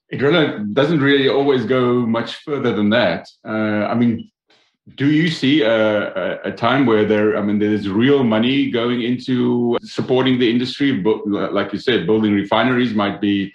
it 0.08 0.22
really 0.22 0.64
doesn't 0.72 1.00
really 1.00 1.28
always 1.28 1.66
go 1.66 2.06
much 2.06 2.36
further 2.44 2.74
than 2.74 2.88
that. 2.90 3.28
Uh, 3.46 3.86
I 3.92 3.94
mean, 3.94 4.30
do 4.96 5.10
you 5.10 5.30
see 5.30 5.62
a, 5.62 6.42
a, 6.42 6.52
time 6.52 6.86
where 6.86 7.04
there, 7.04 7.36
I 7.36 7.42
mean, 7.42 7.60
there's 7.60 7.88
real 7.88 8.24
money 8.24 8.70
going 8.70 9.02
into 9.02 9.78
supporting 9.82 10.40
the 10.40 10.50
industry? 10.50 10.92
But 10.92 11.26
like 11.26 11.72
you 11.72 11.78
said, 11.78 12.06
building 12.06 12.34
refineries 12.34 12.92
might 12.92 13.20
be, 13.20 13.54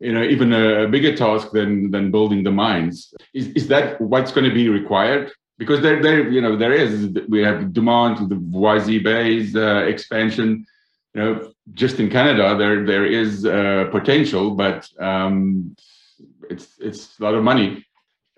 you 0.00 0.12
know, 0.12 0.22
even 0.22 0.52
a 0.52 0.86
bigger 0.86 1.16
task 1.16 1.52
than 1.52 1.90
than 1.90 2.10
building 2.10 2.44
the 2.44 2.50
mines. 2.50 3.14
Is 3.32 3.48
is 3.48 3.68
that 3.68 3.98
what's 4.00 4.32
going 4.32 4.46
to 4.48 4.54
be 4.54 4.68
required? 4.68 5.32
Because 5.58 5.80
there, 5.80 6.02
there, 6.02 6.28
you 6.28 6.42
know, 6.42 6.54
there 6.54 6.74
is. 6.74 7.08
We 7.30 7.42
have 7.42 7.72
demand, 7.72 8.28
the 8.28 8.34
Voisey's 8.34 9.02
Bay's 9.02 9.56
uh, 9.56 9.84
expansion. 9.86 10.66
You 11.14 11.20
know, 11.22 11.52
just 11.72 11.98
in 11.98 12.10
Canada, 12.10 12.54
there 12.58 12.84
there 12.84 13.06
is 13.06 13.46
uh, 13.46 13.88
potential, 13.90 14.50
but 14.50 14.86
um, 15.00 15.74
it's 16.50 16.68
it's 16.78 17.18
a 17.18 17.22
lot 17.22 17.34
of 17.34 17.42
money. 17.42 17.85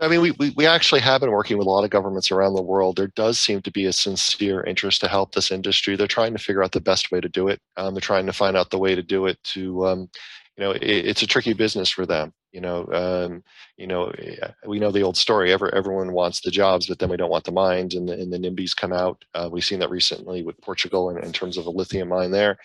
I 0.01 0.07
mean, 0.09 0.21
we, 0.21 0.31
we, 0.33 0.51
we 0.51 0.67
actually 0.67 1.01
have 1.01 1.21
been 1.21 1.33
working 1.33 1.59
with 1.59 1.67
a 1.67 1.71
lot 1.71 1.85
of 1.85 1.91
governments 1.91 2.31
around 2.31 2.55
the 2.55 2.63
world. 2.63 2.97
There 2.97 3.09
does 3.09 3.39
seem 3.39 3.63
to 3.63 3.71
be 3.71 3.87
a 3.87 3.93
sincere 3.93 4.63
interest 4.63 5.01
to 5.01 5.09
help 5.09 5.33
this 5.33 5.51
industry. 5.51 5.97
They're 5.97 6.07
trying 6.07 6.33
to 6.35 6.39
figure 6.39 6.63
out 6.63 6.71
the 6.71 6.81
best 6.81 7.11
way 7.11 7.21
to 7.21 7.29
do 7.29 7.49
it. 7.49 7.61
Um, 7.77 7.95
they're 7.95 8.01
trying 8.01 8.27
to 8.27 8.33
find 8.33 8.57
out 8.57 8.71
the 8.71 8.79
way 8.79 8.95
to 8.95 9.03
do 9.03 9.27
it 9.27 9.43
to, 9.55 9.87
um, 9.87 10.09
you 10.57 10.65
know, 10.65 10.71
it, 10.71 10.83
it's 10.83 11.23
a 11.23 11.27
tricky 11.27 11.53
business 11.53 11.91
for 11.91 12.07
them. 12.07 12.33
You 12.53 12.61
know, 12.61 12.87
um, 12.93 13.43
you 13.77 13.87
know, 13.87 14.07
eh, 14.19 14.49
we 14.67 14.79
know 14.79 14.91
the 14.91 15.03
old 15.03 15.17
story. 15.17 15.53
Ever, 15.53 15.75
everyone 15.75 16.13
wants 16.13 16.41
the 16.41 16.51
jobs, 16.51 16.87
but 16.87 16.99
then 16.99 17.11
we 17.11 17.17
don't 17.17 17.31
want 17.31 17.45
the 17.45 17.53
mines, 17.53 17.95
and 17.95 18.09
the, 18.09 18.15
and 18.15 18.33
the 18.33 18.39
NIMBYs 18.39 18.75
come 18.75 18.93
out. 18.93 19.23
Uh, 19.35 19.49
we've 19.53 19.65
seen 19.65 19.81
that 19.81 19.91
recently 19.91 20.43
with 20.43 20.61
Portugal 20.63 21.11
in, 21.11 21.23
in 21.23 21.33
terms 21.33 21.59
of 21.59 21.67
a 21.67 21.71
lithium 21.71 22.09
mine 22.09 22.31
there. 22.31 22.57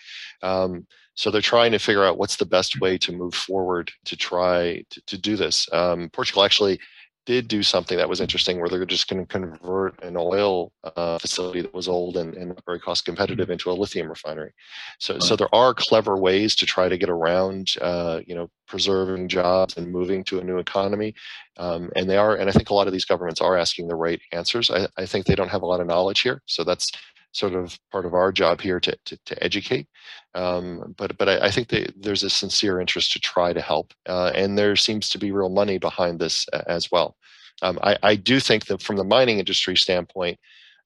Um, 0.42 0.86
so 1.14 1.30
they're 1.30 1.42
trying 1.42 1.72
to 1.72 1.78
figure 1.78 2.04
out 2.04 2.18
what's 2.18 2.36
the 2.36 2.46
best 2.46 2.80
way 2.80 2.96
to 2.98 3.12
move 3.12 3.34
forward 3.34 3.92
to 4.06 4.16
try 4.16 4.84
to, 4.90 5.02
to 5.06 5.18
do 5.18 5.36
this. 5.36 5.68
Um, 5.72 6.08
Portugal 6.10 6.44
actually 6.44 6.80
did 7.26 7.48
do 7.48 7.62
something 7.62 7.96
that 7.96 8.08
was 8.08 8.20
interesting 8.20 8.60
where 8.60 8.68
they're 8.68 8.84
just 8.84 9.08
going 9.08 9.24
to 9.24 9.26
convert 9.26 10.02
an 10.02 10.16
oil 10.16 10.72
uh, 10.84 11.18
facility 11.18 11.62
that 11.62 11.72
was 11.72 11.88
old 11.88 12.16
and, 12.16 12.34
and 12.34 12.58
very 12.66 12.78
cost 12.78 13.04
competitive 13.04 13.50
into 13.50 13.70
a 13.70 13.72
lithium 13.72 14.08
refinery. 14.08 14.52
So, 14.98 15.18
so 15.18 15.34
there 15.36 15.52
are 15.54 15.74
clever 15.74 16.16
ways 16.16 16.54
to 16.56 16.66
try 16.66 16.88
to 16.88 16.98
get 16.98 17.08
around, 17.08 17.74
uh, 17.80 18.20
you 18.26 18.34
know, 18.34 18.50
preserving 18.66 19.28
jobs 19.28 19.76
and 19.76 19.90
moving 19.90 20.24
to 20.24 20.38
a 20.38 20.44
new 20.44 20.58
economy. 20.58 21.14
Um, 21.56 21.90
and 21.96 22.08
they 22.08 22.16
are, 22.16 22.36
and 22.36 22.48
I 22.48 22.52
think 22.52 22.70
a 22.70 22.74
lot 22.74 22.86
of 22.86 22.92
these 22.92 23.04
governments 23.04 23.40
are 23.40 23.56
asking 23.56 23.88
the 23.88 23.94
right 23.94 24.20
answers. 24.32 24.70
I, 24.70 24.86
I 24.98 25.06
think 25.06 25.26
they 25.26 25.34
don't 25.34 25.50
have 25.50 25.62
a 25.62 25.66
lot 25.66 25.80
of 25.80 25.86
knowledge 25.86 26.20
here. 26.20 26.42
So 26.46 26.64
that's 26.64 26.90
sort 27.34 27.54
of 27.54 27.78
part 27.90 28.06
of 28.06 28.14
our 28.14 28.32
job 28.32 28.60
here 28.60 28.80
to, 28.80 28.96
to, 29.04 29.18
to 29.26 29.44
educate. 29.44 29.86
Um, 30.34 30.94
but 30.96 31.18
but 31.18 31.28
I, 31.28 31.46
I 31.46 31.50
think 31.50 31.68
there's 31.96 32.22
a 32.22 32.30
sincere 32.30 32.80
interest 32.80 33.12
to 33.12 33.20
try 33.20 33.52
to 33.52 33.60
help, 33.60 33.92
uh, 34.08 34.32
and 34.34 34.56
there 34.56 34.76
seems 34.76 35.08
to 35.10 35.18
be 35.18 35.30
real 35.30 35.50
money 35.50 35.78
behind 35.78 36.18
this 36.18 36.46
as 36.66 36.90
well. 36.90 37.16
Um, 37.62 37.78
I, 37.82 37.96
I 38.02 38.16
do 38.16 38.40
think 38.40 38.66
that 38.66 38.82
from 38.82 38.96
the 38.96 39.04
mining 39.04 39.38
industry 39.38 39.76
standpoint, 39.76 40.38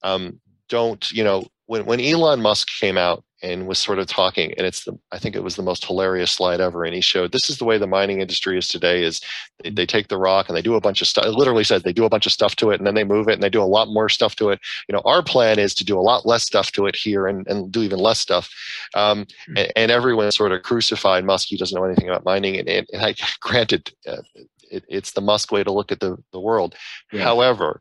um, 0.02 0.40
don't 0.68 1.10
you 1.12 1.24
know 1.24 1.44
when 1.66 1.84
when 1.86 2.00
Elon 2.00 2.40
Musk 2.40 2.68
came 2.80 2.98
out 2.98 3.24
and 3.42 3.68
was 3.68 3.78
sort 3.78 3.98
of 3.98 4.06
talking 4.06 4.52
and 4.56 4.66
it's 4.66 4.84
the 4.84 4.98
i 5.12 5.18
think 5.18 5.36
it 5.36 5.42
was 5.42 5.56
the 5.56 5.62
most 5.62 5.84
hilarious 5.84 6.30
slide 6.30 6.60
ever 6.60 6.84
and 6.84 6.94
he 6.94 7.00
showed 7.00 7.30
this 7.30 7.48
is 7.48 7.58
the 7.58 7.64
way 7.64 7.78
the 7.78 7.86
mining 7.86 8.20
industry 8.20 8.58
is 8.58 8.66
today 8.66 9.02
is 9.02 9.20
they, 9.62 9.70
they, 9.70 9.86
take 9.86 10.08
the 10.08 10.18
rock 10.18 10.48
and 10.48 10.56
they 10.56 10.62
do 10.62 10.74
a 10.74 10.80
bunch 10.80 11.00
of 11.00 11.06
stuff 11.06 11.24
it 11.24 11.32
literally 11.32 11.64
says 11.64 11.82
they 11.82 11.92
do 11.92 12.04
a 12.04 12.08
bunch 12.08 12.26
of 12.26 12.32
stuff 12.32 12.56
to 12.56 12.70
it 12.70 12.80
and 12.80 12.86
then 12.86 12.94
they 12.94 13.04
move 13.04 13.28
it 13.28 13.34
and 13.34 13.42
they 13.42 13.48
do 13.48 13.62
a 13.62 13.64
lot 13.64 13.88
more 13.88 14.08
stuff 14.08 14.34
to 14.34 14.50
it 14.50 14.60
you 14.88 14.92
know 14.92 15.02
our 15.04 15.22
plan 15.22 15.58
is 15.58 15.74
to 15.74 15.84
do 15.84 15.98
a 15.98 16.02
lot 16.02 16.26
less 16.26 16.42
stuff 16.42 16.72
to 16.72 16.86
it 16.86 16.96
here 16.96 17.26
and, 17.26 17.46
and 17.46 17.70
do 17.70 17.82
even 17.82 17.98
less 17.98 18.18
stuff 18.18 18.50
um, 18.94 19.26
hmm. 19.46 19.56
and, 19.56 19.72
and, 19.76 19.90
everyone 19.90 20.30
sort 20.30 20.52
of 20.52 20.62
crucified 20.62 21.24
musk 21.24 21.48
he 21.48 21.56
doesn't 21.56 21.78
know 21.78 21.84
anything 21.84 22.08
about 22.08 22.24
mining 22.24 22.56
and, 22.56 22.68
and, 22.68 22.86
and 22.92 23.02
I, 23.02 23.14
granted 23.40 23.92
uh, 24.06 24.22
it, 24.70 24.84
it's 24.88 25.12
the 25.12 25.20
musk 25.20 25.52
way 25.52 25.62
to 25.64 25.72
look 25.72 25.92
at 25.92 26.00
the, 26.00 26.16
the 26.32 26.40
world 26.40 26.74
yeah. 27.12 27.22
however 27.22 27.80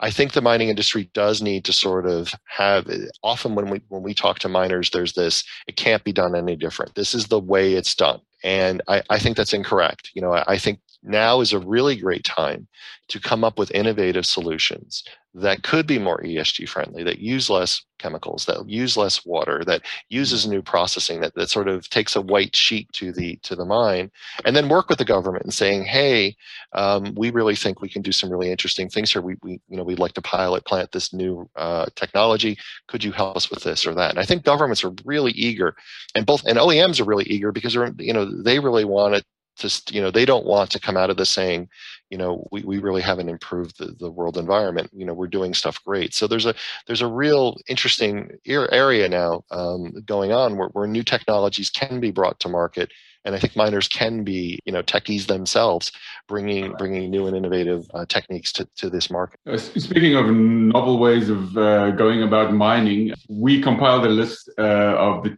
I 0.00 0.10
think 0.10 0.32
the 0.32 0.40
mining 0.40 0.68
industry 0.68 1.10
does 1.12 1.42
need 1.42 1.64
to 1.64 1.72
sort 1.72 2.06
of 2.06 2.32
have 2.46 2.88
often 3.22 3.54
when 3.54 3.68
we 3.68 3.80
when 3.88 4.02
we 4.02 4.14
talk 4.14 4.38
to 4.40 4.48
miners, 4.48 4.90
there's 4.90 5.14
this, 5.14 5.44
it 5.66 5.76
can't 5.76 6.04
be 6.04 6.12
done 6.12 6.36
any 6.36 6.56
different. 6.56 6.94
This 6.94 7.14
is 7.14 7.26
the 7.26 7.40
way 7.40 7.74
it's 7.74 7.94
done. 7.94 8.20
And 8.44 8.80
I, 8.86 9.02
I 9.10 9.18
think 9.18 9.36
that's 9.36 9.52
incorrect. 9.52 10.10
You 10.14 10.22
know, 10.22 10.32
I, 10.32 10.44
I 10.46 10.58
think 10.58 10.78
now 11.02 11.40
is 11.40 11.52
a 11.52 11.58
really 11.58 11.96
great 11.96 12.24
time 12.24 12.66
to 13.08 13.20
come 13.20 13.44
up 13.44 13.58
with 13.58 13.70
innovative 13.70 14.26
solutions 14.26 15.04
that 15.34 15.62
could 15.62 15.86
be 15.86 15.98
more 15.98 16.22
ESG 16.22 16.68
friendly, 16.68 17.02
that 17.04 17.18
use 17.18 17.50
less 17.50 17.82
chemicals, 17.98 18.46
that 18.46 18.68
use 18.68 18.96
less 18.96 19.24
water, 19.26 19.62
that 19.66 19.82
uses 20.08 20.46
new 20.46 20.62
processing, 20.62 21.20
that, 21.20 21.34
that 21.34 21.50
sort 21.50 21.68
of 21.68 21.88
takes 21.90 22.16
a 22.16 22.20
white 22.20 22.56
sheet 22.56 22.90
to 22.92 23.12
the 23.12 23.36
to 23.42 23.54
the 23.54 23.64
mine, 23.64 24.10
and 24.44 24.56
then 24.56 24.68
work 24.68 24.88
with 24.88 24.98
the 24.98 25.04
government 25.04 25.44
and 25.44 25.52
saying, 25.52 25.84
hey, 25.84 26.34
um, 26.72 27.14
we 27.16 27.30
really 27.30 27.54
think 27.54 27.80
we 27.80 27.88
can 27.88 28.02
do 28.02 28.12
some 28.12 28.30
really 28.30 28.50
interesting 28.50 28.88
things 28.88 29.12
here. 29.12 29.22
We, 29.22 29.36
we 29.42 29.60
you 29.68 29.76
know 29.76 29.84
we'd 29.84 29.98
like 29.98 30.14
to 30.14 30.22
pilot 30.22 30.64
plant 30.64 30.92
this 30.92 31.12
new 31.12 31.48
uh, 31.56 31.86
technology. 31.94 32.58
Could 32.86 33.04
you 33.04 33.12
help 33.12 33.36
us 33.36 33.50
with 33.50 33.62
this 33.62 33.86
or 33.86 33.94
that? 33.94 34.10
And 34.10 34.18
I 34.18 34.24
think 34.24 34.44
governments 34.44 34.82
are 34.82 34.92
really 35.04 35.32
eager, 35.32 35.76
and 36.14 36.26
both 36.26 36.44
and 36.46 36.58
OEMs 36.58 37.00
are 37.00 37.04
really 37.04 37.24
eager 37.24 37.52
because 37.52 37.74
they're 37.74 37.92
you 37.98 38.12
know 38.12 38.24
they 38.42 38.58
really 38.58 38.84
want 38.84 39.14
it 39.14 39.24
just 39.58 39.92
you 39.92 40.00
know 40.00 40.10
they 40.10 40.24
don't 40.24 40.46
want 40.46 40.70
to 40.70 40.80
come 40.80 40.96
out 40.96 41.10
of 41.10 41.16
this 41.16 41.30
saying 41.30 41.68
you 42.10 42.18
know 42.18 42.46
we, 42.50 42.62
we 42.62 42.78
really 42.78 43.02
haven't 43.02 43.28
improved 43.28 43.78
the, 43.78 43.86
the 43.98 44.10
world 44.10 44.36
environment. 44.36 44.90
You 44.94 45.04
know 45.04 45.14
we're 45.14 45.26
doing 45.26 45.54
stuff 45.54 45.82
great. 45.84 46.14
So 46.14 46.26
there's 46.26 46.46
a 46.46 46.54
there's 46.86 47.02
a 47.02 47.06
real 47.06 47.56
interesting 47.68 48.30
area 48.46 49.08
now 49.08 49.44
um, 49.50 49.92
going 50.04 50.32
on 50.32 50.56
where, 50.56 50.68
where 50.68 50.86
new 50.86 51.02
technologies 51.02 51.70
can 51.70 52.00
be 52.00 52.10
brought 52.10 52.40
to 52.40 52.48
market. 52.48 52.90
And 53.24 53.34
I 53.34 53.40
think 53.40 53.56
miners 53.56 53.88
can 53.88 54.24
be, 54.24 54.58
you 54.64 54.72
know, 54.72 54.82
techies 54.82 55.26
themselves, 55.26 55.92
bringing 56.28 56.72
bringing 56.78 57.10
new 57.10 57.26
and 57.26 57.36
innovative 57.36 57.86
uh, 57.92 58.06
techniques 58.06 58.52
to, 58.54 58.66
to 58.76 58.88
this 58.88 59.10
market. 59.10 59.38
Uh, 59.46 59.58
speaking 59.58 60.14
of 60.14 60.26
novel 60.30 60.98
ways 60.98 61.28
of 61.28 61.56
uh, 61.58 61.90
going 61.90 62.22
about 62.22 62.54
mining, 62.54 63.12
we 63.28 63.60
compiled 63.60 64.06
a 64.06 64.08
list 64.08 64.48
uh, 64.56 64.62
of 64.96 65.24
the 65.24 65.36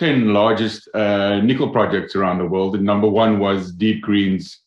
10 0.00 0.32
largest 0.32 0.88
uh, 0.94 1.40
nickel 1.40 1.68
projects 1.68 2.16
around 2.16 2.38
the 2.38 2.46
world. 2.46 2.74
And 2.74 2.84
number 2.84 3.06
one 3.06 3.38
was 3.38 3.70
Deep 3.70 4.00
Green's 4.00 4.58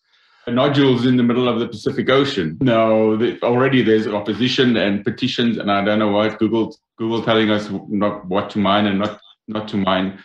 nodules 0.47 1.07
in 1.07 1.17
the 1.17 1.23
middle 1.23 1.49
of 1.49 1.59
the 1.59 1.67
Pacific 1.67 2.07
Ocean. 2.07 2.55
Now, 2.61 3.15
the, 3.17 3.41
already 3.41 3.81
there's 3.81 4.05
opposition 4.05 4.77
and 4.77 5.03
petitions, 5.03 5.57
and 5.57 5.71
I 5.71 5.83
don't 5.83 5.97
know 5.97 6.11
why 6.11 6.29
Google 6.29 6.77
Google 6.97 7.23
telling 7.23 7.49
us 7.49 7.67
not 7.89 8.27
what 8.27 8.51
to 8.51 8.59
mine 8.59 8.85
and 8.85 8.99
not 8.99 9.19
not 9.47 9.67
to 9.69 9.77
mine 9.77 10.23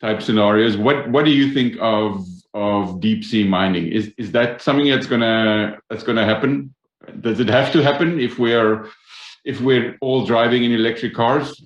type 0.00 0.22
scenarios. 0.22 0.78
What 0.78 1.10
what 1.10 1.26
do 1.26 1.32
you 1.32 1.52
think 1.52 1.76
of 1.80 2.26
of 2.54 3.00
deep 3.00 3.24
sea 3.24 3.44
mining? 3.46 3.88
Is 3.88 4.10
is 4.16 4.32
that 4.32 4.62
something 4.62 4.88
that's 4.88 5.06
gonna 5.06 5.78
that's 5.90 6.02
gonna 6.02 6.24
happen? 6.24 6.74
Does 7.20 7.40
it 7.40 7.48
have 7.50 7.72
to 7.72 7.82
happen 7.82 8.18
if 8.18 8.38
we're 8.38 8.88
if 9.44 9.60
we're 9.60 9.98
all 10.00 10.24
driving 10.24 10.64
in 10.64 10.72
electric 10.72 11.14
cars? 11.14 11.62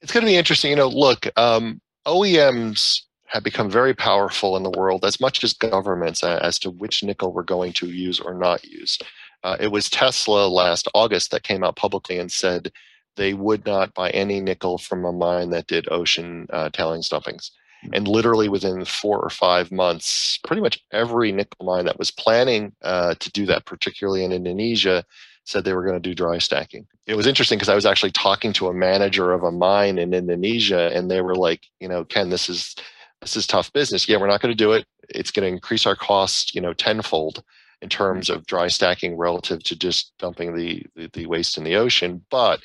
It's 0.00 0.12
going 0.12 0.24
to 0.24 0.30
be 0.30 0.36
interesting. 0.36 0.70
You 0.70 0.76
know, 0.76 0.86
look, 0.86 1.26
um, 1.36 1.80
OEMs 2.08 3.02
have 3.26 3.44
become 3.44 3.70
very 3.70 3.92
powerful 3.92 4.56
in 4.56 4.62
the 4.62 4.70
world 4.70 5.04
as 5.04 5.20
much 5.20 5.44
as 5.44 5.52
governments 5.52 6.24
as 6.24 6.58
to 6.58 6.70
which 6.70 7.04
nickel 7.04 7.34
we're 7.34 7.42
going 7.42 7.74
to 7.74 7.88
use 7.88 8.18
or 8.18 8.32
not 8.32 8.64
use. 8.64 8.98
Uh, 9.44 9.58
it 9.60 9.70
was 9.70 9.90
Tesla 9.90 10.48
last 10.48 10.88
August 10.94 11.30
that 11.30 11.42
came 11.42 11.62
out 11.62 11.76
publicly 11.76 12.18
and 12.18 12.32
said 12.32 12.72
they 13.16 13.34
would 13.34 13.66
not 13.66 13.92
buy 13.92 14.08
any 14.10 14.40
nickel 14.40 14.78
from 14.78 15.04
a 15.04 15.12
mine 15.12 15.50
that 15.50 15.66
did 15.66 15.86
ocean 15.90 16.46
uh, 16.50 16.70
tailings 16.70 17.10
dumpings. 17.10 17.50
Hmm. 17.82 17.90
And 17.92 18.08
literally 18.08 18.48
within 18.48 18.86
four 18.86 19.20
or 19.20 19.30
five 19.30 19.70
months, 19.70 20.38
pretty 20.46 20.62
much 20.62 20.82
every 20.90 21.30
nickel 21.30 21.66
mine 21.66 21.84
that 21.84 21.98
was 21.98 22.10
planning 22.10 22.72
uh, 22.80 23.16
to 23.20 23.30
do 23.32 23.44
that, 23.46 23.66
particularly 23.66 24.24
in 24.24 24.32
Indonesia, 24.32 25.04
said 25.48 25.64
they 25.64 25.72
were 25.72 25.82
going 25.82 26.00
to 26.00 26.08
do 26.08 26.14
dry 26.14 26.36
stacking. 26.36 26.86
It 27.06 27.14
was 27.14 27.26
interesting 27.26 27.56
because 27.56 27.70
I 27.70 27.74
was 27.74 27.86
actually 27.86 28.10
talking 28.10 28.52
to 28.54 28.68
a 28.68 28.74
manager 28.74 29.32
of 29.32 29.42
a 29.42 29.50
mine 29.50 29.96
in 29.98 30.12
Indonesia, 30.12 30.90
and 30.94 31.10
they 31.10 31.22
were 31.22 31.34
like, 31.34 31.62
you 31.80 31.88
know, 31.88 32.04
Ken, 32.04 32.28
this 32.28 32.50
is 32.50 32.76
this 33.22 33.34
is 33.34 33.46
tough 33.46 33.72
business. 33.72 34.08
Yeah, 34.08 34.18
we're 34.18 34.28
not 34.28 34.42
going 34.42 34.52
to 34.52 34.64
do 34.64 34.72
it. 34.72 34.84
It's 35.08 35.30
going 35.30 35.44
to 35.44 35.52
increase 35.52 35.86
our 35.86 35.96
cost, 35.96 36.54
you 36.54 36.60
know, 36.60 36.74
tenfold 36.74 37.42
in 37.80 37.88
mm-hmm. 37.88 37.96
terms 37.96 38.28
of 38.28 38.46
dry 38.46 38.68
stacking 38.68 39.16
relative 39.16 39.62
to 39.64 39.76
just 39.76 40.12
dumping 40.18 40.54
the, 40.54 40.84
the, 40.94 41.08
the 41.14 41.26
waste 41.26 41.56
in 41.56 41.64
the 41.64 41.76
ocean. 41.76 42.24
But 42.30 42.60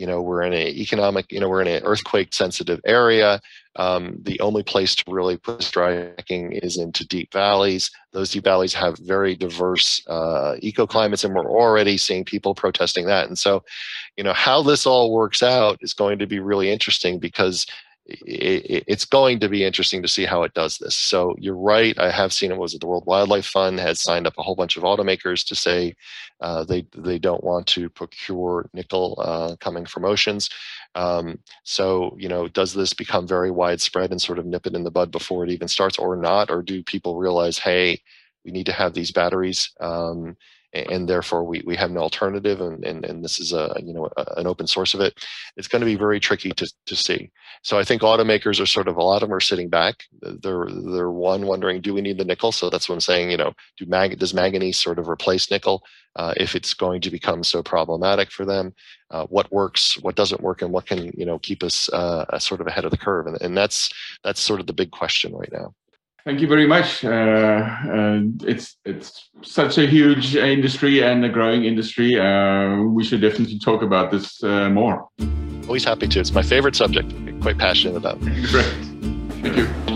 you 0.00 0.06
know 0.06 0.22
we're 0.22 0.42
in 0.42 0.54
an 0.54 0.68
economic 0.68 1.30
you 1.30 1.38
know 1.38 1.48
we're 1.48 1.60
in 1.60 1.68
an 1.68 1.82
earthquake 1.84 2.32
sensitive 2.32 2.80
area. 2.86 3.38
Um, 3.76 4.16
the 4.22 4.40
only 4.40 4.62
place 4.62 4.96
to 4.96 5.04
really 5.06 5.36
put 5.36 5.62
striking 5.62 6.52
is 6.52 6.78
into 6.78 7.06
deep 7.06 7.32
valleys. 7.32 7.90
Those 8.12 8.30
deep 8.30 8.44
valleys 8.44 8.74
have 8.74 8.98
very 8.98 9.36
diverse 9.36 10.02
uh, 10.08 10.56
ecoclimates 10.62 11.22
and 11.22 11.34
we're 11.34 11.48
already 11.48 11.98
seeing 11.98 12.24
people 12.24 12.54
protesting 12.54 13.06
that. 13.06 13.28
And 13.28 13.38
so 13.38 13.62
you 14.16 14.24
know 14.24 14.32
how 14.32 14.62
this 14.62 14.86
all 14.86 15.12
works 15.12 15.42
out 15.42 15.78
is 15.82 15.92
going 15.92 16.18
to 16.18 16.26
be 16.26 16.40
really 16.40 16.72
interesting 16.72 17.18
because 17.18 17.66
it's 18.26 19.04
going 19.04 19.40
to 19.40 19.48
be 19.48 19.64
interesting 19.64 20.02
to 20.02 20.08
see 20.08 20.24
how 20.24 20.42
it 20.42 20.54
does 20.54 20.78
this. 20.78 20.94
So 20.94 21.34
you're 21.38 21.56
right. 21.56 21.98
I 21.98 22.10
have 22.10 22.32
seen 22.32 22.50
it. 22.50 22.58
Was 22.58 22.74
it 22.74 22.80
the 22.80 22.86
World 22.86 23.06
Wildlife 23.06 23.46
Fund 23.46 23.78
has 23.80 24.00
signed 24.00 24.26
up 24.26 24.34
a 24.38 24.42
whole 24.42 24.54
bunch 24.54 24.76
of 24.76 24.82
automakers 24.82 25.46
to 25.46 25.54
say 25.54 25.94
uh, 26.40 26.64
they 26.64 26.86
they 26.96 27.18
don't 27.18 27.44
want 27.44 27.66
to 27.68 27.88
procure 27.88 28.68
nickel 28.72 29.16
uh, 29.18 29.56
coming 29.60 29.86
from 29.86 30.04
oceans. 30.04 30.50
Um, 30.94 31.38
so 31.64 32.16
you 32.18 32.28
know, 32.28 32.48
does 32.48 32.74
this 32.74 32.92
become 32.92 33.26
very 33.26 33.50
widespread 33.50 34.10
and 34.10 34.20
sort 34.20 34.38
of 34.38 34.46
nip 34.46 34.66
it 34.66 34.74
in 34.74 34.84
the 34.84 34.90
bud 34.90 35.10
before 35.10 35.44
it 35.44 35.50
even 35.50 35.68
starts, 35.68 35.98
or 35.98 36.16
not? 36.16 36.50
Or 36.50 36.62
do 36.62 36.82
people 36.82 37.16
realize, 37.16 37.58
hey, 37.58 38.00
we 38.44 38.50
need 38.50 38.66
to 38.66 38.72
have 38.72 38.94
these 38.94 39.12
batteries? 39.12 39.70
Um, 39.80 40.36
and 40.72 41.08
therefore 41.08 41.44
we, 41.44 41.62
we 41.66 41.76
have 41.76 41.90
an 41.90 41.98
alternative 41.98 42.60
and, 42.60 42.84
and, 42.84 43.04
and 43.04 43.24
this 43.24 43.38
is 43.38 43.52
a 43.52 43.74
you 43.82 43.92
know 43.92 44.08
a, 44.16 44.24
an 44.36 44.46
open 44.46 44.66
source 44.66 44.94
of 44.94 45.00
it 45.00 45.18
it's 45.56 45.68
going 45.68 45.80
to 45.80 45.86
be 45.86 45.96
very 45.96 46.20
tricky 46.20 46.50
to, 46.50 46.70
to 46.86 46.96
see. 46.96 47.30
So 47.62 47.78
i 47.78 47.84
think 47.84 48.02
automakers 48.02 48.60
are 48.60 48.66
sort 48.66 48.88
of 48.88 48.96
a 48.96 49.02
lot 49.02 49.22
of 49.22 49.28
them 49.28 49.36
are 49.36 49.40
sitting 49.40 49.68
back. 49.68 50.04
They're 50.20 50.68
they're 50.70 51.10
one 51.10 51.46
wondering 51.46 51.80
do 51.80 51.94
we 51.94 52.00
need 52.00 52.18
the 52.18 52.24
nickel? 52.24 52.52
So 52.52 52.70
that's 52.70 52.88
what 52.88 52.94
i'm 52.94 53.00
saying 53.00 53.30
you 53.30 53.36
know 53.36 53.52
do 53.76 53.86
mag, 53.86 54.18
does 54.18 54.34
manganese 54.34 54.78
sort 54.78 54.98
of 54.98 55.08
replace 55.08 55.50
nickel 55.50 55.82
uh, 56.16 56.34
if 56.36 56.54
it's 56.54 56.74
going 56.74 57.00
to 57.00 57.10
become 57.10 57.44
so 57.44 57.62
problematic 57.62 58.30
for 58.30 58.44
them? 58.44 58.74
Uh, 59.10 59.26
what 59.26 59.50
works 59.52 60.00
what 60.02 60.16
doesn't 60.16 60.42
work 60.42 60.62
and 60.62 60.72
what 60.72 60.86
can 60.86 61.12
you 61.16 61.26
know 61.26 61.38
keep 61.38 61.62
us 61.62 61.88
uh, 61.92 62.38
sort 62.38 62.60
of 62.60 62.66
ahead 62.66 62.84
of 62.84 62.90
the 62.90 62.98
curve? 62.98 63.26
And, 63.26 63.40
and 63.40 63.56
that's 63.56 63.90
that's 64.24 64.40
sort 64.40 64.60
of 64.60 64.66
the 64.66 64.72
big 64.72 64.90
question 64.90 65.34
right 65.34 65.52
now 65.52 65.74
Thank 66.24 66.40
you 66.40 66.48
very 66.48 66.66
much. 66.66 67.04
Uh, 67.04 68.20
it's 68.42 68.76
it's 68.84 69.30
such 69.42 69.78
a 69.78 69.86
huge 69.86 70.36
industry 70.36 71.02
and 71.02 71.24
a 71.24 71.28
growing 71.28 71.64
industry. 71.64 72.18
Uh, 72.20 72.82
we 72.82 73.04
should 73.04 73.20
definitely 73.20 73.58
talk 73.58 73.82
about 73.82 74.10
this 74.10 74.42
uh, 74.42 74.68
more. 74.70 75.08
Always 75.66 75.84
happy 75.84 76.08
to. 76.08 76.20
It's 76.20 76.32
my 76.32 76.42
favorite 76.42 76.76
subject. 76.76 77.12
I'm 77.12 77.40
quite 77.40 77.58
passionate 77.58 77.96
about. 77.96 78.20
Great. 78.20 78.74
Thank 79.42 79.56
you. 79.56 79.89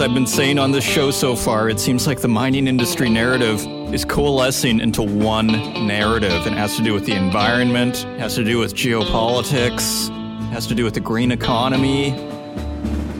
I've 0.00 0.14
been 0.14 0.26
saying 0.26 0.58
on 0.58 0.72
this 0.72 0.82
show 0.82 1.10
so 1.10 1.36
far, 1.36 1.68
it 1.68 1.78
seems 1.78 2.06
like 2.06 2.20
the 2.20 2.28
mining 2.28 2.66
industry 2.66 3.10
narrative 3.10 3.60
is 3.92 4.02
coalescing 4.04 4.80
into 4.80 5.02
one 5.02 5.48
narrative. 5.86 6.46
It 6.46 6.54
has 6.54 6.76
to 6.76 6.82
do 6.82 6.94
with 6.94 7.04
the 7.04 7.12
environment, 7.12 7.98
has 8.18 8.34
to 8.36 8.44
do 8.44 8.58
with 8.58 8.74
geopolitics, 8.74 10.08
has 10.52 10.66
to 10.68 10.74
do 10.74 10.84
with 10.84 10.94
the 10.94 11.00
green 11.00 11.32
economy. 11.32 12.12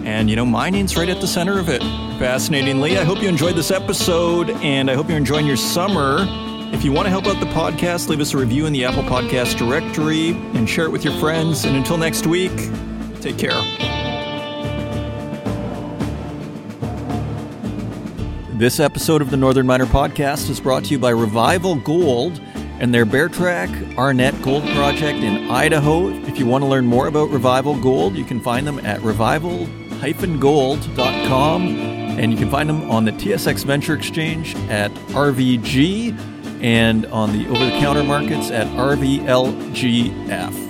And, 0.07 0.31
you 0.31 0.37
know, 0.37 0.47
mining's 0.47 0.97
right 0.97 1.09
at 1.11 1.21
the 1.21 1.27
center 1.27 1.59
of 1.59 1.69
it. 1.69 1.83
Fascinatingly, 2.19 2.97
I 2.97 3.05
hope 3.05 3.21
you 3.21 3.29
enjoyed 3.29 3.57
this 3.57 3.71
episode 3.71 4.49
and 4.63 4.91
I 4.91 4.95
hope 4.95 5.09
you're 5.09 5.19
enjoying 5.19 5.47
your 5.47 5.59
summer. 5.59 6.27
If 6.73 6.83
you 6.83 6.93
want 6.93 7.05
to 7.07 7.11
help 7.11 7.27
out 7.27 7.39
the 7.41 7.53
podcast, 7.53 8.09
leave 8.09 8.21
us 8.21 8.33
a 8.33 8.39
review 8.39 8.65
in 8.65 8.73
the 8.73 8.87
Apple 8.87 9.03
Podcast 9.03 9.59
directory 9.59 10.31
and 10.31 10.69
share 10.69 10.87
it 10.87 10.91
with 10.91 11.05
your 11.05 11.19
friends. 11.21 11.65
And 11.67 11.77
until 11.77 11.99
next 11.99 12.27
week, 12.27 12.53
take 13.21 13.37
care. 13.37 14.00
This 18.61 18.79
episode 18.79 19.23
of 19.23 19.31
the 19.31 19.39
Northern 19.39 19.67
Miner 19.67 19.87
Podcast 19.87 20.51
is 20.51 20.61
brought 20.61 20.85
to 20.85 20.91
you 20.91 20.99
by 20.99 21.09
Revival 21.09 21.77
Gold 21.77 22.39
and 22.79 22.93
their 22.93 23.07
Beartrack 23.07 23.97
Arnett 23.97 24.43
Gold 24.43 24.65
Project 24.75 25.21
in 25.21 25.51
Idaho. 25.51 26.11
If 26.11 26.39
you 26.39 26.45
want 26.45 26.63
to 26.65 26.69
learn 26.69 26.85
more 26.85 27.07
about 27.07 27.31
Revival 27.31 27.81
Gold, 27.81 28.17
you 28.17 28.25
can 28.27 28.39
find 28.39 28.67
them 28.67 28.79
at 28.81 29.01
revival-gold.com 29.01 31.69
and 31.69 32.31
you 32.31 32.39
can 32.39 32.51
find 32.51 32.69
them 32.69 32.91
on 32.91 33.07
the 33.07 33.13
TSX 33.13 33.65
Venture 33.65 33.95
Exchange 33.95 34.55
at 34.69 34.91
RVG 35.15 36.63
and 36.63 37.07
on 37.07 37.33
the 37.33 37.49
over 37.49 37.65
the 37.65 37.71
counter 37.81 38.05
markets 38.05 38.51
at 38.51 38.67
RVLGF. 38.77 40.70